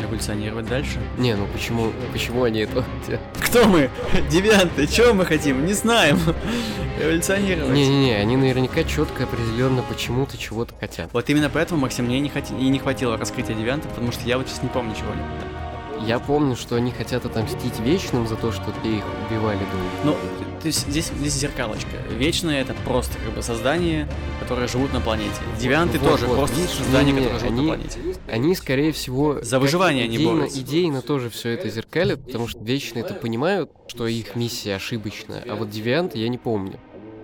Эволюционировать 0.00 0.68
дальше. 0.68 0.98
Не, 1.18 1.34
ну 1.34 1.46
почему, 1.52 1.90
почему 2.12 2.44
они 2.44 2.60
это 2.60 2.84
хотят? 3.02 3.20
Кто 3.44 3.64
мы? 3.66 3.90
Девианты, 4.30 4.86
чего 4.86 5.12
мы 5.12 5.24
хотим? 5.24 5.66
Не 5.66 5.72
знаем. 5.72 6.18
Эволюционировать. 7.00 7.72
Не-не-не, 7.74 8.14
они 8.16 8.36
наверняка 8.36 8.84
четко, 8.84 9.24
определенно 9.24 9.82
почему-то 9.82 10.38
чего-то 10.38 10.72
хотят. 10.78 11.10
Вот 11.12 11.28
именно 11.30 11.50
поэтому, 11.52 11.80
Максим, 11.80 12.04
мне 12.06 12.20
не 12.20 12.28
хоти- 12.28 12.56
и 12.58 12.68
не 12.68 12.78
хватило 12.78 13.16
раскрытия 13.16 13.56
девиантов, 13.56 13.90
потому 13.90 14.12
что 14.12 14.24
я 14.28 14.38
вот 14.38 14.48
сейчас 14.48 14.62
не 14.62 14.68
помню 14.68 14.94
чего 14.94 15.10
они 15.12 15.22
хотят. 15.22 15.67
Я 16.06 16.18
помню, 16.18 16.56
что 16.56 16.76
они 16.76 16.90
хотят 16.90 17.24
отомстить 17.26 17.78
вечным 17.80 18.26
за 18.26 18.36
то, 18.36 18.52
что 18.52 18.64
те 18.82 18.98
их 18.98 19.04
убивали 19.28 19.58
до 19.58 20.06
Ну, 20.06 20.16
то 20.60 20.66
есть 20.66 20.88
здесь, 20.88 21.06
здесь 21.06 21.34
зеркалочка. 21.34 21.90
Вечное 22.10 22.60
это 22.60 22.74
просто 22.84 23.18
как 23.24 23.34
бы 23.34 23.42
создания, 23.42 24.08
которые 24.40 24.68
живут 24.68 24.92
на 24.92 25.00
планете. 25.00 25.30
Девианты 25.60 25.98
Вот, 25.98 26.10
тоже 26.12 26.26
вот, 26.26 26.38
просто 26.38 26.56
видишь, 26.56 26.70
создания, 26.74 27.12
которые 27.12 27.38
живут 27.38 27.52
они- 27.52 27.62
на 27.62 27.74
планете. 27.74 27.98
Они, 28.28 28.54
скорее 28.54 28.92
всего, 28.92 29.40
За 29.42 29.58
выживание 29.58 30.04
они 30.04 30.16
идейно, 30.16 30.32
борются. 30.38 30.60
идейно 30.60 31.02
тоже 31.02 31.30
все 31.30 31.50
это 31.50 31.68
зеркалят, 31.68 32.24
потому 32.24 32.48
что 32.48 32.58
вечные 32.62 33.04
это 33.04 33.14
понимают, 33.14 33.70
что 33.88 34.06
их 34.06 34.34
миссия 34.36 34.76
ошибочная, 34.76 35.44
а 35.48 35.54
вот 35.56 35.70
девианты 35.70 36.18
я 36.18 36.28
не 36.28 36.38
помню. 36.38 36.78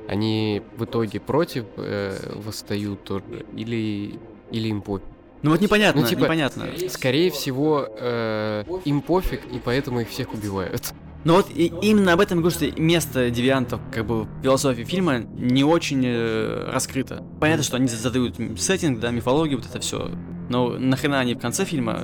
Они 0.09 0.61
в 0.77 0.85
итоге 0.85 1.19
против 1.19 1.65
э, 1.79 2.19
восстают 2.35 3.05
тоже, 3.05 3.25
или, 3.57 4.19
или 4.51 4.69
им 4.69 4.83
пофиг. 4.83 5.07
Ну 5.45 5.51
вот 5.51 5.61
непонятно, 5.61 6.01
Ну, 6.01 6.07
типа, 6.07 6.21
непонятно. 6.21 6.67
Скорее 6.89 7.31
всего, 7.31 7.87
э, 7.99 8.65
им 8.87 9.03
пофиг, 9.03 9.43
и 9.53 9.59
поэтому 9.63 10.01
их 10.01 10.09
всех 10.09 10.33
убивают. 10.33 10.95
Но 11.25 11.35
вот 11.35 11.51
и, 11.55 11.71
именно 11.83 12.15
об 12.15 12.21
этом 12.21 12.39
говорю, 12.39 12.55
что 12.57 12.81
место 12.81 13.29
девиантов 13.29 13.79
как 13.93 14.07
бы 14.07 14.23
в 14.23 14.43
философии 14.43 14.85
фильма 14.85 15.19
не 15.19 15.63
очень 15.63 16.03
э, 16.03 16.71
раскрыто. 16.73 17.23
Понятно, 17.41 17.63
что 17.63 17.77
они 17.77 17.89
задают 17.89 18.37
сеттинг, 18.59 19.01
да, 19.01 19.11
мифологию, 19.11 19.59
вот 19.59 19.69
это 19.69 19.81
все. 19.81 20.11
Но 20.49 20.79
нахрена 20.79 21.21
они 21.21 21.35
в 21.35 21.39
конце 21.41 21.67
фильма, 21.67 22.01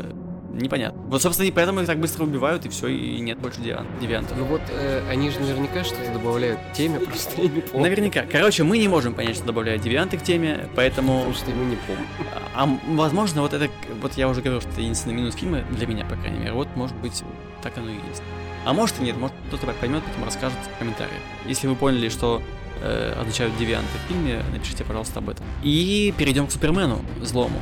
непонятно. 0.61 1.01
Вот, 1.03 1.23
собственно, 1.23 1.47
и 1.49 1.51
поэтому 1.51 1.81
их 1.81 1.87
так 1.87 1.99
быстро 1.99 2.25
убивают, 2.25 2.67
и 2.67 2.69
все, 2.69 2.89
и 2.89 3.21
нет 3.21 3.39
больше 3.39 3.61
девиан- 3.61 3.87
девиантов. 4.01 4.37
Ну 4.37 4.45
вот, 4.45 4.61
э, 4.69 5.03
они 5.09 5.31
же 5.31 5.41
наверняка 5.41 5.85
что-то 5.85 6.13
добавляют 6.13 6.61
к 6.71 6.73
теме, 6.75 7.01
просто 7.07 7.41
я 7.41 7.49
не 7.49 7.61
помню. 7.61 7.87
Наверняка. 7.89 8.23
Короче, 8.31 8.63
мы 8.65 8.79
не 8.79 8.89
можем 8.89 9.15
понять, 9.15 9.37
что 9.37 9.47
добавляют 9.47 9.83
девианты 9.83 10.19
к 10.19 10.23
теме, 10.23 10.69
поэтому... 10.77 11.19
Потому 11.19 11.35
что 11.35 11.51
мы 11.51 11.65
не 11.65 11.77
помним. 11.77 12.07
А 12.55 12.69
возможно, 12.89 13.43
вот 13.43 13.55
это, 13.55 13.71
вот 14.03 14.15
я 14.15 14.29
уже 14.29 14.43
говорил, 14.43 14.61
что 14.61 14.71
это 14.71 14.81
единственный 14.81 15.15
минус 15.15 15.37
фильма, 15.37 15.63
для 15.71 15.87
меня, 15.87 16.05
по 16.05 16.17
крайней 16.17 16.41
мере. 16.41 16.53
Вот, 16.53 16.69
может 16.75 16.97
быть, 16.97 17.23
так 17.63 17.79
оно 17.79 17.89
и 17.89 17.95
есть. 18.09 18.23
А 18.67 18.73
может 18.73 18.99
и 19.01 19.03
нет, 19.03 19.17
может 19.17 19.35
кто-то 19.49 19.67
поймет, 19.81 20.03
потом 20.03 20.25
расскажет 20.25 20.59
в 20.75 20.79
комментариях. 20.79 21.15
Если 21.47 21.67
вы 21.69 21.77
поняли, 21.77 22.09
что 22.09 22.43
э, 22.83 23.15
означают 23.19 23.57
девианты 23.57 23.89
в 24.05 24.09
фильме, 24.09 24.43
напишите, 24.53 24.85
пожалуйста, 24.85 25.21
об 25.21 25.31
этом. 25.31 25.47
И 25.63 26.13
перейдем 26.19 26.47
к 26.47 26.51
Супермену, 26.53 27.01
злому. 27.23 27.59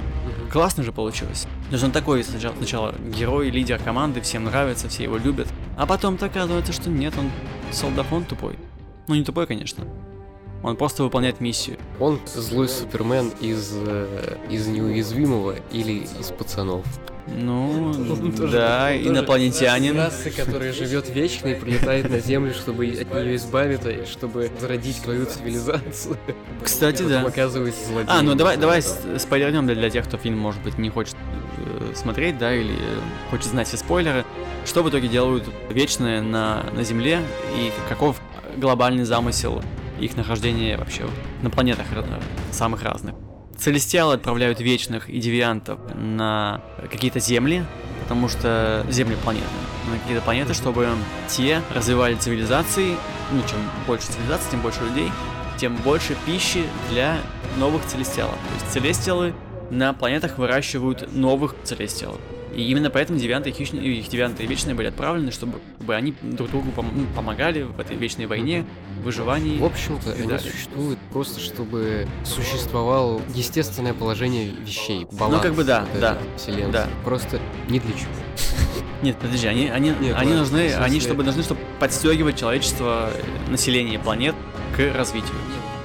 Классно 0.50 0.82
же 0.82 0.92
получилось. 0.92 1.46
Есть 1.70 1.84
он 1.84 1.92
такой 1.92 2.24
сначала 2.24 2.94
герой, 3.14 3.50
лидер 3.50 3.78
команды, 3.78 4.20
всем 4.22 4.44
нравится, 4.44 4.88
все 4.88 5.04
его 5.04 5.18
любят. 5.18 5.48
А 5.76 5.86
потом-то 5.86 6.26
оказывается, 6.26 6.72
что 6.72 6.88
нет, 6.88 7.14
он 7.18 7.30
солдафон 7.70 8.24
тупой. 8.24 8.58
Ну 9.08 9.14
не 9.14 9.24
тупой, 9.24 9.46
конечно. 9.46 9.84
Он 10.62 10.76
просто 10.76 11.02
выполняет 11.02 11.40
миссию. 11.40 11.78
Он 12.00 12.18
злой 12.26 12.68
Супермен 12.68 13.28
из, 13.40 13.72
э, 13.74 14.36
из 14.50 14.66
неуязвимого 14.66 15.56
или 15.70 16.06
из 16.18 16.32
пацанов. 16.36 16.84
Ну, 17.36 17.94
тоже- 18.36 18.52
да, 18.52 18.90
он 18.92 19.08
инопланетянин. 19.08 19.96
Расы, 19.96 20.30
которая 20.30 20.72
живет 20.72 21.08
вечно 21.08 21.48
и 21.48 21.54
прилетает 21.54 22.10
на 22.10 22.20
Землю, 22.20 22.54
чтобы 22.54 22.86
от 22.86 23.14
нее 23.14 23.36
избавиться, 23.36 23.90
и 23.90 24.06
чтобы 24.06 24.50
зародить 24.60 24.96
свою 24.96 25.26
цивилизацию. 25.26 26.16
Кстати, 26.62 27.02
да. 27.02 27.22
оказывается 27.22 27.84
злодеем. 27.86 28.08
А, 28.08 28.22
ну 28.22 28.34
давай, 28.34 28.56
давай 28.56 28.82
с- 28.82 28.98
спойлернем 29.18 29.66
для, 29.66 29.74
для 29.74 29.90
тех, 29.90 30.06
кто 30.06 30.16
фильм, 30.16 30.38
может 30.38 30.62
быть, 30.62 30.78
не 30.78 30.90
хочет 30.90 31.16
э, 31.58 31.92
смотреть, 31.94 32.38
да, 32.38 32.54
или 32.54 32.72
э, 32.74 33.30
хочет 33.30 33.46
знать 33.46 33.68
все 33.68 33.76
спойлеры. 33.76 34.24
Что 34.64 34.82
в 34.82 34.90
итоге 34.90 35.08
делают 35.08 35.44
вечные 35.70 36.20
на, 36.20 36.64
на 36.74 36.82
Земле 36.84 37.20
и 37.56 37.70
каков 37.88 38.20
глобальный 38.56 39.04
замысел 39.04 39.62
их 39.98 40.16
нахождения 40.16 40.76
вообще 40.76 41.04
на 41.42 41.50
планетах 41.50 41.86
самых 42.52 42.82
разных. 42.82 43.14
Целестиалы 43.58 44.14
отправляют 44.14 44.60
вечных 44.60 45.10
и 45.10 45.18
девиантов 45.18 45.80
на 45.96 46.60
какие-то 46.90 47.18
земли, 47.18 47.64
потому 48.02 48.28
что 48.28 48.86
земли 48.88 49.16
планеты, 49.24 49.46
на 49.90 49.98
какие-то 49.98 50.22
планеты, 50.22 50.54
чтобы 50.54 50.88
те 51.26 51.60
развивали 51.74 52.14
цивилизации, 52.14 52.94
ну, 53.32 53.40
чем 53.40 53.58
больше 53.86 54.06
цивилизаций, 54.06 54.50
тем 54.52 54.60
больше 54.62 54.84
людей, 54.84 55.10
тем 55.58 55.74
больше 55.76 56.16
пищи 56.24 56.62
для 56.90 57.18
новых 57.56 57.84
целестиалов. 57.84 58.36
То 58.36 58.54
есть 58.60 58.72
целестиалы 58.72 59.34
на 59.70 59.92
планетах 59.92 60.38
выращивают 60.38 61.12
новых 61.12 61.56
целестиалов. 61.64 62.20
И 62.54 62.62
именно 62.70 62.90
поэтому 62.90 63.18
девианты 63.18 63.50
и 63.50 63.52
хищные, 63.52 63.82
их 63.98 64.08
девианты 64.08 64.42
и 64.42 64.46
вечные 64.46 64.74
были 64.74 64.88
отправлены, 64.88 65.30
чтобы, 65.30 65.60
они 65.88 66.14
друг 66.22 66.50
другу 66.50 66.70
пом- 66.70 66.90
ну, 66.94 67.06
помогали 67.14 67.62
в 67.62 67.78
этой 67.78 67.96
вечной 67.96 68.26
войне, 68.26 68.64
выживании. 69.02 69.58
В 69.58 69.64
общем-то, 69.64 70.12
они 70.12 70.22
далее. 70.28 70.50
существуют 70.50 70.98
просто, 71.12 71.40
чтобы 71.40 72.06
существовало 72.24 73.20
естественное 73.34 73.94
положение 73.94 74.50
вещей, 74.50 75.06
баланс 75.12 75.36
Ну, 75.36 75.42
как 75.42 75.54
бы 75.54 75.64
да, 75.64 75.86
вот 75.92 76.00
да, 76.00 76.18
вселенной. 76.36 76.72
да. 76.72 76.86
Просто 77.04 77.40
не 77.68 77.78
для 77.80 77.92
чего. 77.92 78.10
Нет, 79.02 79.16
подожди, 79.18 79.46
они, 79.46 79.68
они, 79.68 79.90
Нет, 79.90 79.98
они 80.00 80.12
ладно, 80.12 80.38
нужны, 80.38 80.58
смысле- 80.70 80.76
они 80.78 81.00
чтобы 81.00 81.22
нужны, 81.22 81.42
чтобы 81.44 81.60
подстегивать 81.78 82.36
человечество, 82.38 83.10
население 83.48 83.98
планет 83.98 84.34
к 84.76 84.92
развитию. 84.94 85.34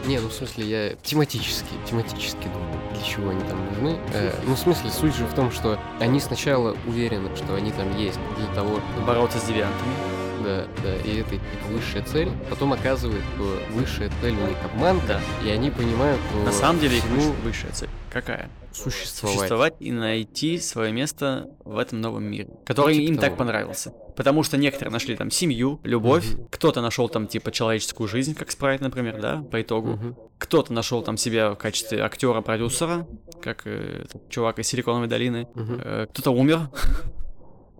Не, 0.06 0.20
ну 0.20 0.28
в 0.28 0.34
смысле, 0.34 0.66
я 0.66 0.95
тематически, 1.04 1.70
тематически 1.89 2.47
думаю, 2.47 2.93
для 2.93 3.04
чего 3.04 3.30
они 3.30 3.41
там 3.41 3.66
нужны. 3.70 3.97
Э, 4.14 4.34
ну, 4.45 4.56
в 4.56 4.60
смысле, 4.60 4.89
суть 4.91 5.16
же 5.16 5.26
в 5.26 5.34
том, 5.34 5.49
что 5.51 5.80
они 5.99 6.20
сначала 6.20 6.76
уверены, 6.86 7.34
что 7.36 7.56
они 7.56 7.72
там 7.72 7.97
есть 7.97 8.20
для 8.38 8.47
того, 8.54 8.80
Бороться 9.08 9.39
с 9.39 9.43
девиантами. 9.43 10.12
Да, 10.44 10.66
да, 10.84 10.96
и 10.98 11.18
это 11.22 11.32
типа 11.32 11.68
высшая 11.72 12.04
цель. 12.04 12.30
Потом 12.50 12.74
оказывает, 12.74 13.24
что 13.36 13.58
высшая 13.72 14.12
цель 14.22 14.34
у 14.34 14.48
них 14.48 14.58
обманка, 14.66 15.08
Да. 15.41 15.48
и 15.48 15.50
они 15.52 15.72
понимают, 15.72 16.20
что 16.30 16.44
На 16.44 16.52
самом 16.52 16.80
деле 16.80 16.98
их 16.98 17.04
всему 17.04 17.32
высшая 17.44 17.72
цель. 17.72 17.89
Какая? 18.12 18.50
существовать. 18.74 19.36
Существовать 19.38 19.74
и 19.82 19.91
найти 19.91 20.58
свое 20.58 20.91
место 20.91 21.48
в 21.64 21.78
этом 21.78 22.02
новом 22.02 22.24
мире, 22.24 22.50
который 22.66 22.96
типа 22.96 23.08
им 23.08 23.16
так 23.18 23.26
того. 23.26 23.36
понравился. 23.38 23.91
Потому 24.16 24.41
что 24.41 24.58
некоторые 24.58 24.91
нашли 24.91 25.16
там 25.16 25.30
семью, 25.30 25.80
любовь, 25.84 26.34
Мгм. 26.34 26.48
кто-то 26.50 26.82
нашел 26.82 27.08
там 27.08 27.28
типа 27.28 27.52
человеческую 27.52 28.08
жизнь, 28.08 28.34
как 28.34 28.50
Спрайт, 28.50 28.82
например, 28.82 29.22
да, 29.22 29.44
по 29.52 29.62
итогу. 29.62 29.91
Мгм. 29.91 30.16
Кто-то 30.39 30.74
нашел 30.74 31.04
там 31.04 31.18
себя 31.18 31.52
в 31.52 31.56
качестве 31.56 32.02
актера-продюсера, 32.04 33.06
как 33.44 33.62
э, 33.66 34.06
чувак 34.30 34.58
из 34.58 34.68
Силиконовой 34.68 35.08
долины. 35.08 35.48
Мгм. 35.54 35.80
Э, 35.80 36.08
кто-то 36.12 36.32
умер, 36.32 36.62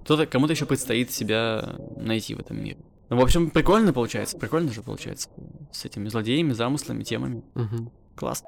кто-то 0.04 0.26
кому-то 0.26 0.54
еще 0.54 0.66
предстоит 0.66 1.12
себя 1.12 1.76
найти 1.98 2.36
в 2.36 2.40
этом 2.40 2.64
мире. 2.64 2.78
Ну, 3.10 3.18
в 3.18 3.24
общем, 3.24 3.50
прикольно 3.50 3.94
получается, 3.94 4.38
прикольно 4.38 4.72
же 4.72 4.82
получается 4.82 5.30
с 5.72 5.86
этими 5.86 6.10
злодеями, 6.10 6.54
замыслами, 6.54 7.04
темами. 7.04 7.44
Мгм. 7.54 7.92
Класс. 8.16 8.44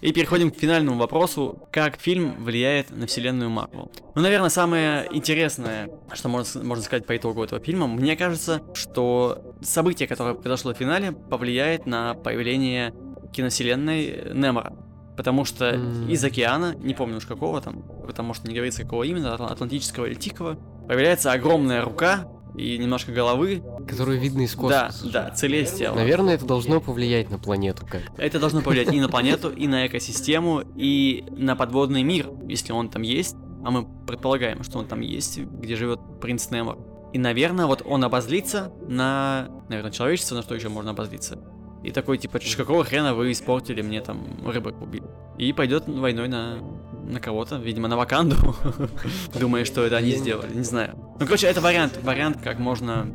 И 0.00 0.12
переходим 0.12 0.50
к 0.50 0.56
финальному 0.56 0.98
вопросу, 0.98 1.66
как 1.72 1.98
фильм 1.98 2.42
влияет 2.44 2.90
на 2.90 3.06
вселенную 3.06 3.48
Марвел. 3.48 3.90
Ну, 4.14 4.22
наверное, 4.22 4.50
самое 4.50 5.08
интересное, 5.12 5.88
что 6.12 6.28
можно, 6.28 6.62
можно 6.62 6.84
сказать 6.84 7.06
по 7.06 7.16
итогу 7.16 7.42
этого 7.42 7.60
фильма, 7.62 7.86
мне 7.86 8.16
кажется, 8.16 8.62
что 8.74 9.54
событие, 9.62 10.08
которое 10.08 10.34
произошло 10.34 10.74
в 10.74 10.76
финале, 10.76 11.12
повлияет 11.12 11.86
на 11.86 12.14
появление 12.14 12.92
киновселенной 13.32 14.32
Немора. 14.34 14.76
Потому 15.16 15.44
что 15.44 15.70
из 16.08 16.24
океана, 16.24 16.74
не 16.76 16.92
помню 16.94 17.18
уж 17.18 17.26
какого 17.26 17.60
там, 17.60 17.82
потому 18.06 18.34
что 18.34 18.48
не 18.48 18.54
говорится 18.54 18.82
какого 18.82 19.04
именно, 19.04 19.28
Атл- 19.28 19.46
Атлантического 19.50 20.06
или 20.06 20.14
Тихого, 20.14 20.56
появляется 20.88 21.30
огромная 21.32 21.82
рука 21.84 22.28
и 22.56 22.78
немножко 22.78 23.12
головы. 23.12 23.62
Которую 23.88 24.18
видно 24.20 24.42
из 24.42 24.54
Да, 24.54 24.86
космоса. 24.88 25.10
да, 25.12 25.30
Целестиала. 25.30 25.94
Наверное, 25.96 26.34
это 26.34 26.44
должно 26.46 26.80
повлиять 26.80 27.30
на 27.30 27.38
планету 27.38 27.86
как 27.88 28.02
Это 28.16 28.38
должно 28.40 28.60
повлиять 28.60 28.92
и 28.92 29.00
на 29.00 29.08
планету, 29.14 29.50
и 29.50 29.66
на 29.68 29.86
экосистему, 29.86 30.62
и 30.76 31.24
на 31.30 31.54
подводный 31.56 32.02
мир, 32.02 32.30
если 32.48 32.72
он 32.72 32.88
там 32.90 33.02
есть. 33.02 33.36
А 33.64 33.70
мы 33.70 33.86
предполагаем, 34.06 34.62
что 34.62 34.78
он 34.78 34.86
там 34.86 35.00
есть, 35.00 35.38
где 35.38 35.74
живет 35.76 35.98
принц 36.20 36.50
Немор. 36.50 36.76
И, 37.12 37.18
наверное, 37.18 37.66
вот 37.66 37.82
он 37.86 38.04
обозлится 38.04 38.72
на, 38.88 39.48
наверное, 39.68 39.90
человечество, 39.92 40.34
на 40.34 40.42
что 40.42 40.54
еще 40.54 40.68
можно 40.68 40.90
обозлиться. 40.90 41.38
И 41.82 41.90
такой, 41.90 42.18
типа, 42.18 42.40
«Ч- 42.40 42.56
какого 42.56 42.82
хрена 42.84 43.14
вы 43.14 43.30
испортили 43.32 43.80
мне 43.82 44.00
там 44.00 44.26
рыбок 44.46 44.80
убили? 44.82 45.03
И 45.38 45.52
пойдет 45.52 45.84
войной 45.88 46.28
на, 46.28 46.58
на 47.06 47.20
кого-то, 47.20 47.56
видимо, 47.56 47.88
на 47.88 47.96
Ваканду, 47.96 48.36
думая, 49.38 49.64
что 49.64 49.82
это 49.82 49.96
они 49.96 50.12
сделали, 50.12 50.54
не 50.54 50.62
знаю. 50.62 50.94
Ну, 51.18 51.26
короче, 51.26 51.46
это 51.46 51.60
вариант, 51.60 51.98
вариант, 52.02 52.38
как 52.42 52.58
можно 52.58 53.06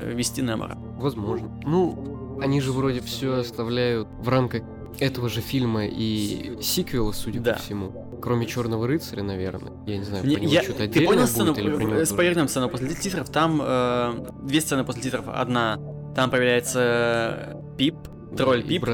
э, 0.00 0.12
вести 0.12 0.42
Немора. 0.42 0.76
Возможно. 0.96 1.48
Ну, 1.64 2.38
они 2.42 2.60
же 2.60 2.72
вроде 2.72 3.00
все 3.00 3.38
оставляют 3.38 4.08
в 4.20 4.28
рамках 4.28 4.62
этого 4.98 5.28
же 5.28 5.40
фильма 5.40 5.86
и 5.86 6.58
сиквела, 6.60 7.12
судя 7.12 7.40
Да. 7.40 7.52
по 7.54 7.58
всему. 7.60 8.18
Кроме 8.20 8.46
Черного 8.46 8.88
рыцаря, 8.88 9.22
наверное. 9.22 9.72
Я 9.86 9.98
не 9.98 10.04
знаю, 10.04 10.26
Не, 10.26 10.34
про 10.34 10.42
него 10.42 10.52
я- 10.52 10.62
что-то 10.62 10.88
ты 10.88 11.06
понял 11.06 11.26
сцену? 11.26 11.52
или 11.54 11.70
про 11.72 11.84
него 11.84 12.00
э, 12.00 12.48
сцену 12.48 12.68
после 12.68 12.94
титров. 12.94 13.28
Там 13.30 13.60
э, 13.62 14.26
две 14.42 14.60
сцены 14.60 14.84
после 14.84 15.02
титров. 15.02 15.26
Одна, 15.28 15.78
там 16.16 16.28
появляется 16.30 16.80
э, 16.80 17.76
Пип, 17.76 17.94
тролль 18.36 18.60
И 18.60 18.62
Пип 18.64 18.84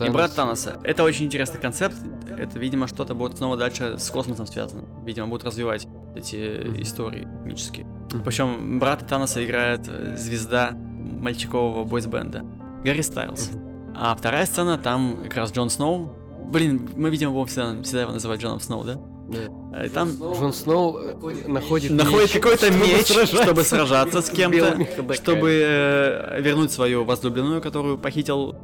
брат 0.00 0.08
и 0.08 0.12
брат 0.12 0.34
Танос. 0.34 0.62
Таноса. 0.62 0.80
Это 0.84 1.02
очень 1.04 1.26
интересный 1.26 1.60
концепт. 1.60 1.94
Это, 2.28 2.58
видимо, 2.58 2.86
что-то 2.86 3.14
будет 3.14 3.36
снова 3.38 3.56
дальше 3.56 3.96
с 3.98 4.10
космосом 4.10 4.46
связано. 4.46 4.84
Видимо, 5.04 5.26
будут 5.28 5.44
развивать 5.44 5.86
эти 6.14 6.36
э, 6.36 6.68
Мгм. 6.68 6.82
истории 6.82 7.28
мифические. 7.44 7.86
Мгм. 8.12 8.22
Причем 8.24 8.78
брата 8.78 9.04
Таноса 9.04 9.44
играет 9.44 9.82
э, 9.88 10.16
звезда 10.16 10.72
мальчикового 10.72 11.84
бойсбенда 11.84 12.44
Гарри 12.84 13.02
Стайлз. 13.02 13.50
А 13.94 14.14
вторая 14.14 14.46
сцена, 14.46 14.78
там 14.78 15.18
как 15.24 15.36
раз 15.36 15.52
Джон 15.52 15.68
Сноу. 15.70 16.12
Блин, 16.50 16.88
мы, 16.96 17.10
видимо, 17.10 17.32
будем 17.32 17.46
всегда, 17.46 17.82
всегда 17.82 18.02
его 18.02 18.12
называть 18.12 18.40
Джоном 18.40 18.60
Сноу, 18.60 18.84
да? 18.84 18.98
Да. 19.28 19.84
И 19.84 19.88
там 19.90 20.10
Джон 20.10 20.52
Сноу 20.52 20.98
э, 20.98 21.14
находит 21.46 21.90
находит 21.92 22.30
меч, 22.30 22.32
какой-то 22.32 22.66
чтобы 22.66 22.78
меч, 22.86 23.06
сражаться 23.06 23.42
чтобы 23.42 23.62
сражаться 23.62 24.22
с 24.22 24.30
кем-то, 24.30 25.14
чтобы 25.14 25.50
э, 25.52 26.40
вернуть 26.40 26.72
свою 26.72 27.04
возлюбленную, 27.04 27.60
которую 27.60 27.96
похитил. 27.98 28.56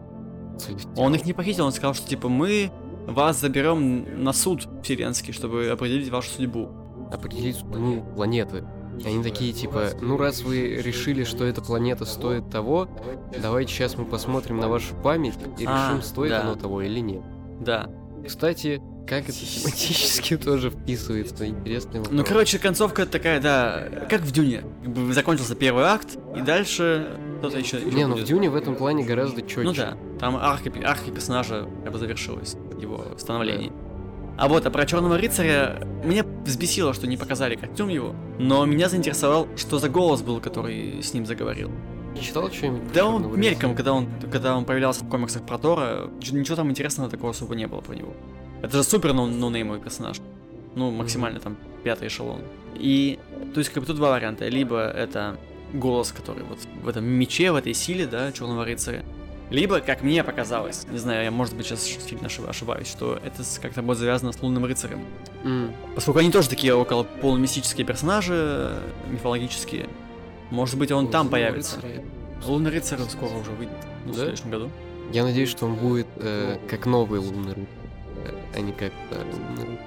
Он 0.97 1.15
их 1.15 1.25
не 1.25 1.33
похитил, 1.33 1.67
он 1.67 1.73
сказал, 1.73 1.95
что 1.95 2.09
типа 2.09 2.29
мы 2.29 2.71
вас 3.07 3.41
заберем 3.41 4.23
на 4.25 4.33
суд 4.33 4.67
вселенский, 4.83 5.33
чтобы 5.33 5.69
определить 5.69 6.09
вашу 6.11 6.31
судьбу. 6.31 6.71
определить 7.13 7.57
судьбу 7.57 8.03
планеты. 8.15 8.65
И 9.05 9.07
Они 9.07 9.23
такие 9.23 9.53
типа, 9.53 9.91
ну 10.01 10.17
раз 10.17 10.41
вы 10.43 10.81
решили, 10.83 11.25
что 11.25 11.45
эта 11.45 11.61
планета 11.61 12.05
стоит 12.07 12.49
того, 12.51 12.89
давайте 13.41 13.73
сейчас 13.73 13.97
мы 13.97 14.07
посмотрим 14.07 14.57
на 14.59 14.69
вашу 14.69 14.95
память 14.97 15.35
и 15.59 15.65
А, 15.67 15.91
решим, 15.91 16.03
стоит 16.03 16.31
да. 16.31 16.41
оно 16.41 16.55
того 16.55 16.81
или 16.83 17.01
нет. 17.01 17.23
Да. 17.61 17.91
Кстати, 18.27 18.81
как 19.07 19.29
это 19.29 19.39
тематически 19.39 20.37
тоже 20.37 20.71
вписывается, 20.71 21.47
интересный 21.47 22.01
вопрос. 22.01 22.17
Ну, 22.17 22.25
короче, 22.25 22.59
концовка 22.59 23.07
такая, 23.07 23.41
да, 23.41 24.07
как 24.09 24.23
в 24.23 24.33
Дюне. 24.33 24.65
Закончился 25.11 25.55
первый 25.55 25.85
акт, 25.85 26.17
и 26.35 26.41
дальше 26.41 27.19
кто-то 27.39 27.59
еще. 27.59 27.81
Не, 27.83 28.07
ну 28.07 28.17
в 28.17 28.25
Дюне 28.25 28.51
в 28.51 28.57
этом 28.57 28.75
плане 28.75 29.05
гораздо 29.05 29.43
четче. 29.43 29.61
Ну 29.63 29.75
да, 29.75 29.97
там 30.19 30.37
арка, 30.37 30.71
арка 30.85 31.11
персонажа 31.11 31.69
как 31.85 31.93
бы 31.93 31.99
завершилась, 31.99 32.57
его 32.81 33.05
становление. 33.19 33.73
А 34.39 34.49
вот, 34.49 34.67
а 34.67 34.71
про 34.71 34.85
Черного 34.85 35.17
рыцаря 35.17 35.81
меня 36.05 36.25
взбесило, 36.45 36.93
что 36.93 37.07
не 37.07 37.17
показали 37.17 37.57
костюм 37.57 37.89
его, 37.89 38.15
но 38.39 38.67
меня 38.67 38.89
заинтересовал, 38.89 39.49
что 39.57 39.79
за 39.79 39.89
голос 39.89 40.23
был, 40.23 40.41
который 40.41 41.03
с 41.03 41.15
ним 41.15 41.25
заговорил. 41.25 41.71
Читал 42.21 42.51
что-нибудь? 42.51 42.93
Да 42.93 43.07
он 43.07 43.25
рыцаря? 43.25 43.39
мельком, 43.39 43.75
когда 43.75 43.93
он, 43.95 44.09
когда 44.31 44.57
он 44.57 44.65
появлялся 44.65 45.05
в 45.05 45.09
комиксах 45.09 45.45
про 45.45 45.59
Тора, 45.59 46.11
ничего 46.31 46.57
там 46.57 46.71
интересного 46.71 47.11
такого 47.11 47.31
особо 47.31 47.55
не 47.55 47.67
было 47.67 47.81
про 47.81 47.95
него. 47.95 48.13
Это 48.63 48.79
же 48.79 48.85
супер 48.85 49.13
ноунеймовый 49.13 49.81
персонаж. 49.81 50.19
Ну, 50.75 50.91
максимально 50.91 51.41
там 51.41 51.57
пятый 51.85 52.09
эшелон. 52.09 52.43
И, 52.75 53.19
то 53.55 53.61
есть, 53.61 53.71
как 53.71 53.83
бы 53.83 53.87
тут 53.87 53.97
два 53.97 54.11
варианта. 54.11 54.49
Либо 54.49 54.81
это 54.81 55.39
голос, 55.73 56.13
который 56.13 56.45
вот 56.45 56.59
в 56.83 56.89
этом 56.89 57.05
мече, 57.05 57.53
в 57.53 57.57
этой 57.57 57.75
силе, 57.75 58.07
да, 58.07 58.33
Черного 58.33 58.65
рыцаря. 58.65 59.05
Либо, 59.51 59.81
как 59.81 60.03
мне 60.03 60.25
показалось, 60.25 60.87
не 60.91 60.99
знаю, 60.99 61.25
я, 61.25 61.31
может 61.31 61.55
быть, 61.57 61.67
сейчас 61.67 61.83
сильно 61.83 62.27
ошиб- 62.27 62.49
ошибаюсь, 62.49 62.89
что 62.89 63.15
это 63.25 63.43
как-то 63.63 63.81
будет 63.83 63.99
завязано 63.99 64.33
с 64.33 64.43
лунным 64.43 64.65
рыцарем. 64.65 65.05
М, 65.45 65.73
Поскольку 65.95 66.19
они 66.19 66.33
тоже 66.33 66.49
такие 66.49 66.75
около 66.75 67.05
полумистические 67.05 67.87
персонажи, 67.87 68.35
э, 68.37 68.81
мифологические, 69.11 69.89
может 70.51 70.77
быть, 70.79 70.91
он 70.91 71.09
там 71.11 71.27
Лунного 71.27 71.33
появится. 71.33 71.77
рыцаря. 71.77 72.05
Лунный 72.45 72.71
рыцарь 72.73 72.99
скоро 73.09 73.31
уже 73.35 73.51
выйдет. 73.53 73.77
Ну, 74.05 74.13
в 74.13 74.17
Да? 74.17 74.23
следующем 74.23 74.51
году. 74.51 74.71
Я 75.13 75.23
надеюсь, 75.23 75.49
что 75.51 75.67
он 75.67 75.77
будет 75.77 76.09
э, 76.17 76.59
как 76.69 76.87
новый 76.87 77.21
лунный 77.21 77.55
рыцарь, 77.55 78.35
а 78.55 78.61
не 78.61 78.73
как 78.73 78.93
лунный 79.13 79.63
рыцарь. 79.63 79.79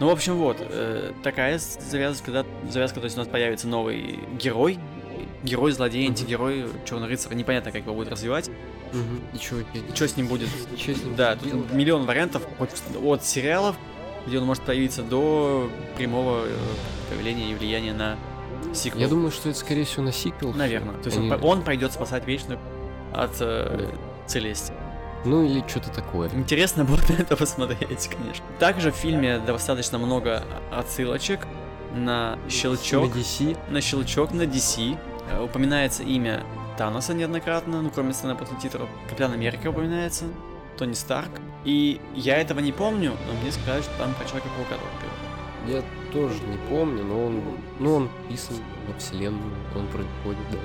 Ну, 0.00 0.08
в 0.08 0.10
общем, 0.10 0.34
вот, 0.38 0.56
э, 0.58 1.12
такая 1.22 1.58
завязка, 1.58 2.24
когда 2.26 2.44
завязка, 2.68 2.98
то 2.98 3.04
есть 3.04 3.16
у 3.16 3.20
нас 3.20 3.28
появится 3.28 3.68
новый 3.68 4.18
герой, 4.40 4.80
герой, 5.44 5.70
злодей, 5.70 6.02
Мгм. 6.08 6.10
антигерой, 6.10 6.64
черный 6.84 7.06
рыцарь, 7.06 7.34
непонятно, 7.34 7.70
как 7.70 7.82
его 7.82 7.94
будет 7.94 8.10
развивать, 8.10 8.50
Мгм. 8.92 9.20
И 9.32 9.38
чё 9.38 9.56
опять? 9.60 9.96
что 9.96 10.06
с 10.08 10.16
ним 10.16 10.28
будет. 10.28 10.48
Чё 10.76 10.94
с 10.94 11.02
ним 11.02 11.16
Да, 11.16 11.36
делать? 11.36 11.66
тут 11.68 11.72
миллион 11.72 12.06
вариантов, 12.06 12.42
от, 12.58 12.70
от 13.02 13.24
сериалов, 13.24 13.76
где 14.26 14.38
он 14.38 14.44
может 14.46 14.62
появиться, 14.64 15.02
до 15.02 15.68
прямого 15.96 16.44
э, 16.46 16.50
появления 17.10 17.50
и 17.50 17.54
влияния 17.54 17.92
на 17.92 18.16
сиквел. 18.74 19.00
Я 19.02 19.08
думаю, 19.08 19.30
что 19.30 19.48
это, 19.50 19.58
скорее 19.58 19.84
всего, 19.84 20.04
на 20.04 20.12
сиквел. 20.12 20.52
Наверное. 20.52 20.94
То 20.96 21.06
есть 21.06 21.18
Они- 21.18 21.30
он, 21.30 21.42
он 21.42 21.62
пойдет 21.62 21.92
спасать 21.92 22.26
вечную 22.26 22.58
от 23.12 23.32
э, 23.40 23.88
Целести. 24.26 24.72
Ну 25.26 25.44
или 25.44 25.64
что-то 25.66 25.90
такое. 25.90 26.28
Интересно 26.34 26.84
будет 26.84 27.08
на 27.10 27.14
это 27.14 27.36
посмотреть, 27.36 28.08
конечно. 28.08 28.44
Также 28.58 28.90
в 28.92 28.94
фильме 28.94 29.38
достаточно 29.38 29.98
много 29.98 30.44
отсылочек 30.70 31.46
на 31.94 32.38
щелчок. 32.50 33.14
На 33.14 33.18
DC. 33.18 33.56
на 33.70 33.80
щелчок 33.80 34.32
на 34.32 34.42
DC. 34.42 34.98
Э, 35.30 35.42
Упоминается 35.42 36.02
имя 36.02 36.44
Таноса 36.76 37.14
неоднократно, 37.14 37.82
ну, 37.82 37.90
кроме 37.90 38.12
сцены 38.12 38.34
после 38.34 38.56
титров. 38.58 38.88
Капитан 39.08 39.32
Америка 39.32 39.68
упоминается, 39.68 40.26
Тони 40.76 40.94
Старк. 40.94 41.30
И 41.64 42.00
я 42.14 42.38
этого 42.38 42.60
не 42.60 42.72
помню, 42.72 43.12
но 43.26 43.40
мне 43.40 43.52
сказали, 43.52 43.82
что 43.82 43.96
там 43.96 44.14
про 44.14 44.24
Человека-паука 44.24 44.76
Я 45.66 45.82
тоже 46.12 46.34
не 46.44 46.58
помню, 46.68 47.04
но 47.04 47.26
он, 47.26 47.42
ну, 47.78 47.94
он 47.94 48.10
писан 48.28 48.56
во 48.88 48.98
вселенную, 48.98 49.54
он 49.74 49.86
происходит, 49.86 50.42
да, 50.50 50.58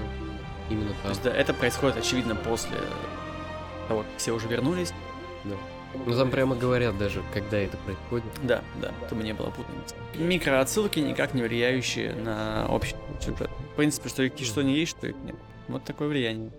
именно 0.69 0.89
так. 0.89 1.01
То 1.03 1.09
есть, 1.09 1.23
да, 1.23 1.31
это 1.31 1.53
происходит, 1.53 1.97
очевидно, 1.97 2.35
после 2.35 2.77
того, 3.87 4.01
как 4.01 4.09
все 4.17 4.31
уже 4.31 4.47
вернулись. 4.47 4.93
Да. 5.45 5.55
Ну 6.05 6.15
там 6.15 6.29
прямо 6.29 6.55
говорят 6.55 6.97
даже, 6.97 7.23
когда 7.33 7.57
это 7.57 7.77
происходит. 7.77 8.27
Да, 8.43 8.61
да, 8.81 8.91
чтобы 9.07 9.23
не 9.23 9.33
было 9.33 9.49
путаницы. 9.49 9.95
Микроотсылки, 10.15 10.99
никак 10.99 11.33
не 11.33 11.41
влияющие 11.41 12.13
на 12.13 12.67
общий 12.69 12.95
сюжет. 13.19 13.49
В 13.73 13.75
принципе, 13.75 14.09
что, 14.09 14.45
что 14.45 14.61
не 14.61 14.75
есть, 14.75 14.91
что 14.91 15.07
их 15.07 15.15
нет. 15.23 15.35
Вот 15.69 15.83
такое 15.85 16.07
влияние. 16.07 16.51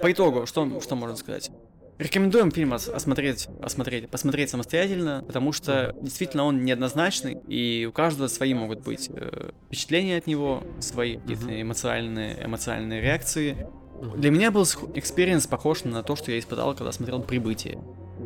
По 0.00 0.12
итогу, 0.12 0.46
что, 0.46 0.80
что 0.80 0.94
можно 0.94 1.16
сказать? 1.16 1.50
Рекомендуем 1.98 2.50
фильм 2.50 2.74
осмотреть, 2.74 3.48
осмотреть, 3.62 4.10
посмотреть 4.10 4.50
самостоятельно, 4.50 5.24
потому 5.26 5.52
что 5.52 5.96
действительно 6.02 6.44
он 6.44 6.62
неоднозначный, 6.62 7.38
и 7.48 7.86
у 7.86 7.92
каждого 7.92 8.28
свои 8.28 8.52
могут 8.52 8.80
быть 8.80 9.08
э, 9.10 9.52
впечатления 9.68 10.18
от 10.18 10.26
него, 10.26 10.62
свои 10.80 11.16
какие-то 11.16 11.62
эмоциональные, 11.62 12.44
эмоциональные 12.44 13.00
реакции. 13.00 13.66
Для 14.14 14.30
меня 14.30 14.50
был 14.50 14.64
experience 14.64 15.46
похож 15.46 15.84
на 15.84 16.02
то, 16.02 16.16
что 16.16 16.30
я 16.30 16.38
испытал, 16.38 16.74
когда 16.74 16.92
смотрел 16.92 17.22
«Прибытие». 17.22 17.78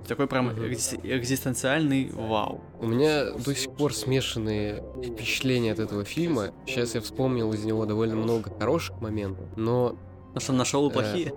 Такой 0.07 0.27
прям 0.27 0.51
экзистенциальный 0.53 2.11
вау. 2.13 2.61
У 2.81 2.87
меня 2.87 3.33
до 3.33 3.55
сих 3.55 3.73
пор 3.73 3.95
смешанные 3.95 4.83
впечатления 5.05 5.73
от 5.73 5.79
этого 5.79 6.05
фильма. 6.05 6.53
Сейчас 6.67 6.95
я 6.95 7.01
вспомнил 7.01 7.53
из 7.53 7.65
него 7.65 7.87
довольно 7.87 8.17
много 8.17 8.51
хороших 8.59 9.01
моментов, 9.01 9.47
но 9.57 9.97
Потому 10.33 10.45
что 10.45 10.53
нашел 10.53 10.89
и 10.89 10.93
плохие? 10.93 11.35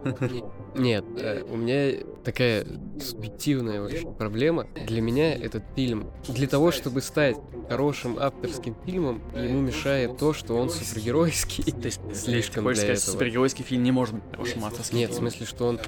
Нет, 0.75 1.03
э, 1.17 1.43
у 1.49 1.57
меня 1.57 2.03
такая 2.23 2.63
субъективная 3.01 3.81
очень 3.81 4.13
проблема. 4.13 4.67
Для 4.85 5.01
меня 5.01 5.33
этот 5.33 5.63
фильм, 5.75 6.11
для 6.27 6.47
того, 6.47 6.71
чтобы 6.71 7.01
стать 7.01 7.35
хорошим 7.67 8.19
авторским 8.19 8.75
фильмом, 8.85 9.23
ему 9.35 9.61
мешает 9.61 10.17
то, 10.17 10.31
что 10.33 10.55
он 10.55 10.69
супергеройский. 10.69 11.63
То 11.71 11.85
есть 11.85 12.01
слишком 12.13 12.71
для 12.71 12.83
этого. 12.83 12.95
супергеройский 12.97 13.65
фильм 13.65 13.81
не 13.81 13.91
может 13.91 14.13
быть 14.13 14.23
хорошим 14.29 14.65
авторским 14.65 14.99
Нет, 14.99 15.09
в 15.09 15.15
смысле, 15.15 15.47
что 15.47 15.65
он 15.65 15.79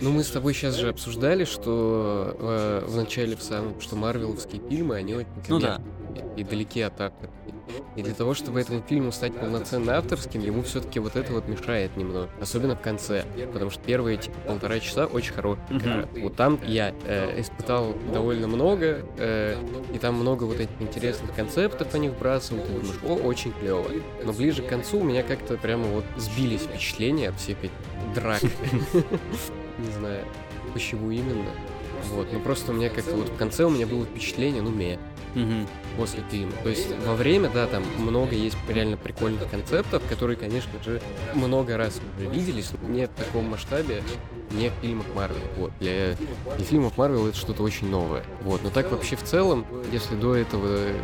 ну, 0.00 0.10
мы 0.10 0.24
с 0.24 0.30
тобой 0.30 0.54
сейчас 0.54 0.76
же 0.76 0.88
обсуждали, 0.88 1.44
что 1.44 2.36
э, 2.38 2.84
в 2.86 2.96
начале 2.96 3.36
в 3.36 3.42
самом, 3.42 3.80
что 3.80 3.96
марвеловские 3.96 4.62
фильмы, 4.68 4.96
они 4.96 5.14
очень 5.14 5.28
ну, 5.48 5.60
да. 5.60 5.80
и 6.36 6.44
далеки 6.44 6.80
от 6.80 7.00
автора. 7.00 7.30
И 7.96 8.02
для 8.02 8.14
того, 8.14 8.34
чтобы 8.34 8.60
этому 8.60 8.82
фильму 8.82 9.12
стать 9.12 9.34
полноценно 9.34 9.96
авторским, 9.96 10.42
ему 10.42 10.62
все-таки 10.62 10.98
вот 10.98 11.16
это 11.16 11.32
вот 11.32 11.48
мешает 11.48 11.96
немного. 11.96 12.28
Особенно 12.40 12.74
в 12.74 12.80
конце. 12.80 13.24
Потому 13.52 13.70
что 13.70 13.82
первые 13.82 14.16
типа, 14.16 14.36
полтора 14.46 14.80
часа 14.80 15.06
очень 15.06 15.32
хорошие. 15.32 15.64
Mm-hmm. 15.70 16.22
Вот 16.22 16.36
там 16.36 16.58
я 16.66 16.94
э, 17.04 17.40
испытал 17.40 17.94
довольно 18.12 18.48
много, 18.48 19.06
э, 19.18 19.56
и 19.92 19.98
там 19.98 20.14
много 20.14 20.44
вот 20.44 20.56
этих 20.56 20.80
интересных 20.80 21.34
концептов 21.34 21.94
они 21.94 22.08
вбрасывают. 22.08 22.68
И 22.68 22.72
думаешь, 22.72 23.00
о, 23.04 23.14
очень 23.14 23.52
клево. 23.52 23.84
Но 24.24 24.32
ближе 24.32 24.62
к 24.62 24.68
концу 24.68 24.98
у 24.98 25.04
меня 25.04 25.22
как-то 25.22 25.56
прямо 25.56 25.84
вот 25.84 26.04
сбились 26.16 26.62
впечатления 26.62 27.28
от 27.28 27.38
всех 27.38 27.58
этих 27.58 27.72
драк. 28.14 28.40
Не 29.78 29.92
знаю, 29.92 30.24
почему 30.72 31.10
именно. 31.10 31.50
Вот, 32.10 32.28
ну 32.32 32.40
просто 32.40 32.72
у 32.72 32.74
меня 32.74 32.88
как-то 32.88 33.14
вот 33.14 33.28
в 33.28 33.36
конце 33.36 33.64
у 33.64 33.70
меня 33.70 33.86
было 33.86 34.04
впечатление, 34.04 34.62
ну, 34.62 34.70
ме 34.70 34.98
угу. 35.34 35.66
после 35.96 36.22
фильма. 36.30 36.52
То 36.62 36.68
есть 36.68 36.88
во 37.06 37.14
время, 37.14 37.50
да, 37.50 37.66
там 37.66 37.84
много 37.98 38.34
есть 38.34 38.56
реально 38.68 38.96
прикольных 38.96 39.48
концептов, 39.50 40.02
которые, 40.08 40.36
конечно 40.36 40.72
же, 40.84 41.00
много 41.34 41.76
раз 41.76 42.00
уже 42.18 42.28
виделись, 42.28 42.70
но 42.82 42.88
не 42.88 43.06
в 43.06 43.10
таком 43.10 43.46
масштабе, 43.46 44.02
не 44.50 44.70
в 44.70 44.72
фильмах 44.80 45.06
Марвел. 45.14 45.42
Вот. 45.56 45.72
Для, 45.80 46.16
для 46.56 46.64
фильмов 46.64 46.96
Марвел 46.98 47.28
это 47.28 47.36
что-то 47.36 47.62
очень 47.62 47.88
новое. 47.88 48.24
Вот. 48.42 48.62
Но 48.62 48.70
так 48.70 48.90
вообще 48.90 49.16
в 49.16 49.22
целом, 49.22 49.64
если 49.92 50.14
до 50.16 50.34
этого 50.34 50.66
э, 50.68 50.94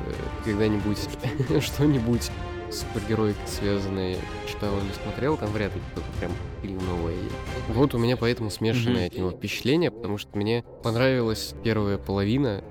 когда-нибудь 0.44 0.98
что-нибудь 1.62 2.30
супергероик 2.70 3.36
связанные 3.46 4.18
читал 4.46 4.76
или 4.78 4.92
смотрел, 5.02 5.36
там 5.36 5.50
вряд 5.50 5.74
ли 5.74 5.80
кто-то 5.92 6.06
прям 6.18 6.32
фильм 6.62 6.78
новое 6.78 7.14
есть. 7.14 7.34
Вот 7.68 7.94
у 7.94 7.98
меня 7.98 8.16
поэтому 8.16 8.50
смешанное 8.50 9.04
mm-hmm. 9.04 9.12
от 9.12 9.16
него 9.16 9.30
впечатление, 9.30 9.90
потому 9.90 10.18
что 10.18 10.36
мне 10.36 10.64
понравилась 10.82 11.54
первая 11.62 11.98
половина 11.98 12.62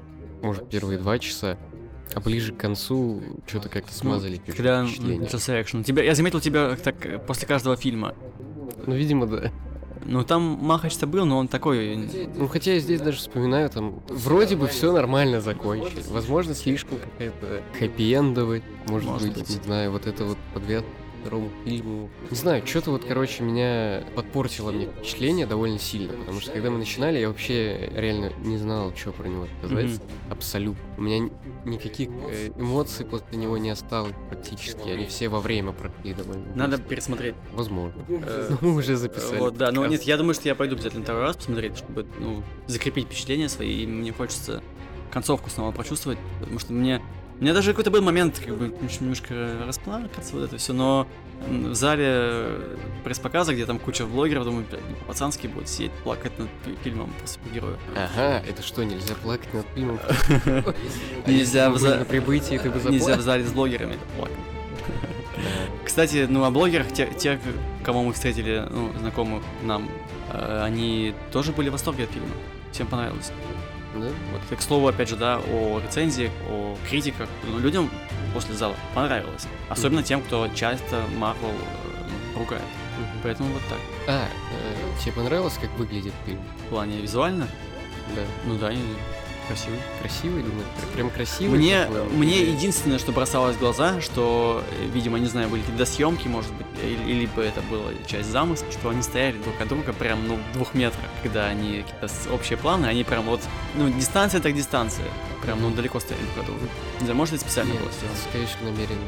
может, 0.41 0.69
первые 0.69 0.99
два 0.99 1.19
часа, 1.19 1.57
а 2.13 2.19
ближе 2.19 2.53
к 2.53 2.57
концу 2.57 3.21
что-то 3.45 3.69
как-то 3.69 3.91
ну, 3.91 3.97
смазали. 3.97 4.41
Ну, 4.45 4.53
когда 4.53 4.83
начался 4.83 5.61
экшен. 5.61 5.83
Тебя, 5.83 6.03
я 6.03 6.15
заметил 6.15 6.39
тебя 6.39 6.75
так 6.75 7.25
после 7.25 7.47
каждого 7.47 7.75
фильма. 7.75 8.15
Ну, 8.85 8.95
видимо, 8.95 9.27
да. 9.27 9.51
Ну, 10.07 10.23
там 10.23 10.41
Махач-то 10.41 11.05
был, 11.05 11.25
но 11.25 11.37
он 11.37 11.49
такой... 11.49 12.09
Ну, 12.35 12.47
хотя 12.47 12.73
я 12.73 12.79
здесь 12.79 13.01
даже 13.01 13.17
вспоминаю, 13.17 13.69
там 13.69 14.01
вроде 14.07 14.55
бы 14.55 14.67
все 14.67 14.93
нормально 14.93 15.41
закончили. 15.41 16.01
Возможно, 16.09 16.55
слишком 16.55 16.97
какая-то 16.97 17.61
хэппи-эндовая. 17.77 18.63
Может, 18.87 19.09
может 19.09 19.27
быть, 19.27 19.37
быть, 19.37 19.49
не 19.49 19.63
знаю, 19.63 19.91
вот 19.91 20.07
это 20.07 20.23
вот 20.23 20.37
подвязка 20.53 20.87
второму 21.27 21.51
фильму. 21.65 22.09
Не 22.31 22.37
знаю, 22.37 22.65
что-то 22.65 22.91
вот, 22.91 23.03
короче, 23.03 23.43
меня 23.43 24.03
подпортило 24.15 24.71
мне 24.71 24.85
впечатление 24.85 25.45
довольно 25.45 25.77
сильно, 25.77 26.13
потому 26.13 26.39
что 26.39 26.51
когда 26.51 26.69
мы 26.69 26.77
начинали, 26.77 27.19
я 27.19 27.27
вообще 27.27 27.91
реально 27.93 28.31
не 28.39 28.57
знал, 28.57 28.93
что 28.95 29.11
про 29.11 29.27
него 29.27 29.45
сказать. 29.59 29.85
Mm-hmm. 29.85 30.31
Абсолютно. 30.31 30.83
У 30.97 31.01
меня 31.01 31.29
никаких 31.65 32.09
э, 32.29 32.49
эмоций 32.57 33.05
после 33.05 33.37
него 33.37 33.57
не 33.57 33.69
осталось 33.69 34.13
практически. 34.29 34.87
Они 34.87 35.05
все 35.05 35.27
во 35.27 35.41
время 35.41 35.73
прошли 35.73 36.13
довольно. 36.13 36.45
Надо 36.55 36.77
пересмотреть. 36.77 37.35
Возможно. 37.51 38.01
Э, 38.07 38.55
мы 38.61 38.73
уже 38.75 38.95
записали. 38.95 39.39
Вот, 39.39 39.57
да, 39.57 39.71
но 39.71 39.85
нет, 39.85 40.03
я 40.03 40.15
думаю, 40.15 40.33
что 40.33 40.47
я 40.47 40.55
пойду 40.55 40.75
обязательно 40.75 41.03
второй 41.03 41.23
раз 41.23 41.35
посмотреть, 41.35 41.77
чтобы, 41.77 42.07
ну, 42.19 42.41
закрепить 42.67 43.07
впечатления 43.07 43.49
свои, 43.49 43.83
и 43.83 43.85
мне 43.85 44.13
хочется 44.13 44.63
концовку 45.11 45.49
снова 45.49 45.71
почувствовать, 45.71 46.19
потому 46.39 46.59
что 46.59 46.73
мне 46.73 47.01
у 47.39 47.43
меня 47.43 47.53
даже 47.53 47.71
какой-то 47.71 47.91
был 47.91 48.01
момент, 48.01 48.41
как 48.43 48.57
бы, 48.57 48.73
немножко 48.99 49.59
расплакаться, 49.65 50.33
вот 50.33 50.43
это 50.43 50.57
все, 50.57 50.73
но 50.73 51.07
в 51.47 51.75
зале 51.75 52.59
пресс-показа, 53.03 53.53
где 53.53 53.65
там 53.65 53.77
куча 53.77 54.05
блогеров, 54.05 54.45
думаю, 54.45 54.65
пацанский 55.05 55.47
будет 55.47 55.69
сидеть, 55.69 55.91
плакать 56.03 56.31
над 56.39 56.49
фильмом 56.83 57.13
по 57.21 57.27
супергерою. 57.27 57.77
Ага, 57.95 58.43
это 58.47 58.63
что, 58.63 58.83
нельзя 58.83 59.13
плакать 59.15 59.53
над 59.53 59.67
фильмом? 59.75 59.99
Нельзя 61.27 61.69
в 61.69 61.77
зале... 61.77 62.05
прибытии 62.05 62.57
ты 62.57 62.71
бы 62.71 62.79
Нельзя 62.89 63.15
в 63.15 63.21
зале 63.21 63.45
с 63.45 63.51
блогерами 63.51 63.97
плакать. 64.17 64.35
Кстати, 65.85 66.25
ну 66.27 66.43
о 66.43 66.49
блогерах, 66.49 66.91
те, 66.91 67.07
те, 67.17 67.39
кого 67.83 68.03
мы 68.03 68.13
встретили, 68.13 68.67
ну, 68.69 68.91
знакомых 68.99 69.43
нам, 69.63 69.89
э, 70.33 70.61
они 70.63 71.13
тоже 71.31 71.51
были 71.51 71.69
в 71.69 71.73
восторге 71.73 72.05
от 72.05 72.09
фильма. 72.09 72.29
Всем 72.71 72.87
понравилось. 72.87 73.31
Да? 74.01 74.09
Вот, 74.31 74.57
к 74.57 74.61
слову, 74.61 74.87
опять 74.87 75.09
же, 75.09 75.15
да, 75.15 75.39
о 75.39 75.79
рецензиях, 75.79 76.31
о 76.49 76.77
критиках. 76.89 77.29
Ну, 77.43 77.59
людям 77.59 77.89
после 78.33 78.55
зала 78.55 78.75
понравилось. 78.93 79.47
Особенно 79.69 79.99
mm-hmm. 79.99 80.03
тем, 80.03 80.21
кто 80.21 80.47
часто 80.49 81.03
Марвел 81.17 81.49
э, 81.49 82.37
ругает. 82.37 82.61
Mm-hmm. 82.61 83.19
Поэтому 83.23 83.53
вот 83.53 83.61
так. 83.69 83.79
А, 84.07 84.27
э, 84.27 85.03
тебе 85.03 85.13
понравилось, 85.13 85.57
как 85.59 85.71
выглядит 85.77 86.13
фильм? 86.25 86.39
В 86.65 86.69
плане 86.69 86.97
визуально? 86.99 87.47
Да. 88.15 88.21
Ну 88.45 88.57
да, 88.57 88.71
Красивый. 89.47 89.79
Красивый, 90.01 90.43
думаю, 90.43 90.65
прям 90.93 91.09
красивый. 91.09 91.57
Мне, 91.57 91.85
такой, 91.85 92.03
мне 92.09 92.41
или... 92.41 92.51
единственное, 92.51 92.99
что 92.99 93.11
бросалось 93.11 93.55
в 93.55 93.59
глаза, 93.59 94.01
что, 94.01 94.63
э, 94.71 94.85
видимо, 94.93 95.19
не 95.19 95.27
знаю, 95.27 95.47
были 95.47 95.61
какие-то 95.61 95.85
съемки, 95.85 96.27
может 96.27 96.53
быть, 96.53 96.67
или, 96.83 97.13
либо 97.13 97.41
это 97.41 97.61
была 97.61 97.91
часть 98.05 98.29
замысла, 98.29 98.67
что 98.71 98.89
они 98.89 99.01
стояли 99.01 99.37
друг 99.37 99.59
от 99.61 99.67
друга 99.69 99.93
прям, 99.93 100.27
ну, 100.27 100.37
в 100.51 100.53
двух 100.53 100.73
метрах, 100.73 101.05
когда 101.23 101.45
они 101.45 101.83
какие-то 101.83 102.07
общие 102.33 102.57
планы, 102.57 102.87
они 102.87 103.03
прям 103.03 103.23
вот, 103.23 103.41
ну, 103.75 103.89
дистанция 103.89 104.41
так 104.41 104.53
дистанция, 104.53 105.05
прям, 105.41 105.61
ну, 105.61 105.71
далеко 105.71 105.99
стояли 105.99 106.25
друг 106.25 106.39
от 106.39 106.45
друга. 106.45 106.61
Не 106.99 107.05
знаю, 107.05 107.15
может, 107.15 107.35
это 107.35 107.43
специально 107.43 107.71
Нет, 107.71 107.81
было 107.81 107.91
сделано. 107.91 108.17
скорее 108.29 108.45
всего, 108.47 108.65
намеренно 108.65 109.01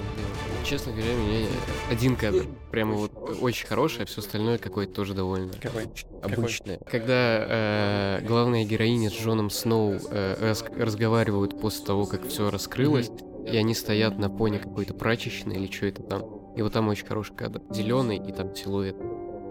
Честно 0.64 0.92
говоря, 0.92 1.14
мне 1.14 1.48
один 1.90 2.16
кадр 2.16 2.46
прямо 2.70 2.94
вот 2.94 3.12
очень 3.42 3.68
хороший, 3.68 4.04
а 4.04 4.06
все 4.06 4.22
остальное 4.22 4.58
какое-то 4.58 4.94
тоже 4.94 5.14
довольно 5.14 5.52
Какой? 5.54 5.86
обычное. 6.22 6.78
Какой? 6.78 6.92
Когда 6.92 8.20
э, 8.20 8.26
главная 8.26 8.66
героиня 8.66 9.10
с 9.10 9.14
Джоном 9.14 9.50
Сноу 9.50 9.96
э, 10.12 10.54
разговаривают 10.78 11.60
после 11.60 11.86
того, 11.86 12.06
как 12.06 12.28
все 12.28 12.52
раскрылось, 12.52 13.10
mm-hmm. 13.10 13.52
и 13.52 13.58
они 13.58 13.74
стоят 13.74 14.20
на 14.20 14.30
поне 14.30 14.60
какой-то 14.60 14.94
прачечной 14.94 15.56
или 15.56 15.72
что 15.72 15.88
это 15.88 16.04
там. 16.04 16.24
И 16.56 16.62
вот 16.62 16.74
там 16.74 16.88
очень 16.88 17.06
хороший 17.06 17.36
кадр. 17.36 17.62
Зеленый 17.72 18.18
и 18.18 18.32
там 18.32 18.56
силуэт. 18.56 18.96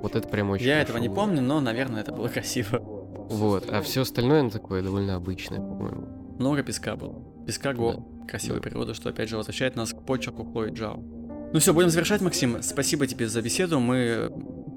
Вот 0.02 0.14
это 0.14 0.28
прям 0.28 0.50
очень 0.50 0.66
Я 0.66 0.80
этого 0.80 0.98
не 0.98 1.08
помню, 1.08 1.42
но, 1.42 1.60
наверное, 1.60 2.02
это 2.02 2.12
было 2.12 2.28
красиво. 2.28 2.78
Вот, 2.80 3.68
а 3.68 3.82
все 3.82 4.02
остальное, 4.02 4.40
оно 4.40 4.50
такое 4.50 4.82
довольно 4.82 5.16
обычное, 5.16 5.58
по-моему. 5.58 6.36
Много 6.38 6.62
песка 6.62 6.96
было. 6.96 7.22
Песка 7.46 7.74
го. 7.74 7.92
Да. 7.92 8.17
Красивая 8.28 8.60
да. 8.60 8.62
природа, 8.62 8.94
что 8.94 9.08
опять 9.08 9.28
же 9.28 9.36
возвращает 9.36 9.74
нас 9.76 9.92
к 9.92 10.02
почерку 10.04 10.44
Хлои 10.44 10.70
Джао. 10.70 11.02
Ну 11.52 11.60
все, 11.60 11.72
будем 11.72 11.88
завершать, 11.88 12.20
Максим. 12.20 12.62
Спасибо 12.62 13.06
тебе 13.06 13.26
за 13.26 13.40
беседу. 13.40 13.80
Мы 13.80 14.30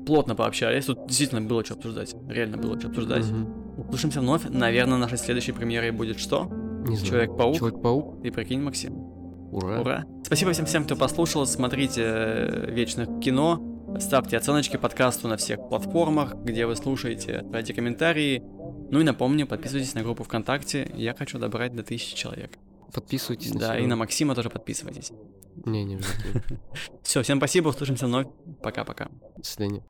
плотно 0.05 0.35
пообщались. 0.35 0.85
Тут 0.85 1.05
действительно 1.07 1.41
было 1.41 1.65
что 1.65 1.73
обсуждать. 1.73 2.15
Реально 2.29 2.57
было 2.57 2.79
что 2.79 2.87
обсуждать. 2.87 3.25
Угу. 3.29 3.83
Услышимся 3.89 4.21
вновь. 4.21 4.43
Наверное, 4.49 4.97
нашей 4.97 5.17
следующей 5.17 5.51
премьерой 5.51 5.91
будет 5.91 6.19
что? 6.19 6.45
Не 6.87 6.95
знаю. 6.95 7.05
Человек-паук. 7.05 7.57
Человек-паук. 7.57 8.25
И 8.25 8.31
прикинь, 8.31 8.61
Максим. 8.61 8.93
Ура. 9.51 9.81
Ура. 9.81 10.05
Спасибо 10.23 10.53
всем 10.53 10.65
всем, 10.65 10.85
кто 10.85 10.95
послушал. 10.95 11.45
Смотрите 11.45 12.03
э, 12.05 12.71
вечных 12.71 13.19
кино. 13.19 13.67
Ставьте 13.99 14.37
оценочки 14.37 14.77
подкасту 14.77 15.27
на 15.27 15.35
всех 15.35 15.67
платформах, 15.67 16.35
где 16.35 16.65
вы 16.65 16.77
слушаете. 16.77 17.43
Ставьте 17.49 17.73
комментарии. 17.73 18.41
Ну 18.89 19.01
и 19.01 19.03
напомню, 19.03 19.45
подписывайтесь 19.45 19.93
на 19.93 20.03
группу 20.03 20.23
ВКонтакте. 20.23 20.89
Я 20.95 21.13
хочу 21.13 21.37
добрать 21.37 21.75
до 21.75 21.83
тысячи 21.83 22.15
человек. 22.15 22.57
Подписывайтесь. 22.93 23.51
Да, 23.51 23.77
и 23.77 23.85
на 23.85 23.95
Максима 23.95 24.35
тоже 24.35 24.49
подписывайтесь. 24.49 25.11
Не, 25.65 25.83
не. 25.83 25.99
Все, 27.03 27.21
всем 27.23 27.37
спасибо, 27.37 27.69
услышимся 27.69 28.05
вновь. 28.05 28.27
Пока-пока. 28.61 29.09
До 29.37 29.43
свидания. 29.43 29.83